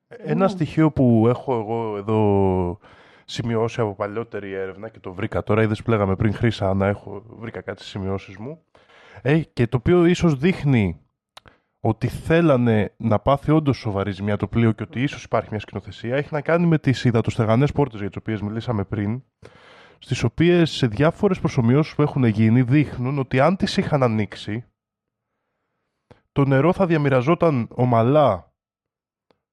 Ένα 0.08 0.48
στοιχείο 0.48 0.92
που 0.92 1.26
έχω 1.28 1.54
εγώ 1.60 1.98
εδώ 1.98 2.78
σημειώσει 3.26 3.82
από 3.82 3.94
παλιότερη 3.94 4.54
έρευνα 4.54 4.90
και 4.90 5.00
το 5.00 5.14
βρήκα 5.14 5.44
τώρα, 5.44 5.62
είδες 5.62 5.84
που 5.84 5.90
λέγαμε 5.90 6.16
πριν 6.16 6.34
Χρύσα 6.34 6.74
να 6.74 6.88
έχω, 6.88 7.24
βρήκα 7.40 7.62
κάτι 7.62 7.80
στις 7.80 7.92
σημειώσεις 7.92 8.38
μου 8.38 8.60
ε, 9.22 9.40
και 9.40 9.68
το 9.68 9.78
οποίο 9.78 10.06
ίσως 10.06 10.36
δείχνει 10.36 11.03
ότι 11.86 12.08
θέλανε 12.08 12.94
να 12.98 13.20
πάθει 13.20 13.52
όντως 13.52 13.78
σοβαρή 13.78 14.12
ζημιά 14.12 14.38
το 14.38 14.48
πλοίο 14.48 14.72
και 14.72 14.84
ότι 14.84 15.02
ίσως 15.02 15.24
υπάρχει 15.24 15.50
μια 15.50 15.60
σκηνοθεσία 15.60 16.16
έχει 16.16 16.30
να 16.32 16.42
κάνει 16.42 16.66
με 16.66 16.80
τις 16.80 17.04
υδατοστεγανές 17.04 17.72
πόρτες 17.72 18.00
για 18.00 18.10
τις 18.10 18.18
οποίες 18.18 18.42
μιλήσαμε 18.42 18.84
πριν 18.84 19.24
στις 20.00 20.24
οποίες 20.24 20.72
σε 20.72 20.88
διάφορες 20.88 21.40
προσωμιώσεις 21.40 21.96
που 21.96 22.02
έχουν 22.02 22.24
γίνει 22.24 22.62
δείχνουν 22.62 23.20
ότι 23.20 23.40
αν 23.40 23.56
τις 23.56 23.78
είχαν 23.78 24.04
ανοίξει 24.04 24.66
το 26.32 26.46
νερό 26.46 26.74
θα 26.74 26.86
διαμοιραζόταν 26.86 27.68
ομαλά 27.72 28.54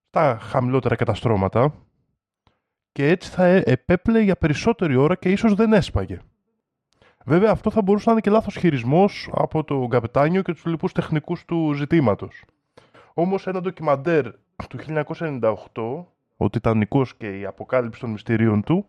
στα 0.08 0.38
χαμηλότερα 0.38 0.96
καταστρώματα 0.96 1.74
και 2.92 3.08
έτσι 3.08 3.30
θα 3.30 3.44
ε- 3.44 3.62
επέπλεε 3.66 4.22
για 4.22 4.36
περισσότερη 4.36 4.96
ώρα 4.96 5.14
και 5.14 5.30
ίσως 5.30 5.54
δεν 5.54 5.72
έσπαγε. 5.72 6.18
Βέβαια 7.24 7.50
αυτό 7.50 7.70
θα 7.70 7.82
μπορούσε 7.82 8.04
να 8.06 8.12
είναι 8.12 8.20
και 8.20 8.30
λάθος 8.30 8.56
χειρισμός 8.56 9.30
από 9.32 9.64
τον 9.64 9.88
καπετάνιο 9.88 10.42
και 10.42 10.52
τους 10.52 10.64
λοιπούς 10.64 10.92
τεχνικούς 10.92 11.44
του 11.44 11.72
ζητήματος. 11.72 12.44
Όμως 13.14 13.46
ένα 13.46 13.60
ντοκιμαντέρ 13.60 14.26
του 14.68 14.78
1998, 14.78 16.06
ο 16.36 16.50
Τιτανικός 16.50 17.16
και 17.16 17.38
η 17.38 17.44
αποκάλυψη 17.44 18.00
των 18.00 18.10
μυστηρίων 18.10 18.62
του, 18.62 18.86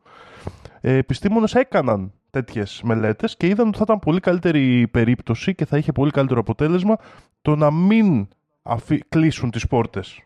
ε, 0.82 0.96
επιστήμονες 0.96 1.56
έκαναν 1.56 2.12
τέτοιες 2.30 2.82
μελέτες 2.84 3.38
και 3.38 3.48
είδαν 3.48 3.68
ότι 3.68 3.78
θα 3.78 3.84
ήταν 3.84 4.00
πολύ 4.00 4.20
καλύτερη 4.20 4.88
περίπτωση 4.88 5.56
και 5.56 5.66
θα 5.66 5.78
είχε 5.78 5.92
πολύ 5.92 6.12
καλύτερο 6.12 6.40
αποτέλεσμα 6.40 6.98
το 7.42 7.56
να 7.56 7.72
μην 7.72 8.28
αφή- 8.62 9.04
κλείσουν 9.10 9.52
τις 9.52 9.68
πόρτες 9.68 10.20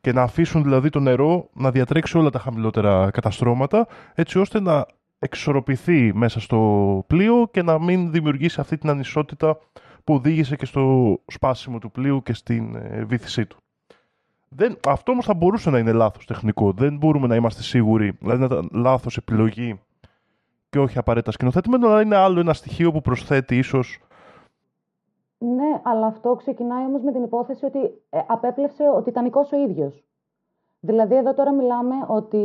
και 0.00 0.12
να 0.12 0.22
αφήσουν 0.22 0.62
δηλαδή 0.62 0.88
το 0.88 1.00
νερό 1.00 1.48
να 1.52 1.70
διατρέξει 1.70 2.18
όλα 2.18 2.30
τα 2.30 2.38
χαμηλότερα 2.38 3.10
καταστρώματα 3.10 3.86
έτσι 4.14 4.38
ώστε 4.38 4.60
να 4.60 4.86
εξορροπηθεί 5.22 6.12
μέσα 6.14 6.40
στο 6.40 6.58
πλοίο 7.06 7.48
και 7.50 7.62
να 7.62 7.78
μην 7.78 8.10
δημιουργήσει 8.10 8.60
αυτή 8.60 8.78
την 8.78 8.90
ανισότητα 8.90 9.58
που 10.04 10.14
οδήγησε 10.14 10.56
και 10.56 10.66
στο 10.66 11.18
σπάσιμο 11.26 11.78
του 11.78 11.90
πλοίου 11.90 12.22
και 12.22 12.32
στην 12.32 12.74
ε, 12.76 13.04
βύθισή 13.04 13.46
του. 13.46 13.56
Δεν, 14.48 14.76
αυτό 14.86 15.12
όμως 15.12 15.24
θα 15.24 15.34
μπορούσε 15.34 15.70
να 15.70 15.78
είναι 15.78 15.92
λάθος 15.92 16.26
τεχνικό. 16.26 16.72
Δεν 16.72 16.96
μπορούμε 16.96 17.26
να 17.26 17.34
είμαστε 17.34 17.62
σίγουροι. 17.62 18.16
Δηλαδή 18.20 18.40
να 18.40 18.44
ήταν 18.44 18.68
λάθος 18.72 19.16
επιλογή 19.16 19.80
και 20.70 20.78
όχι 20.78 20.98
απαραίτητα 20.98 21.32
σκηνοθετημένο, 21.32 21.88
αλλά 21.88 22.00
είναι 22.00 22.16
άλλο 22.16 22.40
ένα 22.40 22.52
στοιχείο 22.52 22.92
που 22.92 23.00
προσθέτει 23.00 23.58
ίσως 23.58 23.98
Ναι, 25.38 25.80
αλλά 25.82 26.06
αυτό 26.06 26.34
ξεκινάει 26.34 26.84
όμως 26.84 27.02
με 27.02 27.12
την 27.12 27.22
υπόθεση 27.22 27.64
ότι 27.64 27.78
ε, 28.10 28.18
απέπλευσε 28.26 28.82
ο 28.96 29.02
Τιτανικός 29.02 29.52
ο 29.52 29.56
ίδιος. 29.56 30.04
Δηλαδή 30.80 31.16
εδώ 31.16 31.34
τώρα 31.34 31.52
μιλάμε 31.52 31.94
ότι 32.06 32.38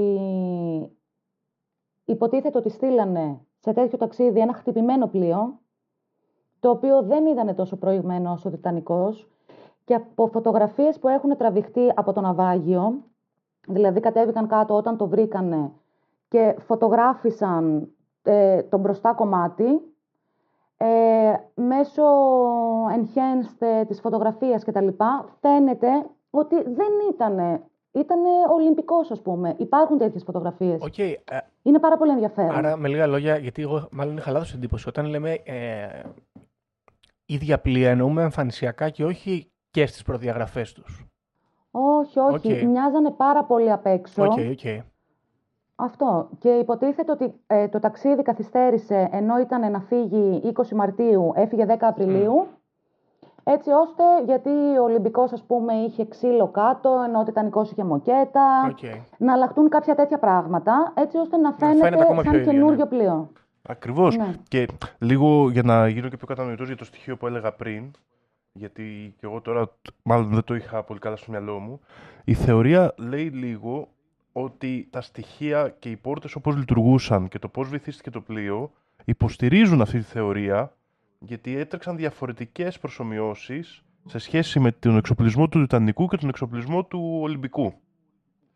υποτίθεται 2.08 2.58
ότι 2.58 2.70
στείλανε 2.70 3.40
σε 3.60 3.74
τέτοιο 3.74 3.98
ταξίδι 3.98 4.40
ένα 4.40 4.54
χτυπημένο 4.54 5.08
πλοίο, 5.08 5.60
το 6.60 6.70
οποίο 6.70 7.02
δεν 7.02 7.26
ήταν 7.26 7.56
τόσο 7.56 7.76
προηγμένο 7.76 8.32
όσο 8.32 8.50
ο 8.50 8.52
Τιτανικός 8.52 9.28
και 9.86 9.94
από 9.94 10.28
φωτογραφίες 10.28 11.00
που 11.00 11.08
έχουν 11.08 11.38
τραβηχτεί 11.38 11.92
από 11.96 12.14
το 12.14 12.22
ναυάγιο, 12.22 13.04
δηλαδή 13.68 14.00
κατέβηκαν 14.00 14.48
κάτω 14.48 14.76
όταν 14.76 14.98
το 14.98 15.08
βρήκανε 15.08 15.72
και 16.28 16.56
φωτογράφησαν 16.60 17.92
ε, 18.24 18.64
το 18.64 18.78
μπροστά 18.78 19.14
κομμάτι, 19.14 19.82
ε, 20.78 21.34
μέσω 21.56 22.04
enhanced 22.86 23.56
ε, 23.60 23.86
της 23.86 24.00
φωτογραφίας 24.00 24.64
και 24.64 24.72
τα 24.72 24.82
λοιπά, 24.82 25.26
φαίνεται 25.40 26.06
ότι 26.30 26.56
δεν 26.56 26.92
ήτανε, 27.12 27.62
ήτανε 27.92 28.30
ολυμπικός 28.54 29.12
ας 29.12 29.22
πούμε. 29.22 29.56
Υπάρχουν 29.58 29.98
τέτοιες 29.98 30.24
φωτογραφίες. 30.24 30.82
Οκ, 30.82 30.98
ε, 30.98 31.22
Είναι 31.68 31.80
πάρα 31.80 31.98
πολύ 31.98 32.12
ενδιαφέρον. 32.12 32.52
άρα 32.56 32.78
με 32.78 32.88
λίγα 32.88 33.08
λόγια, 33.08 33.38
γιατί 33.38 33.62
εγώ 33.62 33.88
μάλλον 33.92 34.18
είχα 34.18 34.32
λάθος 34.32 34.54
εντύπωση. 34.54 34.88
Όταν 34.88 35.06
λέμε 35.06 35.32
ε, 35.32 36.02
ίδια 37.26 37.60
πλοία 37.60 37.90
εννοούμε 37.90 38.22
εμφανισιακά 38.22 38.90
και 38.90 39.06
όχι 39.06 39.52
και 39.72 39.86
στις 39.86 40.04
προδιαγραφές 40.04 40.74
τους. 40.74 41.06
Όχι, 41.72 42.20
όχι. 42.20 42.52
Οκ. 42.54 42.62
Μοιάζανε 42.62 43.12
πάρα 43.12 43.44
πολύ 43.44 43.72
απ' 43.72 43.86
έξω. 43.86 44.24
OK, 44.24 44.32
OK. 44.32 44.84
Αυτό. 45.76 46.30
Και 46.40 46.50
υποτίθεται 46.50 47.12
ότι 47.12 47.34
ε, 47.48 47.68
το 47.68 47.80
ταξίδι 47.80 48.22
καθυστέρησε 48.22 49.10
ενώ 49.12 49.40
ήταν 49.40 49.72
να 49.72 49.80
φύγει 49.80 50.54
20 50.56 50.70
Μαρτίου, 50.70 51.32
έφυγε 51.36 51.66
10 51.68 51.76
Απριλίου. 51.80 52.48
Έτσι 53.50 53.70
ώστε, 53.72 54.04
γιατί 54.26 54.50
ο 54.50 54.84
Ολυμπικός 54.84 55.32
ας 55.32 55.44
πούμε 55.44 55.74
είχε 55.74 56.06
ξύλο 56.06 56.48
κάτω, 56.48 57.04
ενώ 57.08 57.20
ο 57.20 57.24
Τιτανικός 57.24 57.72
είχε 57.72 57.84
μοκέτα. 57.84 58.68
Οκ. 58.70 58.78
Να 59.18 59.34
αλλαχτούν 59.34 59.70
κάποια 59.70 59.96
τέτοια 59.96 60.20
πράγματα, 60.20 60.94
έτσι 60.96 61.18
ώστε 61.18 61.38
να 61.38 61.52
φαίνεται, 61.52 61.84
φαίνεται 61.84 62.04
ακόμα 62.04 62.22
πιο 62.22 62.32
σαν 62.32 62.40
ίδιο, 62.40 62.52
καινούριο 62.52 62.78
ναι. 62.78 62.86
πλοίο. 62.86 63.32
Ακριβώς. 63.62 64.18
Ναι. 64.18 64.34
Και 64.48 64.68
λίγο 64.98 65.50
για 65.50 65.64
να 65.64 65.88
γίνω 65.88 66.10
και 66.10 66.18
πιο 66.18 66.28
κατανοητός 66.28 66.68
για 66.68 66.76
το 66.76 66.86
στοιχείο 66.86 67.18
που 67.18 67.28
έλεγα 67.28 67.52
πριν, 67.52 67.92
γιατί 68.52 69.16
και 69.20 69.26
εγώ 69.26 69.42
τώρα 69.42 69.70
μάλλον 70.04 70.28
δεν 70.30 70.44
το 70.44 70.56
είχα 70.56 70.84
πολύ 70.84 71.00
καλά 71.00 71.16
στο 71.16 71.32
μυαλό 71.32 71.60
μου, 71.60 71.80
η 72.24 72.34
θεωρία 72.34 72.94
λέει 72.98 73.28
λίγο 73.28 73.88
ότι 74.32 74.88
τα 74.92 75.02
στοιχεία 75.02 75.76
και 75.80 75.90
οι 75.90 75.96
πόρτες 75.96 76.36
όπως 76.36 76.56
λειτουργούσαν 76.56 77.28
και 77.28 77.40
το 77.40 77.48
πώς 77.48 77.70
βυθίστηκε 77.70 78.10
το 78.10 78.22
πλοίο 78.22 78.72
υποστηρίζουν 79.06 79.82
αυτή 79.82 79.98
τη 79.98 80.04
θεωρία 80.04 80.72
γιατί 81.20 81.58
έτρεξαν 81.58 81.96
διαφορετικές 81.96 82.80
προσομοιώσεις 82.80 83.82
σε 84.06 84.18
σχέση 84.18 84.60
με 84.60 84.72
τον 84.72 84.98
εξοπλισμό 84.98 85.48
του 85.48 85.62
Τιτανικού 85.62 86.08
και 86.08 86.18
τον 86.18 86.30
εξοπλισμό 86.30 86.84
του 86.86 87.20
Ολυμπικού. 87.22 87.74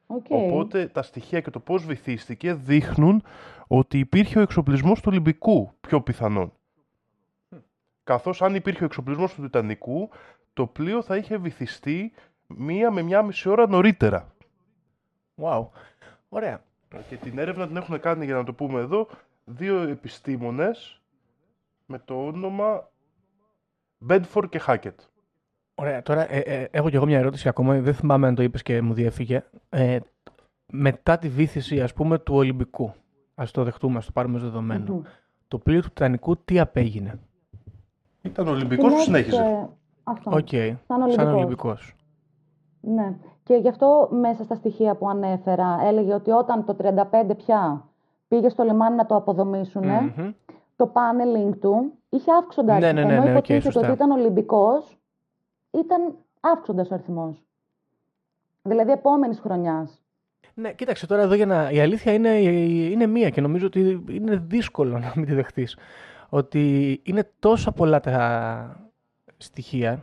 Οκ. 0.07 0.26
Οπότε 0.30 0.88
τα 0.88 1.01
στοιχεία 1.01 1.41
και 1.41 1.49
το 1.49 1.59
πώς 1.59 1.86
βυθίστηκε 1.86 2.53
δείχνουν 2.53 3.24
ότι 3.68 3.99
υπήρχε 3.99 4.39
ο 4.39 4.41
εξοπλισμός 4.41 4.99
του 4.99 5.07
Ολυμπικού, 5.12 5.72
πιο 5.82 6.01
πιθανόν. 6.01 6.53
Καθώς 8.03 8.41
αν 8.41 8.55
υπήρχε 8.55 8.84
ο 8.84 8.86
εξοπλισμός 8.86 9.34
του 9.34 9.41
Τιτανικού, 9.41 10.09
το 10.53 10.66
πλοίο 10.68 11.01
θα 11.01 11.16
είχε 11.16 11.38
βυθιστεί 11.38 12.14
μία 12.47 12.91
με 12.91 13.01
μία 13.01 13.22
μισή 13.22 13.49
ώρα 13.49 13.68
νωρίτερα. 13.68 14.34
Wow. 15.41 15.68
Ωραία. 16.30 16.64
Και 17.09 17.16
την 17.16 17.38
έρευνα 17.38 17.68
την 17.68 17.76
έχουν 17.76 17.99
κάνει, 17.99 18.26
για 18.26 18.36
να 18.36 18.43
το 18.43 18.53
πούμε 18.53 18.80
εδώ, 18.80 19.07
δύο 19.45 19.82
επιστήμονες 19.82 21.01
με 21.86 21.99
το 22.05 22.25
όνομα 22.25 22.89
Bedford 24.09 24.49
και 24.49 24.61
Hackett. 24.67 24.95
Ωραία. 25.75 26.01
Τώρα 26.01 26.34
ε, 26.34 26.39
ε, 26.39 26.67
έχω 26.71 26.89
κι 26.89 26.95
εγώ 26.95 27.05
μια 27.05 27.17
ερώτηση 27.17 27.47
ακόμα. 27.47 27.79
Δεν 27.79 27.93
θυμάμαι 27.93 28.27
αν 28.27 28.36
το 28.36 28.43
είπες 28.43 28.61
και 28.61 28.82
μου 28.82 28.93
διέφυγε. 28.93 29.43
Ε, 29.69 29.99
μετά 30.71 31.17
τη 31.17 31.29
βύθιση, 31.29 31.82
ας 31.82 31.93
πούμε, 31.93 32.19
του 32.19 32.36
Ολυμπικού. 32.36 32.93
Ας 33.36 33.51
το 33.51 33.63
δεχτούμε, 33.63 33.97
ας 33.97 34.05
το 34.05 34.11
πάρουμε 34.11 34.36
ως 34.36 34.43
δεδομένο. 34.43 34.93
Μμμ. 34.93 35.01
Το 35.47 35.57
πλοίο 35.57 35.82
του 35.82 35.88
Τιτανικού 35.88 36.38
τι 36.38 36.59
απέγινε; 36.59 37.19
Ήταν 38.21 38.47
ο 38.47 38.51
Ολυμπικός 38.51 38.93
που 38.93 38.99
συνέχιζε; 38.99 39.36
Συνέχισε 39.36 39.69
Αυτό. 40.03 40.32
Οκ. 40.32 40.47
Σαν 40.88 41.01
Ολυμπικός. 41.01 41.34
Ολυμπικός. 41.34 41.95
Ναι. 42.82 43.15
Και 43.43 43.55
γι' 43.55 43.67
αυτό 43.67 44.09
μέσα 44.11 44.43
στα 44.43 44.55
στοιχεία 44.55 44.95
που 44.95 45.09
ανέφερα 45.09 45.79
έλεγε 45.84 46.13
ότι 46.13 46.32
όταν 46.32 46.65
το 46.65 46.75
35 46.79 47.36
πια 47.38 47.89
πήγε 48.27 48.49
στο 48.49 48.63
λιμάνι 48.63 48.95
να 48.95 49.05
το 49.05 49.15
αποδομήσουν, 49.15 49.86
Μμμ. 49.86 50.32
Το 50.86 50.91
paneling 50.93 51.57
του 51.59 51.91
είχε 52.09 52.32
αύξοντας 52.32 52.79
Ναι, 52.79 52.88
αριθμό. 52.88 53.07
ναι, 53.07 53.13
ναι, 53.13 53.13
Ενώ 53.15 53.23
ναι, 53.23 53.29
οκ, 53.29 53.36
υποτίθεται 53.38 53.61
σωστά. 53.71 53.79
ότι 53.79 53.91
ήταν 53.91 54.11
Ολυμπικός, 54.11 54.97
ήταν 55.71 56.15
αύξοντας 56.39 56.91
ο 56.91 56.93
αριθμός. 56.93 57.43
Δηλαδή 58.61 58.91
επόμενης 58.91 59.39
χρονιάς. 59.39 60.01
Ναι, 60.53 60.73
κοίταξε 60.73 61.07
τώρα 61.07 61.21
εδώ 61.21 61.34
για 61.34 61.45
να. 61.45 61.69
Η 61.71 61.79
αλήθεια 61.79 62.13
είναι, 62.13 62.29
είναι 62.91 63.05
μία 63.05 63.29
και 63.29 63.41
νομίζω 63.41 63.65
ότι 63.65 64.03
είναι 64.09 64.36
δύσκολο 64.36 64.99
να 64.99 65.11
μην 65.15 65.25
τη 65.25 65.34
δεχτείς. 65.34 65.77
Ότι 66.29 66.99
είναι 67.03 67.29
τόσα 67.39 67.71
πολλά 67.71 67.99
τα 67.99 68.91
στοιχεία 69.38 70.01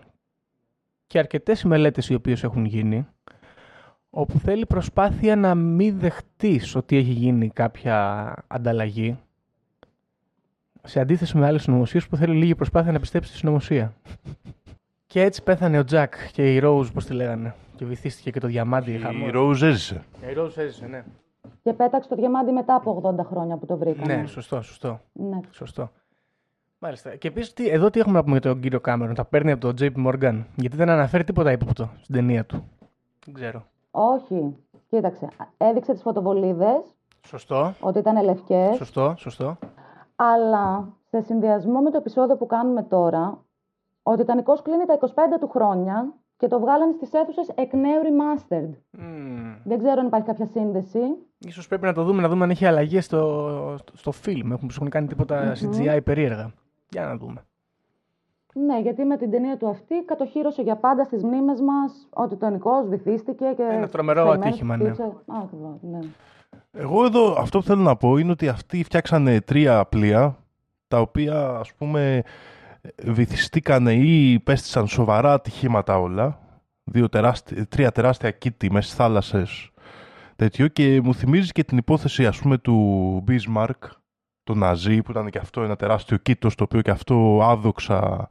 και 1.06 1.18
αρκετές 1.18 1.60
οι 1.60 1.68
μελέτες 1.68 2.08
οι 2.08 2.14
οποίες 2.14 2.42
έχουν 2.44 2.64
γίνει, 2.64 3.06
όπου 4.10 4.38
θέλει 4.38 4.66
προσπάθεια 4.66 5.36
να 5.36 5.54
μην 5.54 5.98
δεχτείς 5.98 6.74
ότι 6.74 6.96
έχει 6.96 7.12
γίνει 7.12 7.48
κάποια 7.50 8.34
ανταλλαγή. 8.46 9.18
Σε 10.88 11.00
αντίθεση 11.00 11.36
με 11.36 11.46
άλλες 11.46 11.62
συνωμοσίε 11.62 12.00
που 12.10 12.16
θέλει 12.16 12.34
λίγη 12.36 12.54
προσπάθεια 12.54 12.92
να 12.92 13.00
πιστέψει 13.00 13.28
στη 13.28 13.38
συνωμοσία. 13.38 13.94
Και 15.06 15.22
έτσι 15.22 15.42
πέθανε 15.42 15.78
ο 15.78 15.84
Τζακ 15.84 16.14
και 16.32 16.54
η 16.54 16.58
Ρόουζ, 16.58 16.88
πώς 16.88 17.04
τη 17.04 17.12
λέγανε. 17.12 17.54
Και 17.76 17.84
βυθίστηκε 17.84 18.30
και 18.30 18.40
το 18.40 18.46
διαμάντι. 18.46 18.92
Η 18.92 18.98
χαμός. 18.98 19.30
Rose 19.34 19.66
έζησε. 19.66 20.04
Η 20.20 20.34
Rose 20.36 20.56
έζησε, 20.56 20.86
ναι. 20.86 21.04
Και 21.62 21.72
πέταξε 21.72 22.08
το 22.08 22.14
διαμάντι 22.16 22.52
μετά 22.52 22.74
από 22.74 23.14
80 23.18 23.24
χρόνια 23.24 23.56
που 23.56 23.66
το 23.66 23.76
βρήκαμε. 23.76 24.16
Ναι, 24.16 24.26
σωστό, 24.26 24.62
σωστό. 24.62 25.00
Ναι. 25.12 25.40
Σωστό. 25.50 25.90
Μάλιστα. 26.78 27.16
Και 27.16 27.28
επίσης, 27.28 27.52
εδώ 27.56 27.90
τι 27.90 28.00
έχουμε 28.00 28.14
να 28.14 28.22
πούμε 28.24 28.38
για 28.38 28.50
τον 28.50 28.60
κύριο 28.60 28.80
Κάμερον. 28.80 29.14
Τα 29.14 29.24
παίρνει 29.24 29.50
από 29.50 29.60
τον 29.60 29.74
JP 29.80 30.06
Morgan. 30.06 30.44
Γιατί 30.54 30.76
δεν 30.76 30.88
αναφέρει 30.88 31.24
τίποτα 31.24 31.52
ύποπτο 31.52 31.90
στην 32.00 32.14
ταινία 32.14 32.44
του. 32.44 32.68
Δεν 33.24 33.34
ξέρω. 33.34 33.66
Όχι. 33.90 34.56
Κοίταξε. 34.88 35.28
Έδειξε 35.56 35.92
τις 35.92 36.02
φωτοβολίδες, 36.02 36.80
Σωστό. 37.26 37.74
ότι 37.80 37.98
ήταν 37.98 38.24
λευκές, 38.24 38.76
Σωστό, 38.76 39.14
σωστό. 39.18 39.58
Αλλά 40.20 40.96
σε 41.10 41.20
συνδυασμό 41.20 41.80
με 41.80 41.90
το 41.90 41.96
επεισόδιο 41.96 42.36
που 42.36 42.46
κάνουμε 42.46 42.82
τώρα, 42.82 43.44
ο 44.02 44.16
Τιτανικός 44.16 44.62
κλείνει 44.62 44.84
τα 44.84 44.98
25 45.00 45.06
του 45.40 45.48
χρόνια 45.48 46.14
και 46.36 46.46
το 46.46 46.60
βγάλανε 46.60 46.92
στις 46.92 47.12
αίθουσες 47.12 47.48
εκ 47.54 47.72
νέου 47.72 48.00
remastered. 48.02 48.70
Μμμ. 48.90 49.54
Δεν 49.64 49.78
ξέρω 49.78 50.00
αν 50.00 50.06
υπάρχει 50.06 50.26
κάποια 50.26 50.46
σύνδεση. 50.46 51.00
Ίσως 51.38 51.68
πρέπει 51.68 51.84
να 51.84 51.92
το 51.92 52.04
δούμε, 52.04 52.22
να 52.22 52.28
δούμε 52.28 52.44
αν 52.44 52.50
έχει 52.50 52.66
αλλαγές 52.66 53.04
στο, 53.04 53.74
στο, 53.78 53.96
στο 53.96 54.12
φιλμ. 54.12 54.52
Έχουν, 54.52 54.70
έχουν 54.70 54.88
κάνει 54.88 55.06
τίποτα 55.06 55.52
CGI 55.60 56.00
περίεργα. 56.04 56.52
Για 56.88 57.04
να 57.04 57.16
δούμε. 57.16 57.44
Ναι, 58.54 58.80
γιατί 58.80 59.04
με 59.04 59.16
την 59.16 59.30
ταινία 59.30 59.56
του 59.56 59.68
αυτή 59.68 60.04
κατοχύρωσε 60.04 60.62
για 60.62 60.76
πάντα 60.76 61.04
στις 61.04 61.24
μνήμες 61.24 61.60
μας 61.60 62.08
ότι 62.10 62.34
ο 62.34 62.36
Τιτανικός 62.36 62.88
βυθίστηκε 62.88 63.52
και... 63.56 63.62
Ένα 63.62 63.88
τρομερό 63.88 64.20
στα 64.20 64.34
ημέρα 64.34 64.48
ατύχημα, 64.48 64.76
του 64.76 64.84
ναι. 64.84 64.94
Future. 64.98 65.34
Ακριβώς, 65.42 65.82
ναι. 65.82 65.98
Εγώ 66.70 67.04
εδώ 67.04 67.32
αυτό 67.38 67.58
που 67.58 67.64
θέλω 67.64 67.82
να 67.82 67.96
πω 67.96 68.16
είναι 68.16 68.30
ότι 68.30 68.48
αυτοί 68.48 68.84
φτιάξανε 68.84 69.40
τρία 69.40 69.84
πλοία 69.84 70.38
τα 70.88 71.00
οποία 71.00 71.48
ας 71.48 71.74
πούμε 71.74 72.22
βυθιστήκανε 73.04 73.92
ή 73.92 74.32
υπέστησαν 74.32 74.86
σοβαρά 74.86 75.32
ατυχήματα 75.32 75.98
όλα. 75.98 76.38
Δύο 76.84 77.08
τεράστι- 77.08 77.68
τρία 77.68 77.92
τεράστια 77.92 78.30
κήτη 78.30 78.70
μέσα 78.72 78.86
στις 78.86 78.98
θάλασσες 78.98 79.70
τέτοιο 80.36 80.68
και 80.68 81.00
μου 81.00 81.14
θυμίζεις 81.14 81.52
και 81.52 81.64
την 81.64 81.78
υπόθεση 81.78 82.26
ας 82.26 82.38
πούμε 82.38 82.58
του 82.58 83.24
Bismarck, 83.28 83.88
το 84.42 84.54
Ναζί 84.54 85.02
που 85.02 85.10
ήταν 85.10 85.30
και 85.30 85.38
αυτό 85.38 85.62
ένα 85.62 85.76
τεράστιο 85.76 86.16
κήτος 86.16 86.54
το 86.54 86.64
οποίο 86.64 86.80
και 86.82 86.90
αυτό 86.90 87.40
άδοξα 87.42 88.28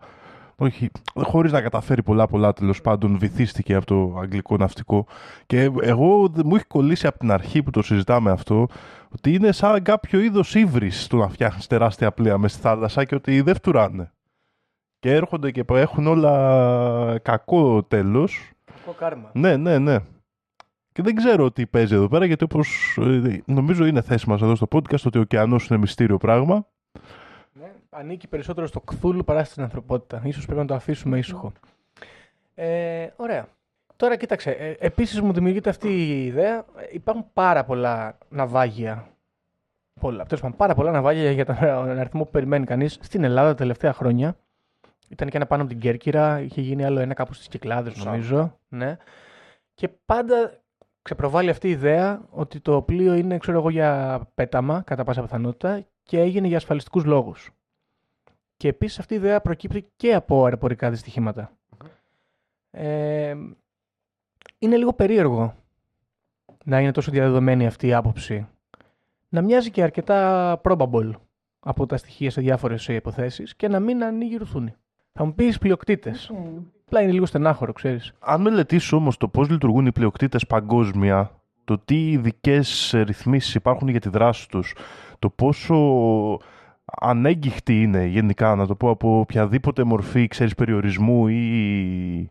όχι, 0.59 0.89
χωρίς 1.15 1.51
να 1.51 1.61
καταφέρει 1.61 2.03
πολλά 2.03 2.27
πολλά 2.27 2.53
τέλος 2.53 2.81
πάντων 2.81 3.17
βυθίστηκε 3.17 3.75
από 3.75 3.85
το 3.85 4.17
αγγλικό 4.19 4.57
ναυτικό 4.57 5.05
και 5.45 5.71
εγώ 5.81 6.27
δε- 6.27 6.43
μου 6.43 6.55
έχει 6.55 6.65
κολλήσει 6.65 7.07
από 7.07 7.19
την 7.19 7.31
αρχή 7.31 7.63
που 7.63 7.69
το 7.69 7.81
συζητάμε 7.81 8.31
αυτό 8.31 8.67
ότι 9.09 9.33
είναι 9.33 9.51
σαν 9.51 9.81
κάποιο 9.83 10.19
είδος 10.19 10.55
ύβρις 10.55 11.07
το 11.07 11.17
να 11.17 11.27
φτιάχνεις 11.29 11.67
τεράστια 11.67 12.11
πλοία 12.11 12.37
μέσα 12.37 12.53
στη 12.53 12.63
θάλασσα 12.63 13.03
και 13.03 13.15
ότι 13.15 13.41
δεν 13.41 13.55
φτουράνε. 13.55 14.11
Και 14.99 15.13
έρχονται 15.13 15.51
και 15.51 15.63
έχουν 15.67 16.07
όλα 16.07 17.19
κακό 17.21 17.83
τέλος. 17.83 18.51
Κακό 18.65 18.91
κάρμα. 18.97 19.31
Ναι, 19.33 19.55
ναι, 19.57 19.77
ναι. 19.77 19.97
Και 20.91 21.01
δεν 21.01 21.15
ξέρω 21.15 21.51
τι 21.51 21.67
παίζει 21.67 21.93
εδώ 21.95 22.07
πέρα, 22.07 22.25
γιατί 22.25 22.43
όπως 22.43 22.97
ε, 23.01 23.41
νομίζω 23.45 23.85
είναι 23.85 24.01
θέση 24.01 24.29
μας 24.29 24.41
εδώ 24.41 24.55
στο 24.55 24.67
podcast 24.71 25.01
ότι 25.05 25.17
ο 25.17 25.21
ωκεανός 25.21 25.67
είναι 25.67 25.79
μυστήριο 25.79 26.17
πράγμα. 26.17 26.67
Ναι, 27.97 28.03
ανήκει 28.03 28.27
περισσότερο 28.27 28.67
στο 28.67 28.79
κθούλου 28.81 29.23
παρά 29.23 29.43
στην 29.43 29.63
ανθρωπότητα. 29.63 30.21
Ίσως 30.23 30.45
πρέπει 30.45 30.61
να 30.61 30.67
το 30.67 30.73
αφήσουμε 30.73 31.17
ήσυχο. 31.17 31.51
Ε, 32.55 33.07
ωραία. 33.15 33.47
Τώρα 33.95 34.15
κοίταξε, 34.15 34.51
ε, 34.51 34.75
επίσης 34.79 35.21
μου 35.21 35.33
δημιουργείται 35.33 35.69
αυτή 35.69 35.87
η 35.87 36.25
ιδέα. 36.25 36.57
Ε, 36.57 36.63
Υπάρχουν 36.91 37.25
πάρα 37.33 37.63
πολλά 37.63 38.17
ναυάγια. 38.29 39.07
Πολλά, 39.99 40.25
τέλος 40.25 40.41
πάντων, 40.41 40.57
πάρα 40.57 40.75
πολλά 40.75 40.91
ναυάγια 40.91 41.31
για 41.31 41.45
τον 41.45 41.55
αριθμό 41.99 42.23
που 42.23 42.29
περιμένει 42.29 42.65
κανείς 42.65 42.97
στην 43.01 43.23
Ελλάδα 43.23 43.49
τα 43.49 43.55
τελευταία 43.55 43.93
χρόνια. 43.93 44.37
Ήταν 45.09 45.29
και 45.29 45.37
ένα 45.37 45.45
πάνω 45.45 45.61
από 45.61 45.71
την 45.71 45.81
Κέρκυρα, 45.81 46.39
είχε 46.39 46.61
γίνει 46.61 46.85
άλλο 46.85 46.99
ένα 46.99 47.13
κάπου 47.13 47.33
στις 47.33 47.47
Κυκλάδες 47.47 48.03
νομίζω. 48.03 48.59
Ναι. 48.67 48.97
Και 49.73 49.87
πάντα 50.05 50.61
ξεπροβάλλει 51.01 51.49
αυτή 51.49 51.67
η 51.67 51.71
ιδέα 51.71 52.21
ότι 52.29 52.59
το 52.59 52.81
πλοίο 52.81 53.13
είναι, 53.13 53.37
ξέρω 53.37 53.57
εγώ, 53.57 53.69
για 53.69 54.19
πέταμα, 54.35 54.81
κατά 54.81 55.03
πάσα 55.03 55.21
πιθανότητα, 55.21 55.85
και 56.03 56.19
έγινε 56.19 56.47
για 56.47 56.57
ασφαλιστικούς 56.57 57.05
λόγους. 57.05 57.51
Και 58.57 58.67
επίσης 58.67 58.99
αυτή 58.99 59.13
η 59.13 59.17
ιδέα 59.17 59.41
προκύπτει 59.41 59.91
και 59.95 60.13
από 60.13 60.43
αεροπορικά 60.43 60.89
δυστυχήματα. 60.89 61.51
Ε, 62.71 63.35
είναι 64.59 64.77
λίγο 64.77 64.93
περίεργο 64.93 65.55
να 66.63 66.79
είναι 66.79 66.91
τόσο 66.91 67.11
διαδεδομένη 67.11 67.65
αυτή 67.65 67.87
η 67.87 67.93
άποψη. 67.93 68.47
Να 69.29 69.41
μοιάζει 69.41 69.71
και 69.71 69.83
αρκετά 69.83 70.61
probable 70.63 71.11
από 71.59 71.85
τα 71.85 71.97
στοιχεία 71.97 72.31
σε 72.31 72.41
διάφορες 72.41 72.87
υποθέσεις 72.87 73.55
και 73.55 73.67
να 73.67 73.79
μην 73.79 74.03
ανοίγει 74.03 74.37
Θα 75.11 75.25
μου 75.25 75.33
πεις 75.33 75.57
πλειοκτήτες. 75.57 76.29
Οκ. 76.29 76.37
Απλά 76.85 77.01
είναι 77.01 77.11
λίγο 77.11 77.25
στενάχωρο, 77.25 77.73
ξέρεις. 77.73 78.13
Αν 78.19 78.41
μελετήσει 78.41 78.95
όμως 78.95 79.17
το 79.17 79.27
πώς 79.27 79.49
λειτουργούν 79.49 79.85
οι 79.85 79.91
πλοιοκτήτες 79.91 80.47
παγκόσμια, 80.47 81.31
το 81.63 81.77
τι 81.77 82.11
ειδικές 82.11 82.95
ρυθμίσεις 82.97 83.55
υπάρχουν 83.55 83.87
για 83.87 83.99
τη 83.99 84.09
δράση 84.09 84.49
τους, 84.49 84.75
το 85.19 85.29
πόσο 85.29 85.75
ανέγγιχτη 86.99 87.81
είναι 87.81 88.05
γενικά, 88.05 88.55
να 88.55 88.67
το 88.67 88.75
πω, 88.75 88.89
από 88.89 89.19
οποιαδήποτε 89.19 89.83
μορφή, 89.83 90.27
ξέρεις, 90.27 90.55
περιορισμού 90.55 91.27
ή 91.27 92.29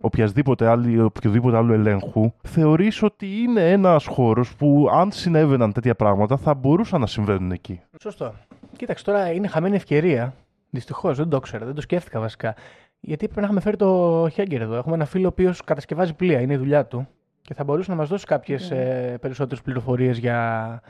οποιασδήποτε 0.00 0.66
άλλη, 0.66 1.00
οποιοδήποτε 1.00 1.56
άλλο 1.56 1.72
ελέγχου, 1.72 2.32
θεωρείς 2.42 3.02
ότι 3.02 3.26
είναι 3.42 3.70
ένας 3.70 4.06
χώρος 4.06 4.54
που 4.54 4.88
αν 4.92 5.10
συνέβαιναν 5.12 5.72
τέτοια 5.72 5.94
πράγματα 5.94 6.36
θα 6.36 6.54
μπορούσαν 6.54 7.00
να 7.00 7.06
συμβαίνουν 7.06 7.50
εκεί. 7.50 7.80
Σωστό. 8.00 8.34
Κοίταξε, 8.76 9.04
τώρα 9.04 9.32
είναι 9.32 9.46
χαμένη 9.48 9.76
ευκαιρία. 9.76 10.34
Δυστυχώς 10.70 11.16
δεν 11.16 11.28
το 11.28 11.36
ήξερα, 11.36 11.64
δεν 11.66 11.74
το 11.74 11.80
σκέφτηκα 11.80 12.20
βασικά. 12.20 12.54
Γιατί 13.00 13.24
πρέπει 13.24 13.40
να 13.40 13.44
είχαμε 13.44 13.60
φέρει 13.60 13.76
το 13.76 14.28
Χέγκερ 14.32 14.60
εδώ. 14.60 14.76
Έχουμε 14.76 14.94
ένα 14.94 15.04
φίλο 15.04 15.24
ο 15.24 15.28
οποίος 15.28 15.64
κατασκευάζει 15.64 16.14
πλοία, 16.14 16.40
είναι 16.40 16.52
η 16.52 16.56
δουλειά 16.56 16.86
του. 16.86 17.08
Και 17.42 17.54
θα 17.54 17.64
μπορούσε 17.64 17.90
να 17.90 17.96
μας 17.96 18.08
δώσει 18.08 18.26
κάποιες 18.26 18.70
ε, 18.70 19.16
περισσότερες 19.20 19.62
πληροφορίες 19.62 20.18
για 20.18 20.80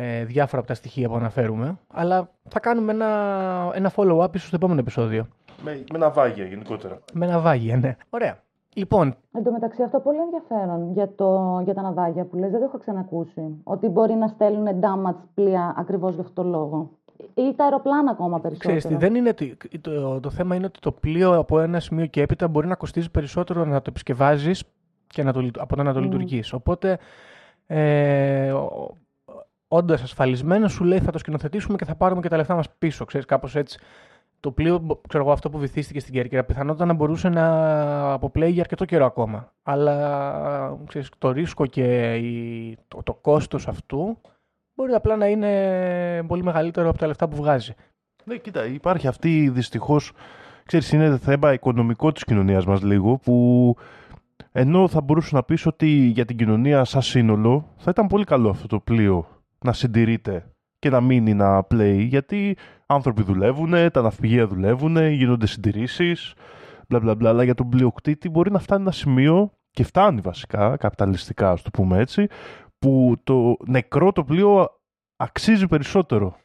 ε, 0.00 0.24
διάφορα 0.24 0.58
από 0.58 0.68
τα 0.68 0.74
στοιχεία 0.74 1.08
που 1.08 1.14
αναφέρουμε. 1.14 1.78
Αλλά 1.92 2.30
θα 2.48 2.60
κάνουμε 2.60 2.92
ένα, 2.92 3.06
ένα 3.74 3.92
follow-up 3.96 4.34
ίσως 4.34 4.46
στο 4.46 4.56
επόμενο 4.56 4.80
επεισόδιο. 4.80 5.26
Με, 5.62 5.84
με 5.92 5.98
ναυάγια 5.98 6.44
γενικότερα. 6.44 6.98
Με 7.12 7.26
ναυάγια, 7.26 7.76
ναι. 7.76 7.96
Ωραία. 8.10 8.38
Λοιπόν, 8.74 9.16
Εν 9.32 9.42
τω 9.42 9.50
μεταξύ, 9.52 9.82
αυτό 9.82 10.00
πολύ 10.00 10.18
ενδιαφέρον 10.18 10.92
για, 10.92 11.14
το, 11.14 11.60
για 11.64 11.74
τα 11.74 11.82
ναυάγια 11.82 12.24
που 12.24 12.36
λες, 12.36 12.50
δεν 12.50 12.60
το 12.60 12.64
έχω 12.66 12.78
ξανακούσει. 12.78 13.42
Ότι 13.62 13.88
μπορεί 13.88 14.14
να 14.14 14.26
στέλνουν 14.28 14.66
damage 14.80 15.16
πλοία 15.34 15.74
ακριβώς 15.78 16.14
για 16.14 16.22
αυτό 16.22 16.42
το 16.42 16.48
λόγο. 16.48 16.90
Ή 17.34 17.54
τα 17.56 17.64
αεροπλάνα 17.64 18.10
ακόμα 18.10 18.40
περισσότερο. 18.40 18.76
Ξέρεις 18.76 18.98
τι, 18.98 19.04
δεν 19.04 19.14
είναι 19.14 19.28
ότι, 19.28 19.56
το, 19.80 20.20
το 20.20 20.30
θέμα 20.30 20.54
είναι 20.54 20.66
ότι 20.66 20.80
το 20.80 20.92
πλοίο 20.92 21.38
από 21.38 21.60
ένα 21.60 21.80
σημείο 21.80 22.06
και 22.06 22.22
έπειτα 22.22 22.48
μπορεί 22.48 22.66
να 22.66 22.74
κοστίζει 22.74 23.10
περισσότερο 23.10 23.64
να 23.64 23.76
το 23.78 23.86
επισκευάζεις 23.88 24.64
και 25.06 25.22
να 25.22 25.32
το, 25.32 25.40
λειτου- 25.40 25.62
από 25.62 25.76
το 25.76 25.82
να 25.82 25.92
το 25.92 25.98
Μμμ. 25.98 26.04
λειτουργείς. 26.04 26.52
Οπότε, 26.52 26.98
ε, 27.66 28.52
όντα 29.68 29.94
ασφαλισμένο, 29.94 30.68
σου 30.68 30.84
λέει 30.84 30.98
θα 30.98 31.10
το 31.12 31.18
σκηνοθετήσουμε 31.18 31.76
και 31.76 31.84
θα 31.84 31.94
πάρουμε 31.94 32.20
και 32.20 32.28
τα 32.28 32.36
λεφτά 32.36 32.54
μας 32.54 32.66
πίσω. 32.78 33.04
Ξέρεις, 33.04 33.26
κάπως 33.26 33.56
έτσι. 33.56 33.78
Το 34.40 34.50
πλοίο, 34.50 34.78
μπο- 34.78 35.00
ξέρω 35.08 35.24
εγώ, 35.24 35.32
αυτό 35.32 35.50
που 35.50 35.58
βυθίστηκε 35.58 36.00
στην 36.00 36.14
Κέρκυρα, 36.14 36.44
πιθανότατα 36.44 36.84
να 36.84 36.92
μπορούσε 36.92 37.28
να 37.28 38.12
αποπλέει 38.12 38.50
για 38.50 38.60
αρκετό 38.62 38.84
καιρό 38.84 39.04
ακόμα. 39.04 39.52
Αλλά 39.62 40.78
ξέρεις, 40.86 41.08
το 41.18 41.30
ρίσκο 41.30 41.66
και 41.66 42.14
η, 42.14 42.76
το, 42.88 43.02
το 43.02 43.14
κόστος 43.14 43.68
αυτού 43.68 44.18
μπορεί 44.74 44.92
απλά 44.92 45.16
να 45.16 45.26
είναι 45.26 46.22
πολύ 46.26 46.42
μεγαλύτερο 46.42 46.88
από 46.88 46.98
τα 46.98 47.06
λεφτά 47.06 47.28
που 47.28 47.36
βγάζει. 47.36 47.74
Ναι, 48.24 48.36
κοίτα, 48.36 48.66
υπάρχει 48.66 49.06
αυτή 49.06 49.48
δυστυχώς. 49.48 50.12
Ξέρεις, 50.64 50.92
είναι 50.92 51.18
θέμα 51.18 51.52
οικονομικό 51.52 52.12
της 52.12 52.24
κοινωνίας 52.24 52.66
μας 52.66 52.82
λίγο, 52.82 53.16
που 53.16 53.76
ενώ 54.52 54.88
θα 54.88 55.00
μπορούσε 55.00 55.34
να 55.34 55.42
πεις 55.42 55.66
ότι 55.66 55.86
για 55.86 56.24
την 56.24 56.36
κοινωνία 56.36 56.84
σαν 56.84 57.02
σύνολο 57.02 57.68
θα 57.76 57.90
ήταν 57.90 58.06
πολύ 58.06 58.24
καλό 58.24 58.48
αυτό 58.48 58.66
το 58.66 58.78
πλοίο 58.80 59.26
να 59.64 59.72
συντηρείται 59.72 60.52
και 60.78 60.90
να 60.90 61.00
μείνει 61.00 61.34
να 61.34 61.62
πλέει, 61.62 62.02
γιατί 62.02 62.56
άνθρωποι 62.86 63.22
δουλεύουν, 63.22 63.90
τα 63.92 64.02
ναυπηγεία 64.02 64.46
δουλεύουν, 64.46 65.06
γίνονται 65.06 65.46
συντηρήσεις, 65.46 66.34
μπλα 66.88 67.00
μπλα 67.00 67.14
μπλα, 67.14 67.28
αλλά 67.28 67.42
για 67.42 67.54
τον 67.54 67.68
πλειοκτήτη 67.68 68.28
μπορεί 68.28 68.50
να 68.50 68.58
φτάνει 68.58 68.82
ένα 68.82 68.92
σημείο, 68.92 69.52
και 69.70 69.84
φτάνει 69.84 70.20
βασικά, 70.20 70.76
καπιταλιστικά, 70.76 71.50
ας 71.50 71.62
το 71.62 71.70
πούμε 71.70 71.98
έτσι, 71.98 72.26
που 72.78 73.16
το 73.24 73.56
νεκρό 73.66 74.12
το 74.12 74.24
πλοίο 74.24 74.68
αξίζει 75.16 75.66
περισσότερο. 75.66 76.36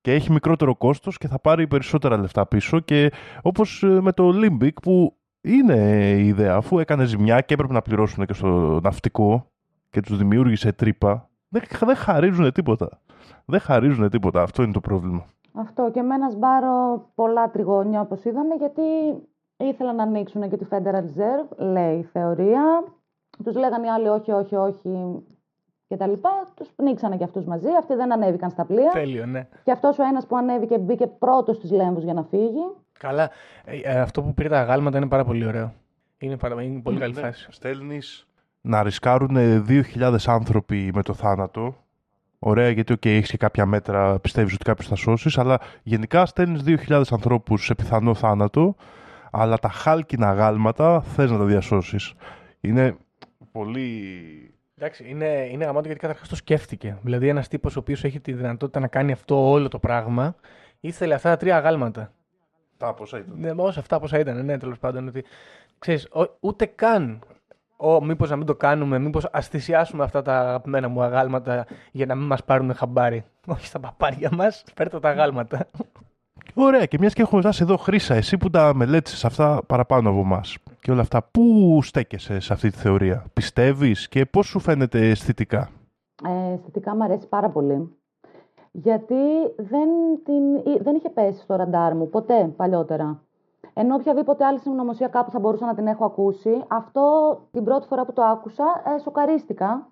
Και 0.00 0.12
έχει 0.12 0.32
μικρότερο 0.32 0.76
κόστος 0.76 1.18
και 1.18 1.28
θα 1.28 1.38
πάρει 1.38 1.66
περισσότερα 1.66 2.16
λεφτά 2.16 2.46
πίσω 2.46 2.80
και 2.80 3.12
όπως 3.42 3.82
ε, 3.82 4.00
με 4.00 4.12
το 4.12 4.32
Limbic 4.34 4.72
που 4.82 5.16
είναι 5.40 5.76
η 6.18 6.26
ιδέα 6.26 6.54
αφού 6.54 6.78
έκανε 6.78 7.04
ζημιά 7.04 7.40
και 7.40 7.54
έπρεπε 7.54 7.72
να 7.72 7.82
πληρώσουν 7.82 8.26
και 8.26 8.32
στο 8.32 8.80
ναυτικό 8.82 9.50
και 9.90 10.00
τους 10.00 10.18
δημιούργησε 10.18 10.72
τρύπα 10.72 11.27
δεν, 11.48 11.62
δεν 11.80 11.96
χαρίζουν 11.96 12.52
τίποτα. 12.52 13.00
Δεν 13.44 13.60
χαρίζουν 13.60 14.10
τίποτα. 14.10 14.42
Αυτό 14.42 14.62
είναι 14.62 14.72
το 14.72 14.80
πρόβλημα. 14.80 15.26
Αυτό 15.52 15.90
και 15.92 16.02
με 16.02 16.14
ένα 16.14 16.30
σπάρο 16.30 17.06
πολλά 17.14 17.50
τριγώνια 17.50 18.00
όπως 18.00 18.24
είδαμε 18.24 18.54
γιατί 18.54 18.82
ήθελαν 19.56 19.96
να 19.96 20.02
ανοίξουν 20.02 20.48
και 20.48 20.56
τη 20.56 20.66
Federal 20.70 21.02
Reserve, 21.02 21.56
λέει 21.56 21.98
η 21.98 22.02
θεωρία. 22.02 22.84
Τους 23.44 23.56
λέγανε 23.56 23.86
οι 23.86 23.90
άλλοι 23.90 24.08
όχι, 24.08 24.32
όχι, 24.32 24.56
όχι 24.56 25.22
και 25.88 25.96
τα 25.96 26.06
λοιπά. 26.06 26.30
Τους 26.54 26.68
πνίξανε 26.68 27.16
και 27.16 27.24
αυτούς 27.24 27.44
μαζί, 27.44 27.68
αυτοί 27.78 27.94
δεν 27.94 28.12
ανέβηκαν 28.12 28.50
στα 28.50 28.64
πλοία. 28.64 28.90
Τέλειο, 28.90 29.26
ναι. 29.26 29.48
Και 29.64 29.72
αυτός 29.72 29.98
ο 29.98 30.02
ένας 30.02 30.26
που 30.26 30.36
ανέβηκε 30.36 30.78
μπήκε 30.78 31.06
πρώτος 31.06 31.56
στους 31.56 31.70
λέμβους 31.70 32.04
για 32.04 32.14
να 32.14 32.22
φύγει. 32.22 32.70
Καλά. 32.98 33.30
Ε, 33.64 33.76
ε, 33.82 34.00
αυτό 34.00 34.22
που 34.22 34.34
πήρε 34.34 34.48
τα 34.48 34.60
αγάλματα 34.60 34.96
είναι 34.96 35.08
πάρα 35.08 35.24
πολύ 35.24 35.46
ωραίο. 35.46 35.72
Είναι, 36.18 36.36
πάρα, 36.36 36.62
είναι 36.62 36.80
πολύ 36.80 36.98
καλή 36.98 37.14
Ναι, 37.14 37.20
φάση. 37.20 37.48
Στέλνεις 37.50 38.27
να 38.60 38.82
ρισκάρουν 38.82 39.36
2.000 39.68 40.16
άνθρωποι 40.26 40.90
με 40.94 41.02
το 41.02 41.14
θάνατο. 41.14 41.76
Ωραία, 42.38 42.70
γιατί 42.70 42.92
okay, 42.92 43.06
έχεις 43.06 43.30
και 43.30 43.36
κάποια 43.36 43.66
μέτρα, 43.66 44.18
πιστεύεις 44.18 44.54
ότι 44.54 44.64
κάποιος 44.64 44.88
θα 44.88 44.94
σώσεις, 44.96 45.38
αλλά 45.38 45.58
γενικά 45.82 46.26
στέλνεις 46.26 46.62
2.000 46.66 47.02
ανθρώπους 47.10 47.64
σε 47.64 47.74
πιθανό 47.74 48.14
θάνατο, 48.14 48.76
αλλά 49.30 49.58
τα 49.58 49.68
χάλκινα 49.68 50.32
γάλματα 50.32 51.00
θες 51.00 51.30
να 51.30 51.38
τα 51.38 51.44
διασώσεις. 51.44 52.12
Είναι 52.60 52.96
πολύ. 53.52 54.12
Εντάξει, 54.76 55.04
είναι, 55.08 55.48
είναι 55.50 55.64
γαμάτο 55.64 55.86
γιατί 55.86 56.00
καταρχάς 56.00 56.28
το 56.28 56.36
σκέφτηκε. 56.36 56.98
Δηλαδή, 57.02 57.28
ένας 57.28 57.48
τύπος 57.48 57.76
ο 57.76 57.78
οποίος 57.78 58.04
έχει 58.04 58.20
τη 58.20 58.32
δυνατότητα 58.32 58.80
να 58.80 58.86
κάνει 58.86 59.12
αυτό 59.12 59.50
όλο 59.50 59.68
το 59.68 59.78
πράγμα, 59.78 60.34
ήθελε 60.80 61.14
αυτά 61.14 61.30
τα 61.30 61.36
τρία 61.36 61.58
γάλματα. 61.58 62.12
Τα 62.76 62.94
πόσα 62.94 63.18
ήταν. 63.18 63.34
Ναι, 63.38 63.50
όσα 63.56 63.80
αυτά 63.80 64.00
πόσα 64.00 64.18
ήταν, 64.18 64.44
ναι, 64.44 64.58
τέλος 64.58 64.78
πάντων. 64.78 65.08
Ότι, 65.08 65.24
ξέρεις, 65.78 66.04
ο- 66.12 66.36
ούτε 66.40 66.66
καν. 66.66 67.18
Ω, 67.80 68.04
μήπως 68.04 68.30
να 68.30 68.36
μην 68.36 68.46
το 68.46 68.54
κάνουμε, 68.54 68.98
μήπως 68.98 69.28
ας 69.32 69.48
θυσιάσουμε 69.48 70.04
αυτά 70.04 70.22
τα 70.22 70.38
αγαπημένα 70.40 70.88
μου 70.88 71.02
αγάλματα 71.02 71.66
για 71.92 72.06
να 72.06 72.14
μην 72.14 72.26
μας 72.26 72.44
πάρουν 72.44 72.74
χαμπάρι. 72.74 73.24
Όχι 73.54 73.66
στα 73.66 73.80
παπάρια 73.80 74.30
μας, 74.32 74.64
φέρτε 74.74 75.00
τα 75.00 75.08
αγάλματα. 75.08 75.66
Ωραία, 76.54 76.84
και 76.84 76.98
μιας 77.00 77.12
και 77.14 77.22
έχω 77.22 77.38
εσά 77.38 77.52
εδώ, 77.60 77.76
Χρήσα, 77.76 78.14
εσύ 78.14 78.36
που 78.36 78.50
τα 78.50 78.74
μελέτησες 78.74 79.24
αυτά 79.24 79.62
παραπάνω 79.66 80.10
από 80.10 80.18
εμάς 80.18 80.56
και 80.80 80.90
όλα 80.90 81.00
αυτά, 81.00 81.22
πού 81.30 81.78
στέκεσαι 81.82 82.40
σε 82.40 82.52
αυτή 82.52 82.70
τη 82.70 82.76
θεωρία, 82.76 83.24
πιστεύεις 83.32 84.08
και 84.08 84.26
πώς 84.26 84.46
σου 84.46 84.58
φαίνεται 84.58 85.08
αισθητικά; 85.08 85.70
Ε, 86.24 86.52
αισθητικά 86.54 86.96
μου 86.96 87.04
αρέσει 87.04 87.26
πάρα 87.28 87.48
πολύ. 87.48 87.92
Γιατί 88.72 89.14
δεν, 89.56 89.88
την, 90.24 90.72
ή- 90.74 90.82
δεν 90.82 90.94
είχε 90.96 91.10
πέσει 91.10 91.40
στο 91.40 91.56
ραντάρ 91.56 91.94
μου 91.94 92.08
ποτέ 92.08 92.52
παλιότερα. 92.56 93.22
Ενώ 93.80 93.94
οποιαδήποτε 93.94 94.44
άλλη 94.44 94.58
συνωμοσία 94.58 95.08
κάπου 95.08 95.30
θα 95.30 95.38
μπορούσα 95.38 95.66
να 95.66 95.74
την 95.74 95.86
έχω 95.86 96.04
ακούσει, 96.04 96.64
αυτό 96.68 97.38
την 97.50 97.64
πρώτη 97.64 97.86
φορά 97.86 98.04
που 98.04 98.12
το 98.12 98.22
άκουσα 98.22 98.64
ε, 98.94 98.98
σοκαρίστηκα, 98.98 99.88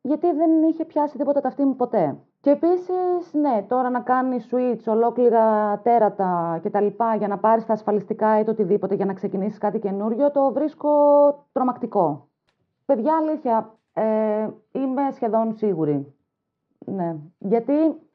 γιατί 0.00 0.32
δεν 0.32 0.62
είχε 0.62 0.84
πιάσει 0.84 1.18
τίποτα 1.18 1.40
ταυτί 1.40 1.64
μου 1.64 1.76
ποτέ. 1.76 2.16
Και 2.40 2.50
επίσης, 2.50 3.32
ναι, 3.32 3.64
τώρα 3.68 3.90
να 3.90 4.00
κάνει 4.00 4.36
switch, 4.50 4.82
ολόκληρα 4.86 5.78
τέρατα 5.82 6.60
κτλ. 6.62 6.86
για 7.18 7.28
να 7.28 7.38
πάρεις 7.38 7.66
τα 7.66 7.72
ασφαλιστικά 7.72 8.38
ή 8.38 8.44
το 8.44 8.50
οτιδήποτε 8.50 8.94
για 8.94 9.04
να 9.04 9.12
ξεκινήσεις 9.12 9.58
κάτι 9.58 9.78
καινούριο, 9.78 10.30
το 10.30 10.52
βρίσκω 10.52 10.90
τρομακτικό. 11.52 12.28
Παιδιά, 12.84 13.16
αλήθεια, 13.16 13.74
ε, 13.92 14.48
είμαι 14.72 15.10
σχεδόν 15.10 15.56
σίγουρη. 15.56 16.14
Ναι. 16.86 17.16
Γιατί 17.38 17.72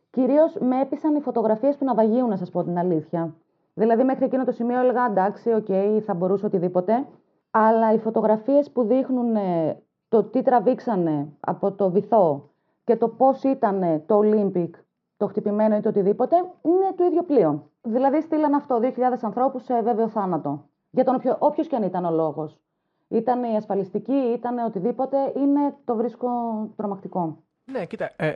κυρίως 0.09 0.57
με 0.59 0.81
έπεισαν 0.81 1.15
οι 1.15 1.21
φωτογραφίες 1.21 1.77
του 1.77 1.85
ναυαγίου, 1.85 2.27
να 2.27 2.35
σας 2.35 2.49
πω 2.49 2.63
την 2.63 2.77
αλήθεια. 2.77 3.33
Δηλαδή, 3.79 4.03
μέχρι 4.03 4.25
εκείνο 4.25 4.45
το 4.45 4.51
σημείο 4.51 4.79
έλεγα 4.79 5.05
εντάξει, 5.05 5.53
οκ, 5.53 5.67
θα 6.05 6.13
μπορούσε 6.13 6.45
οτιδήποτε. 6.45 7.07
Αλλά 7.51 7.93
οι 7.93 7.97
φωτογραφίες 7.97 8.71
που 8.71 8.83
δείχνουν 8.83 9.35
ε, 9.35 9.81
το 10.07 10.23
τι 10.23 10.41
τραβήξανε 10.41 11.27
από 11.39 11.71
το 11.71 11.91
βυθό 11.91 12.49
και 12.83 12.95
το 12.95 13.07
πώς 13.07 13.43
ήταν 13.43 14.03
το 14.05 14.19
Olympic, 14.23 14.69
το 15.17 15.27
χτυπημένο 15.27 15.75
ή 15.75 15.79
το 15.79 15.89
οτιδήποτε, 15.89 16.35
είναι 16.61 16.93
το 16.95 17.03
ίδιο 17.03 17.23
πλοίο. 17.23 17.69
Δηλαδή, 17.81 18.21
στείλαν 18.21 18.53
αυτό 18.53 18.79
2.000 18.81 18.91
ανθρώπους 19.21 19.63
σε 19.63 19.81
βέβαιο 19.81 20.07
θάνατο. 20.07 20.65
Για 20.89 21.03
τον 21.03 21.15
όποιο, 21.15 21.35
όποιος 21.39 21.67
και 21.67 21.75
αν 21.75 21.83
ήταν 21.83 22.05
ο 22.05 22.11
λόγος. 22.11 22.59
Ήταν 23.07 23.43
η 23.43 23.55
ασφαλιστική, 23.55 24.13
ήταν 24.13 24.57
οτιδήποτε, 24.57 25.17
είναι, 25.35 25.75
το 25.85 25.95
βρίσκω 25.95 26.29
τρομακτικό. 26.75 27.43
ναι, 27.71 27.85
κοίτα, 27.85 28.11
ε, 28.15 28.33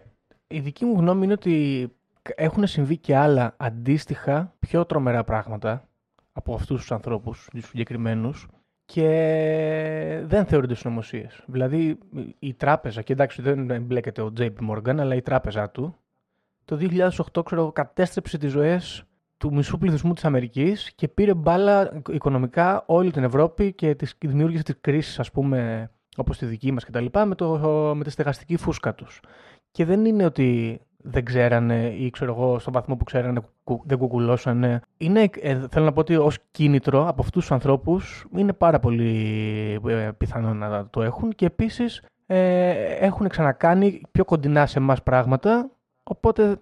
η 0.47 0.59
δική 0.59 0.85
μου 0.85 0.99
γνώμη 0.99 1.23
είναι 1.23 1.33
ότι 1.33 1.87
έχουν 2.35 2.67
συμβεί 2.67 2.97
και 2.97 3.15
άλλα 3.15 3.53
αντίστοιχα 3.57 4.55
πιο 4.59 4.85
τρομερά 4.85 5.23
πράγματα 5.23 5.87
από 6.31 6.53
αυτούς 6.53 6.79
τους 6.79 6.91
ανθρώπους, 6.91 7.49
τους 7.51 7.67
συγκεκριμένους, 7.67 8.47
και 8.85 10.21
δεν 10.25 10.45
θεωρούνται 10.45 10.75
συνωμοσίες. 10.75 11.43
Δηλαδή, 11.47 11.97
η 12.39 12.53
τράπεζα, 12.53 13.01
και 13.01 13.13
εντάξει 13.13 13.41
δεν 13.41 13.69
εμπλέκεται 13.69 14.21
ο 14.21 14.33
JP 14.37 14.51
Morgan, 14.69 14.97
αλλά 14.97 15.15
η 15.15 15.21
τράπεζα 15.21 15.69
του, 15.69 15.95
το 16.65 16.75
2008 16.75 17.43
ξέρω, 17.45 17.71
κατέστρεψε 17.71 18.37
τις 18.37 18.51
ζωές 18.51 19.03
του 19.37 19.53
μισού 19.53 19.77
πληθυσμού 19.77 20.13
της 20.13 20.25
Αμερικής 20.25 20.91
και 20.95 21.07
πήρε 21.07 21.33
μπάλα 21.33 22.01
οικονομικά 22.09 22.83
όλη 22.85 23.11
την 23.11 23.23
Ευρώπη 23.23 23.73
και 23.73 23.95
τις, 23.95 24.15
δημιούργησε 24.19 24.63
τις 24.63 24.75
κρίσεις, 24.81 25.19
ας 25.19 25.31
πούμε, 25.31 25.91
όπως 26.15 26.37
τη 26.37 26.45
δική 26.45 26.71
μας 26.71 26.85
κτλ. 26.85 27.05
Με, 27.25 27.35
το, 27.35 27.57
με 27.95 28.03
τη 28.03 28.09
στεγαστική 28.09 28.57
φούσκα 28.57 28.93
τους. 28.93 29.19
Και 29.71 29.85
δεν 29.85 30.05
είναι 30.05 30.25
ότι 30.25 30.81
δεν 31.03 31.25
ξέρανε 31.25 31.87
ή 31.87 32.09
ξέρω 32.09 32.33
εγώ 32.33 32.59
στον 32.59 32.73
βαθμό 32.73 32.95
που 32.95 33.03
ξέρανε 33.03 33.39
κου- 33.63 33.83
δεν 33.85 33.97
κουκουλώσανε. 33.97 34.81
Είναι, 34.97 35.29
ε, 35.41 35.59
θέλω 35.69 35.85
να 35.85 35.93
πω 35.93 35.99
ότι 35.99 36.15
ως 36.15 36.37
κίνητρο 36.51 37.07
από 37.07 37.21
αυτούς 37.21 37.41
τους 37.41 37.51
ανθρώπους 37.51 38.25
είναι 38.35 38.53
πάρα 38.53 38.79
πολύ 38.79 39.79
ε, 39.87 40.09
πιθανό 40.17 40.53
να 40.53 40.87
το 40.89 41.01
έχουν 41.03 41.31
και 41.31 41.45
επίσης 41.45 42.03
ε, 42.25 42.69
έχουν 43.05 43.27
ξανακάνει 43.27 44.01
πιο 44.11 44.25
κοντινά 44.25 44.65
σε 44.65 44.79
εμάς 44.79 45.03
πράγματα 45.03 45.69
οπότε 46.03 46.55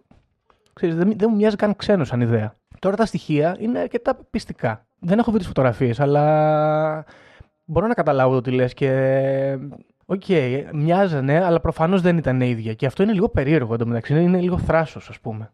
ξέρεις, 0.73 0.95
δεν, 0.95 1.13
δεν 1.17 1.27
μου 1.31 1.35
μοιάζει 1.35 1.55
καν 1.55 1.75
ξένος 1.75 2.07
σαν 2.07 2.21
ιδέα. 2.21 2.55
Τώρα 2.79 2.95
τα 2.95 3.05
στοιχεία 3.05 3.55
είναι 3.59 3.79
αρκετά 3.79 4.17
πειστικά. 4.29 4.85
Δεν 4.99 5.19
έχω 5.19 5.31
δει 5.31 5.37
τις 5.37 5.47
φωτογραφίες 5.47 5.99
αλλά 5.99 7.05
μπορώ 7.65 7.87
να 7.87 7.93
καταλάβω 7.93 8.33
το 8.33 8.41
τι 8.41 8.51
λες 8.51 8.73
και 8.73 8.89
Οκ, 10.11 10.23
μοιάζανε, 10.73 11.43
αλλά 11.43 11.59
προφανώς 11.59 12.01
δεν 12.01 12.17
ήταν 12.17 12.41
ίδια. 12.41 12.73
Και 12.73 12.85
αυτό 12.85 13.03
είναι 13.03 13.13
λίγο 13.13 13.29
περίεργο 13.29 13.73
εντωμεταξύ. 13.73 14.13
Είναι, 14.13 14.21
είναι 14.21 14.39
λίγο 14.39 14.57
θράσος, 14.57 15.09
ας 15.09 15.19
πούμε. 15.19 15.51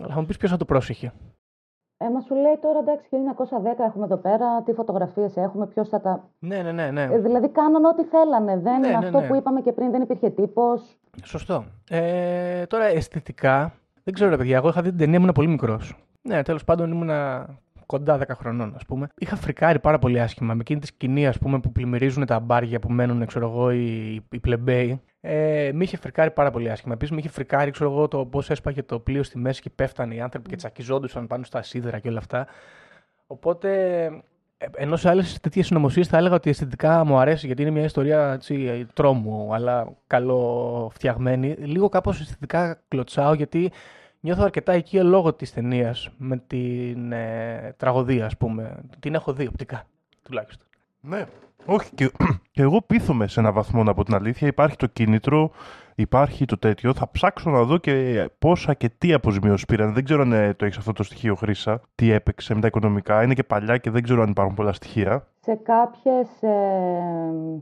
Αλλά 0.00 0.14
θα 0.14 0.20
μου 0.20 0.26
πεις 0.26 0.36
ποιος 0.36 0.50
θα 0.50 0.56
το 0.56 0.64
πρόσεχε. 0.64 1.12
Ε, 1.96 2.10
μα 2.10 2.20
σου 2.20 2.34
λέει 2.34 2.58
τώρα 2.60 2.78
εντάξει, 2.78 3.08
1910 3.10 3.84
έχουμε 3.88 4.04
εδώ 4.04 4.16
πέρα, 4.16 4.62
τι 4.62 4.72
φωτογραφίες 4.72 5.36
έχουμε, 5.36 5.66
ποιος 5.66 5.88
θα 5.88 6.00
τα. 6.00 6.30
Ναι, 6.38 6.62
ναι, 6.62 6.72
ναι. 6.72 6.90
ναι. 6.90 7.02
Ε, 7.02 7.18
δηλαδή 7.18 7.48
κάναν 7.48 7.84
ό,τι 7.84 8.04
θέλανε. 8.04 8.58
Δεν 8.58 8.80
Ναι, 8.80 8.88
ναι, 8.88 8.94
αυτό 8.94 9.20
ναι. 9.20 9.26
που 9.26 9.34
είπαμε 9.34 9.60
και 9.60 9.72
πριν, 9.72 9.90
δεν 9.90 10.02
υπήρχε 10.02 10.30
τύπος. 10.30 10.96
Σωστό. 11.24 11.64
Ε, 11.90 12.66
τώρα 12.66 12.84
αισθητικά, 12.84 13.72
δεν 14.04 14.14
ξέρω, 14.14 14.30
ρε 14.30 14.36
παιδιά. 14.36 14.56
Εγώ 14.56 14.68
είχα 14.68 14.82
δει 14.82 14.88
την 14.88 14.98
ταινία, 14.98 15.18
ήμουν 15.18 15.32
πολύ 15.32 15.48
μικρός. 15.48 15.96
Ναι, 16.22 16.42
τέλος 16.42 16.64
πάντων 16.64 16.90
ήμουν 16.90 17.10
κοντά 17.86 18.18
10 18.18 18.22
χρονών, 18.34 18.72
ας 18.74 18.84
πούμε. 18.84 19.08
Είχα 19.18 19.36
φρικάρει 19.36 19.78
πάρα 19.78 19.98
πολύ 19.98 20.20
άσχημα 20.20 20.54
με 20.54 20.60
εκείνη 20.60 20.80
τη 20.80 20.86
σκηνή, 20.86 21.26
ας 21.26 21.38
πούμε, 21.38 21.60
που 21.60 21.72
πλημμυρίζουν 21.72 22.26
τα 22.26 22.40
μπάρια 22.40 22.78
που 22.78 22.92
μένουν, 22.92 23.26
ξέρω 23.26 23.48
εγώ, 23.48 23.70
οι, 23.70 24.14
οι 24.30 24.38
πλεμπέοι. 24.40 25.00
Ε, 25.20 25.70
με 25.72 25.84
είχε 25.84 25.96
φρικάρει 25.96 26.30
πάρα 26.30 26.50
πολύ 26.50 26.70
άσχημα. 26.70 26.94
Επίσης, 26.94 27.14
με 27.14 27.20
είχε 27.20 27.28
φρικάρει, 27.28 27.70
ξέρω 27.70 27.90
εγώ, 27.90 28.08
το 28.08 28.26
πώς 28.26 28.50
έσπαγε 28.50 28.82
το 28.82 28.98
πλοίο 28.98 29.22
στη 29.22 29.38
μέση 29.38 29.60
και 29.60 29.70
πέφτανε 29.70 30.14
οι 30.14 30.20
άνθρωποι 30.20 30.48
και 30.48 30.56
τσακιζόντουσαν 30.56 31.26
πάνω 31.26 31.44
στα 31.44 31.62
σίδερα 31.62 31.98
και 31.98 32.08
όλα 32.08 32.18
αυτά. 32.18 32.46
Οπότε, 33.26 34.04
ε, 34.56 34.66
ενώ 34.76 34.96
σε 34.96 35.08
άλλες 35.08 35.40
τέτοιες 35.40 35.66
συνωμοσίες 35.66 36.08
θα 36.08 36.16
έλεγα 36.16 36.34
ότι 36.34 36.50
αισθητικά 36.50 37.04
μου 37.04 37.18
αρέσει 37.18 37.46
γιατί 37.46 37.62
είναι 37.62 37.70
μια 37.70 37.84
ιστορία 37.84 38.32
έτσι, 38.32 38.86
τρόμου, 38.94 39.54
αλλά 39.54 39.96
καλοφτιαγμένη. 40.06 41.54
Λίγο 41.58 41.88
κάπως 41.88 42.20
αισθητικά 42.20 42.82
κλωτσάω 42.88 43.34
γιατί 43.34 43.72
νιώθω 44.24 44.42
αρκετά 44.42 44.74
οικείο 44.74 45.04
λόγω 45.04 45.34
της 45.34 45.52
ταινίας 45.52 46.10
με 46.16 46.36
την 46.46 47.12
ε, 47.12 47.74
τραγωδία, 47.76 48.26
ας 48.26 48.36
πούμε. 48.36 48.76
Την 49.00 49.14
έχω 49.14 49.32
δει 49.32 49.46
οπτικά, 49.46 49.86
τουλάχιστον. 50.22 50.66
Ναι. 51.00 51.26
Όχι, 51.66 51.90
και, 51.94 52.10
και 52.50 52.62
εγώ 52.62 52.82
πείθομαι 52.82 53.26
σε 53.26 53.40
ένα 53.40 53.52
βαθμό 53.52 53.82
να 53.82 53.94
πω 53.94 54.04
την 54.04 54.14
αλήθεια. 54.14 54.48
Υπάρχει 54.48 54.76
το 54.76 54.86
κίνητρο, 54.86 55.50
υπάρχει 55.94 56.44
το 56.44 56.58
τέτοιο. 56.58 56.94
Θα 56.94 57.10
ψάξω 57.10 57.50
να 57.50 57.62
δω 57.62 57.78
και 57.78 58.28
πόσα 58.38 58.74
και 58.74 58.88
τι 58.98 59.12
αποζημιώσεις 59.12 59.66
πήραν. 59.66 59.92
Δεν 59.92 60.04
ξέρω 60.04 60.22
αν 60.22 60.32
ε, 60.32 60.54
το 60.54 60.64
έχεις 60.64 60.78
αυτό 60.78 60.92
το 60.92 61.02
στοιχείο, 61.02 61.34
Χρήσα. 61.34 61.80
Τι 61.94 62.10
έπαιξε 62.10 62.54
με 62.54 62.60
τα 62.60 62.66
οικονομικά. 62.66 63.22
Είναι 63.22 63.34
και 63.34 63.44
παλιά 63.44 63.76
και 63.76 63.90
δεν 63.90 64.02
ξέρω 64.02 64.22
αν 64.22 64.28
υπάρχουν 64.28 64.54
πολλά 64.54 64.72
στοιχεία. 64.72 65.26
Σε 65.40 65.54
κάποιες 65.54 66.42
ε, 66.42 66.50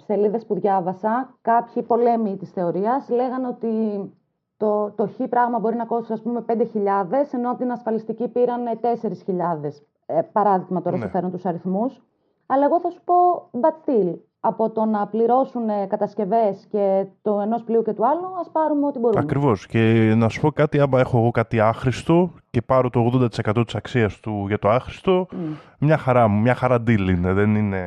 σελίδες 0.05 0.47
που 0.47 0.55
διάβασα, 0.61 1.35
κάποιοι 1.43 1.83
πολέμοι 1.83 2.37
της 2.37 2.51
θεωρίας 2.51 3.09
λέγανε 3.09 3.47
ότι 3.47 3.69
το, 4.63 4.91
το 4.91 5.07
χ 5.07 5.29
πράγμα 5.29 5.59
μπορεί 5.59 5.77
να 5.77 5.85
κόστει 5.85 6.13
ας 6.13 6.23
πούμε 6.23 6.45
5.000, 6.49 6.55
ενώ 7.33 7.51
από 7.51 7.59
την 7.59 7.71
ασφαλιστική 7.71 8.29
πήραν 8.29 8.61
4.000. 8.81 9.85
Ε, 10.07 10.21
παράδειγμα 10.33 10.83
τώρα 10.83 10.97
Ναι. 10.97 11.03
σου 11.05 11.11
φέρνω 11.11 11.31
τους 11.31 11.45
αριθμούς. 11.45 12.03
Αλλά 12.47 12.65
εγώ 12.65 12.81
θα 12.81 12.91
σου 12.91 13.01
πω, 13.05 13.15
but 13.61 13.71
still, 13.89 14.15
από 14.41 14.71
το 14.71 14.85
να 14.85 15.07
πληρώσουν 15.07 15.69
ε, 15.69 15.87
κατασκευές 15.87 16.67
και 16.71 17.07
το 17.23 17.41
ενός 17.41 17.63
πλοίου 17.65 17.83
και 17.83 17.93
του 17.93 18.07
άλλου, 18.07 18.27
ας 18.41 18.51
πάρουμε 18.53 18.87
ό,τι 18.87 18.99
μπορούμε. 18.99 19.21
Ακριβώς. 19.21 19.67
Και 19.67 20.13
να 20.17 20.29
σου 20.29 20.41
πω 20.41 20.51
κάτι, 20.51 20.81
άμα 20.81 21.01
έχω 21.01 21.19
εγώ 21.19 21.31
κάτι 21.31 21.61
άχρηστο 21.61 22.31
και 22.51 22.63
πάρω 22.63 22.91
το 22.91 23.11
80% 23.55 23.65
της 23.65 23.75
αξίας 23.75 24.21
του 24.21 24.45
για 24.47 24.59
το 24.59 24.69
άχρηστο, 24.69 25.27
Μμ. 25.33 25.53
μια 25.79 25.97
χαρά 25.97 26.29
μου, 26.29 26.41
μια 26.41 26.55
χαρά 26.55 26.77
deal 26.77 27.09
είναι. 27.17 27.33
Δεν 27.33 27.55
είναι, 27.55 27.83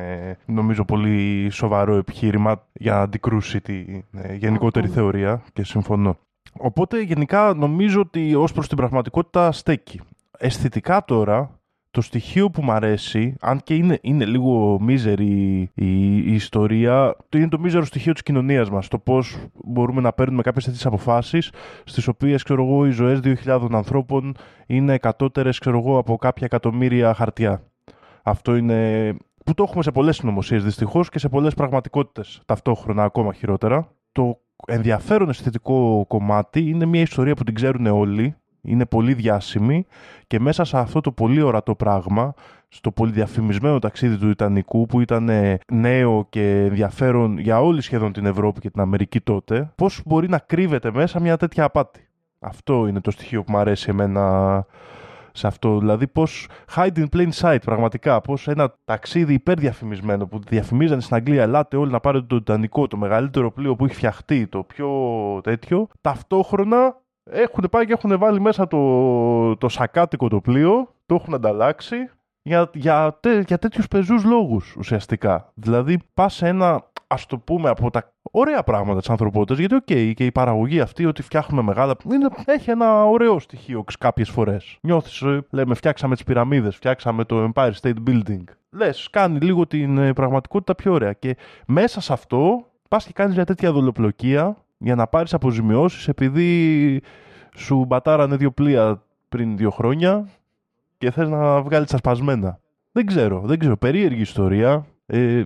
νομίζω, 0.46 0.84
πολύ 0.84 1.48
σοβαρό 1.50 1.94
επιχείρημα 1.96 2.62
για 2.72 2.92
να 2.92 3.00
αντικρούσει 3.00 3.60
τη 3.60 4.02
ε, 4.12 4.34
γενικότερη 4.34 4.86
Αυτό. 4.86 5.00
θεωρία 5.00 5.42
και 5.52 5.64
συμφωνώ. 5.64 6.16
Οπότε 6.58 7.00
γενικά 7.00 7.54
νομίζω 7.54 8.00
ότι 8.00 8.34
ως 8.34 8.52
προς 8.52 8.68
την 8.68 8.76
πραγματικότητα 8.76 9.52
στέκει. 9.52 10.00
Αισθητικά 10.38 11.04
τώρα, 11.04 11.60
το 11.90 12.00
στοιχείο 12.00 12.50
που 12.50 12.62
μου 12.62 12.72
αρέσει, 12.72 13.34
αν 13.40 13.60
και 13.62 13.74
είναι, 13.74 13.98
είναι 14.02 14.24
λίγο 14.24 14.78
μίζερη 14.80 15.70
η, 15.74 16.16
η 16.16 16.34
ιστορία, 16.34 17.16
το 17.28 17.38
είναι 17.38 17.48
το 17.48 17.58
μίζερο 17.58 17.84
στοιχείο 17.84 18.12
της 18.12 18.22
κοινωνίας 18.22 18.70
μας. 18.70 18.88
Το 18.88 18.98
πώς 18.98 19.36
μπορούμε 19.64 20.00
να 20.00 20.12
παίρνουμε 20.12 20.42
κάποιες 20.42 20.64
τέτοιες 20.64 20.86
αποφάσεις, 20.86 21.52
στις 21.84 22.08
οποίες, 22.08 22.42
ξέρω 22.42 22.64
εγώ, 22.64 22.86
οι 22.86 22.90
ζωές 22.90 23.20
2.000 23.22 23.66
ανθρώπων 23.70 24.34
είναι 24.66 24.92
εκατότερες, 24.92 25.58
ξέρω 25.58 25.78
εγώ, 25.78 25.98
από 25.98 26.16
κάποια 26.16 26.46
εκατομμύρια 26.46 27.14
χαρτιά. 27.14 27.62
Αυτό 28.22 28.56
είναι 28.56 29.10
που 29.44 29.54
το 29.54 29.62
έχουμε 29.62 29.82
σε 29.82 29.90
πολλές 29.90 30.16
συνωμοσίες 30.16 30.64
δυστυχώς 30.64 31.08
και 31.08 31.18
σε 31.18 31.28
πολλές 31.28 31.54
πραγματικότητες 31.54 32.40
ταυτόχρονα 32.46 33.04
ακόμα 33.04 33.32
χειρότερα. 33.32 33.88
Το 34.12 34.40
ενδιαφέρον 34.66 35.28
αισθητικό 35.28 36.04
κομμάτι 36.08 36.60
είναι 36.60 36.84
μια 36.84 37.00
ιστορία 37.00 37.34
που 37.34 37.44
την 37.44 37.54
ξέρουν 37.54 37.86
όλοι, 37.86 38.34
είναι 38.60 38.86
πολύ 38.86 39.14
διάσημη 39.14 39.86
και 40.26 40.40
μέσα 40.40 40.64
σε 40.64 40.78
αυτό 40.78 41.00
το 41.00 41.12
πολύ 41.12 41.40
ορατό 41.40 41.74
πράγμα, 41.74 42.34
στο 42.68 42.90
πολυδιαφημισμένο 42.90 43.78
ταξίδι 43.78 44.16
του 44.16 44.28
Ιτανικού 44.28 44.86
που 44.86 45.00
ήταν 45.00 45.28
ε, 45.28 45.58
νέο 45.72 46.26
και 46.28 46.64
ενδιαφέρον 46.64 47.38
για 47.38 47.60
όλη 47.62 47.80
σχεδόν 47.80 48.12
την 48.12 48.26
Ευρώπη 48.26 48.60
και 48.60 48.70
την 48.70 48.80
Αμερική 48.80 49.20
τότε, 49.20 49.72
πώς 49.74 50.02
μπορεί 50.04 50.28
να 50.28 50.38
κρύβεται 50.38 50.90
μέσα 50.92 51.20
μια 51.20 51.36
τέτοια 51.36 51.64
απάτη. 51.64 52.08
Αυτό 52.38 52.86
είναι 52.86 53.00
το 53.00 53.10
στοιχείο 53.10 53.42
που 53.42 53.52
μου 53.52 53.58
αρέσει 53.58 53.86
εμένα 53.90 54.66
σε 55.36 55.46
αυτό. 55.46 55.78
Δηλαδή, 55.78 56.06
πώς 56.06 56.48
hide 56.74 56.96
in 56.96 57.06
plain 57.16 57.28
sight, 57.40 57.58
πραγματικά. 57.64 58.20
Πώς 58.20 58.48
ένα 58.48 58.74
ταξίδι 58.84 59.34
υπερδιαφημισμένο 59.34 60.26
που 60.26 60.40
διαφημίζανε 60.48 61.00
στην 61.00 61.16
Αγγλία, 61.16 61.42
ελάτε 61.42 61.76
όλοι 61.76 61.90
να 61.90 62.00
πάρετε 62.00 62.26
το 62.26 62.36
Τιτανικό, 62.36 62.86
το 62.86 62.96
μεγαλύτερο 62.96 63.50
πλοίο 63.50 63.76
που 63.76 63.84
έχει 63.84 63.94
φτιαχτεί, 63.94 64.46
το 64.46 64.62
πιο 64.62 64.90
τέτοιο. 65.42 65.88
Ταυτόχρονα 66.00 66.96
έχουν 67.30 67.68
πάει 67.70 67.86
και 67.86 67.92
έχουν 67.92 68.18
βάλει 68.18 68.40
μέσα 68.40 68.66
το, 68.66 69.56
το 69.56 69.68
σακάτικο 69.68 70.28
το 70.28 70.40
πλοίο, 70.40 70.94
το 71.06 71.14
έχουν 71.14 71.34
ανταλλάξει 71.34 71.96
για, 72.42 72.70
για, 72.74 73.18
τέ, 73.20 73.42
για 73.46 73.58
τέτοιους 73.58 73.88
πεζούς 73.88 74.24
λόγους 74.24 74.76
ουσιαστικά. 74.78 75.52
Δηλαδή 75.54 75.98
πας 76.14 76.34
σε 76.34 76.48
ένα, 76.48 76.90
ας 77.06 77.26
το 77.26 77.38
πούμε, 77.38 77.68
από 77.68 77.90
τα 77.90 78.12
ωραία 78.30 78.62
πράγματα 78.62 78.98
της 78.98 79.10
ανθρωπότητας, 79.10 79.58
γιατί 79.58 79.74
OK, 79.74 79.82
okay, 79.88 80.12
και 80.14 80.24
η 80.24 80.32
παραγωγή 80.32 80.80
αυτή 80.80 81.06
ότι 81.06 81.22
φτιάχνουμε 81.22 81.62
μεγάλα, 81.62 81.96
είναι, 82.12 82.28
έχει 82.44 82.70
ένα 82.70 83.04
ωραίο 83.04 83.38
στοιχείο 83.38 83.84
κάποιες 83.98 84.30
φορές. 84.30 84.78
Νιώθεις, 84.80 85.20
ε, 85.22 85.46
λέμε, 85.50 85.74
φτιάξαμε 85.74 86.14
τις 86.14 86.24
πυραμίδες, 86.24 86.76
φτιάξαμε 86.76 87.24
το 87.24 87.50
Empire 87.54 87.72
State 87.82 87.96
Building. 88.06 88.44
Λες, 88.70 89.08
κάνει 89.10 89.38
λίγο 89.38 89.66
την 89.66 89.98
ε, 89.98 90.12
πραγματικότητα 90.12 90.74
πιο 90.74 90.92
ωραία 90.92 91.12
και 91.12 91.36
μέσα 91.66 92.00
σε 92.00 92.12
αυτό 92.12 92.66
πας 92.88 93.06
και 93.06 93.12
κάνεις 93.12 93.34
μια 93.34 93.44
τέτοια 93.44 93.72
δολοπλοκία 93.72 94.56
για 94.78 94.94
να 94.94 95.06
πάρεις 95.06 95.34
αποζημιώσεις 95.34 96.08
επειδή 96.08 97.02
σου 97.56 97.84
μπατάρανε 97.84 98.36
δύο 98.36 98.50
πλοία 98.50 99.02
πριν 99.28 99.56
δύο 99.56 99.70
χρόνια 99.70 100.28
και 100.98 101.10
θες 101.10 101.28
να 101.28 101.62
βγάλεις 101.62 101.90
τα 101.90 101.96
σπασμένα. 101.96 102.58
Δεν 102.92 103.06
ξέρω, 103.06 103.42
δεν 103.44 103.58
ξέρω. 103.58 103.76
Περίεργη 103.76 104.20
ιστορία, 104.20 104.86
ε, 105.06 105.42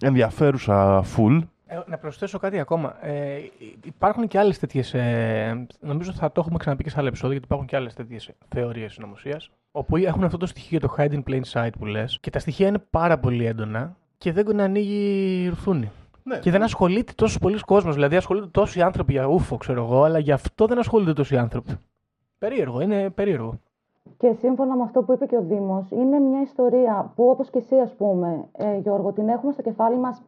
ενδιαφέρουσα 0.00 1.04
full. 1.16 1.40
Ε, 1.66 1.80
να 1.86 1.98
προσθέσω 1.98 2.38
κάτι 2.38 2.58
ακόμα. 2.58 3.06
Ε, 3.06 3.38
υπάρχουν 3.84 4.28
και 4.28 4.38
άλλες 4.38 4.58
τέτοιες. 4.58 4.94
Ε, 4.94 5.66
νομίζω 5.80 6.12
θα 6.12 6.32
το 6.32 6.40
έχουμε 6.40 6.58
ξαναπεί 6.58 6.82
και 6.82 6.90
σε 6.90 6.96
άλλα 6.98 7.08
επεισόδια, 7.08 7.32
γιατί 7.32 7.46
υπάρχουν 7.46 7.68
και 7.68 7.76
άλλες 7.76 7.94
τέτοιες 7.94 8.30
θεωρίες 8.48 8.92
συνωμοσίας. 8.92 9.50
Όπου 9.72 9.96
έχουν 9.96 10.24
αυτό 10.24 10.36
το 10.36 10.46
στοιχείο 10.46 10.78
για 10.78 10.88
το 10.88 10.94
hide 10.98 11.12
in 11.12 11.22
plain 11.30 11.42
sight 11.52 11.70
που 11.78 11.84
λες. 11.84 12.18
Και 12.20 12.30
τα 12.30 12.38
στοιχεία 12.38 12.66
είναι 12.66 12.78
πάρα 12.90 13.18
πολύ 13.18 13.46
έντονα 13.46 13.96
και 14.18 14.32
δεν 14.32 14.60
ανοίγει 14.60 15.48
ρουθούνη. 15.48 15.90
Ναι. 16.22 16.38
Και 16.38 16.50
δεν 16.50 16.62
ασχολείται 16.62 17.12
τόσος 17.14 17.38
πολύς 17.38 17.58
κόσμος. 17.58 17.94
Δηλαδή, 17.94 18.16
ασχολούνται 18.16 18.46
τόσοι 18.46 18.82
άνθρωποι 18.82 19.12
για 19.12 19.24
ούφο, 19.26 19.56
ξέρω 19.56 19.84
εγώ, 19.84 20.02
αλλά 20.02 20.18
γι' 20.18 20.32
αυτό 20.32 20.66
δεν 20.66 20.78
ασχολούνται 20.78 21.12
τόσοι 21.12 21.36
άνθρωποι. 21.36 21.72
Περίεργο, 22.38 22.80
είναι 22.80 23.10
περίεργο. 23.10 23.60
Και 24.18 24.32
σύμφωνα 24.32 24.76
με 24.76 24.82
αυτό 24.82 25.02
που 25.02 25.12
είπε 25.12 25.26
και 25.26 25.36
ο 25.36 25.42
Δήμος, 25.42 25.90
είναι 25.90 26.18
μια 26.18 26.40
ιστορία 26.40 27.12
που 27.14 27.28
όπως 27.28 27.50
και 27.50 27.58
εσύ, 27.58 27.78
ας 27.78 27.94
πούμε, 27.94 28.48
ε, 28.52 28.76
Γιώργο, 28.76 29.12
την 29.12 29.28
έχουμε 29.28 29.52
στο 29.52 29.62
κεφάλι 29.62 29.96
μας 29.96 30.22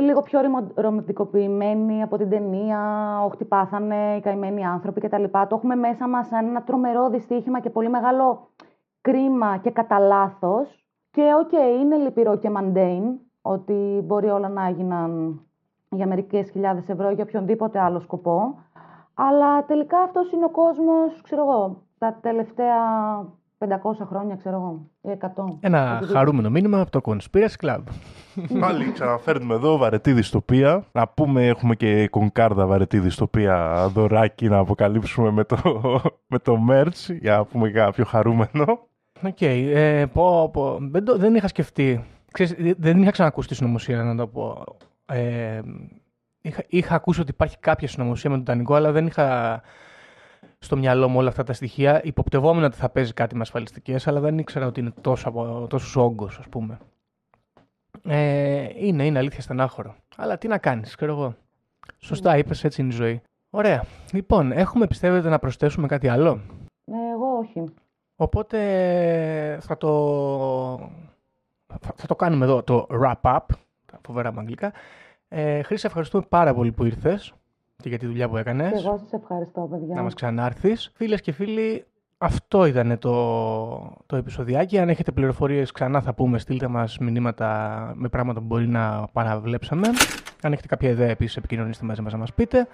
λίγο 0.00 0.22
πιο 0.22 0.40
ρομαντικοποιημένη 0.74 2.02
από 2.02 2.16
την 2.16 2.28
ταινία 2.28 2.78
«Όχι 3.26 3.36
τι 3.36 3.44
πάθανε 3.44 4.16
οι 4.16 4.20
καημένοι 4.20 4.66
άνθρωποι» 4.66 5.00
κτλ. 5.00 5.24
Το 5.24 5.48
έχουμε 5.50 5.74
μέσα 5.74 6.08
μας 6.08 6.26
σαν 6.26 6.46
ένα 6.46 6.62
τρομερό 6.62 7.08
δυστύχημα 7.08 7.60
και 7.60 7.70
πολύ 7.70 7.88
μεγάλο 7.88 8.48
κρίμα 9.00 9.56
και 9.56 9.70
κατά 9.70 9.98
λάθος. 9.98 10.86
Και 11.10 11.22
OK, 11.40 11.48
okay, 11.52 11.80
είναι 11.80 11.96
λυπηρό 11.96 12.36
και 12.36 12.50
mundane, 12.56 13.18
ότι 13.42 14.02
μπορεί 14.04 14.28
όλα 14.28 14.48
να 14.48 14.66
έγιναν 14.66 15.40
για 15.88 16.06
μερικές 16.06 16.50
χιλιάδες 16.50 16.88
ευρώ 16.88 17.10
ή 17.10 17.14
για 17.14 17.24
οποιονδήποτε 17.24 17.78
άλλο 17.78 18.00
σκοπό. 18.00 18.58
Αλλά 19.14 19.64
τελικά 19.64 19.98
αυτός 19.98 20.32
είναι 20.32 20.44
ο 20.44 20.50
κόσμος, 20.50 21.20
ξέρω 21.22 21.42
εγώ, 21.42 21.76
τα 22.02 22.18
τελευταία 22.20 22.76
500 23.58 23.66
χρόνια, 24.08 24.36
ξέρω 24.36 24.56
εγώ, 24.56 24.90
ή 25.14 25.18
100. 25.20 25.44
Ένα 25.60 26.02
χαρούμενο 26.12 26.50
μήνυμα 26.50 26.80
από 26.80 26.90
το 26.90 27.00
Conspiracy 27.04 27.66
Club. 27.66 27.80
Πάλι 28.60 28.92
ξαναφέρνουμε 28.92 29.54
εδώ 29.54 29.76
βαρετή 29.76 30.12
δυστοπία. 30.12 30.84
Να 30.92 31.08
πούμε, 31.08 31.46
έχουμε 31.46 31.74
και 31.74 32.08
κονκάρδα 32.08 32.66
βαρετή 32.66 32.98
δυστοπία 32.98 33.86
δωράκι 33.92 34.48
να 34.48 34.58
αποκαλύψουμε 34.58 35.30
με 35.30 35.44
το, 35.44 35.56
με 36.26 36.38
το 36.38 36.58
merch 36.70 37.16
για 37.20 37.36
να 37.36 37.44
πούμε 37.44 37.70
κάποιο 37.70 38.04
χαρούμενο. 38.04 38.64
OK, 39.22 39.36
okay, 39.40 39.70
ε, 39.74 40.04
πω, 40.12 40.50
πω. 40.52 40.78
Δεν, 40.80 41.04
το, 41.04 41.18
δεν 41.18 41.34
είχα 41.34 41.48
σκεφτεί. 41.48 42.04
Ξέρεις, 42.32 42.74
δεν 42.78 43.02
είχα 43.02 43.10
ξανακούσει 43.10 43.48
τη 43.48 43.54
συνωμοσία 43.54 44.02
να 44.02 44.16
το 44.16 44.26
πω. 44.26 44.64
Ε, 45.06 45.60
είχα, 46.40 46.62
είχα 46.68 46.94
ακούσει 46.94 47.20
ότι 47.20 47.30
υπάρχει 47.30 47.58
κάποια 47.58 47.88
συνωμοσία 47.88 48.30
με 48.30 48.36
τον 48.36 48.44
Τανικό, 48.44 48.74
αλλά 48.74 48.92
δεν 48.92 49.06
είχα 49.06 49.60
στο 50.62 50.76
μυαλό 50.76 51.08
μου 51.08 51.18
όλα 51.18 51.28
αυτά 51.28 51.42
τα 51.42 51.52
στοιχεία. 51.52 52.00
Υποπτευόμενα 52.04 52.66
ότι 52.66 52.76
θα 52.76 52.88
παίζει 52.88 53.12
κάτι 53.12 53.34
με 53.34 53.40
ασφαλιστικές, 53.40 54.06
αλλά 54.06 54.20
δεν 54.20 54.38
ήξερα 54.38 54.66
ότι 54.66 54.80
είναι 54.80 54.92
τόσο, 55.00 55.66
τόσος 55.68 55.96
όγκος, 55.96 56.38
ας 56.38 56.48
πούμε. 56.48 56.78
Ε, 58.04 58.68
είναι, 58.74 59.04
είναι 59.04 59.18
αλήθεια 59.18 59.40
στενάχωρο. 59.40 59.94
Αλλά 60.16 60.38
τι 60.38 60.48
να 60.48 60.58
κάνεις, 60.58 60.94
ξέρω 60.94 61.12
εγώ. 61.12 61.34
Σωστά, 61.98 62.36
είπες, 62.36 62.64
έτσι 62.64 62.80
είναι 62.80 62.92
η 62.92 62.96
ζωή. 62.96 63.22
Ωραία. 63.50 63.84
Λοιπόν, 64.12 64.52
έχουμε 64.52 64.86
πιστεύετε 64.86 65.28
να 65.28 65.38
προσθέσουμε 65.38 65.86
κάτι 65.86 66.08
άλλο; 66.08 66.40
Ναι, 66.84 67.10
εγώ 67.12 67.38
όχι. 67.38 67.64
Οπότε 68.16 68.58
θα 69.60 69.76
το, 69.76 69.90
θα 71.94 72.06
το 72.06 72.16
κάνουμε 72.16 72.44
εδώ 72.44 72.62
το 72.62 72.86
wrap 72.90 73.20
up, 73.20 73.38
τα 73.86 74.00
φοβερά 74.06 74.32
μου 74.32 74.38
αγγλικά. 74.40 74.72
Ε, 75.28 75.62
Χρήση, 75.62 75.86
ευχαριστούμε 75.86 76.24
πάρα 76.28 76.54
πολύ 76.54 76.72
που 76.72 76.84
ήρθες 76.84 77.32
και 77.82 77.88
για 77.88 77.98
τη 77.98 78.06
δουλειά 78.06 78.28
που 78.28 78.36
έκανες. 78.36 78.84
Εγώ 78.84 78.98
σας 78.98 79.12
ευχαριστώ, 79.12 79.68
παιδιά. 79.70 79.94
Να 79.94 80.02
μας 80.02 80.14
ξανάρθεις. 80.14 80.92
Φίλες 80.94 81.20
και 81.20 81.32
φίλοι, 81.32 81.86
αυτό 82.18 82.64
ήταν 82.64 82.98
το, 82.98 83.12
το 84.06 84.16
επεισοδιάκι. 84.16 84.78
Αν 84.78 84.88
έχετε 84.88 85.12
πληροφορίες, 85.12 85.72
ξανά 85.72 86.00
θα 86.00 86.14
πούμε, 86.14 86.38
στείλτε 86.38 86.68
μας 86.68 86.98
μηνύματα 86.98 87.92
με 87.94 88.08
πράγματα 88.08 88.40
που 88.40 88.46
μπορεί 88.46 88.68
να 88.68 89.08
παραβλέψαμε. 89.12 89.88
Αν 90.42 90.52
έχετε 90.52 90.68
κάποια 90.68 90.90
ιδέα, 90.90 91.08
επίσης, 91.08 91.36
επικοινωνήστε 91.36 91.84
μαζί 91.84 92.02
μας 92.02 92.12
να 92.12 92.18
μας 92.18 92.32
πείτε. 92.32 92.68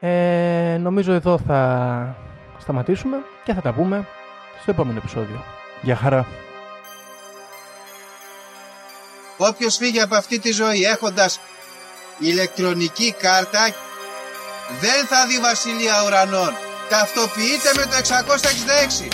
Ε, 0.00 0.76
νομίζω 0.80 1.12
εδώ 1.12 1.38
θα 1.38 2.16
σταματήσουμε 2.58 3.16
και 3.44 3.52
θα 3.52 3.60
τα 3.60 3.72
πούμε 3.72 4.06
στο 4.60 4.70
επόμενο 4.70 4.98
επεισόδιο. 4.98 5.36
Γεια 5.82 5.96
χαρά. 5.96 6.26
Όποιος 9.36 9.76
φύγει 9.76 10.00
από 10.00 10.14
αυτή 10.14 10.38
τη 10.38 10.52
ζωή 10.52 10.82
έχοντας 10.82 11.40
ηλεκτρονική 12.18 13.12
κάρτα 13.12 13.58
δεν 14.80 15.06
θα 15.06 15.26
δει 15.26 15.38
βασιλεία 15.38 16.04
ουρανών. 16.06 16.52
Ταυτοποιείτε 16.88 17.70
με 17.76 17.82
το 17.82 17.96
666. 17.96 19.08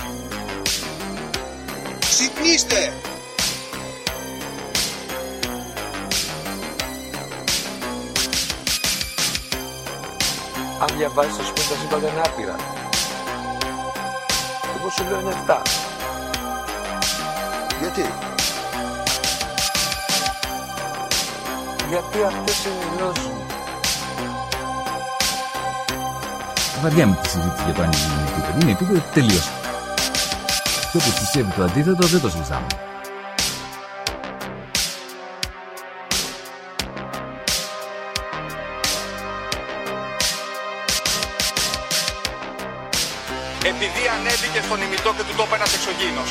Ξυπνήστε. 1.98 2.92
Αν 10.80 10.96
διαβάζεις, 10.96 11.38
ας 11.38 11.52
πούμε, 11.52 11.66
τα 11.68 11.76
σύμπαντα 11.80 12.08
είναι 12.08 12.20
άπειρα. 12.24 12.56
Εγώ 14.78 14.90
σου 14.90 15.04
λέω 15.08 15.20
είναι 15.20 15.34
7. 15.46 15.62
Γιατί; 17.80 18.12
Γιατί 21.88 22.22
αυτές 22.22 22.64
είναι 22.64 22.74
οι 22.74 22.96
γνώσεις 22.98 23.35
Βαριά 26.88 27.06
με 27.06 27.18
τη 27.22 27.28
συζήτηση 27.28 27.62
για 27.64 27.74
το 27.74 27.82
αν 27.82 27.90
είναι 27.92 28.28
επίπεδο. 28.28 28.58
Είναι 28.60 28.70
επίπεδο 28.70 29.02
τελείωσε. 29.14 29.50
Και 30.90 30.96
όποιος 30.96 31.14
πιστεύει 31.20 31.50
το 31.56 31.62
αντίθετο 31.62 32.06
δεν 32.06 32.20
το 32.20 32.30
συζητάμε. 32.30 32.66
Επειδή 43.62 44.02
ανέβηκε 44.18 44.60
στον 44.66 44.82
ημιτό 44.82 45.10
και 45.16 45.22
του 45.22 45.34
τόπου 45.36 45.54
ένας 45.54 45.74
εξωγήινος. 45.74 46.30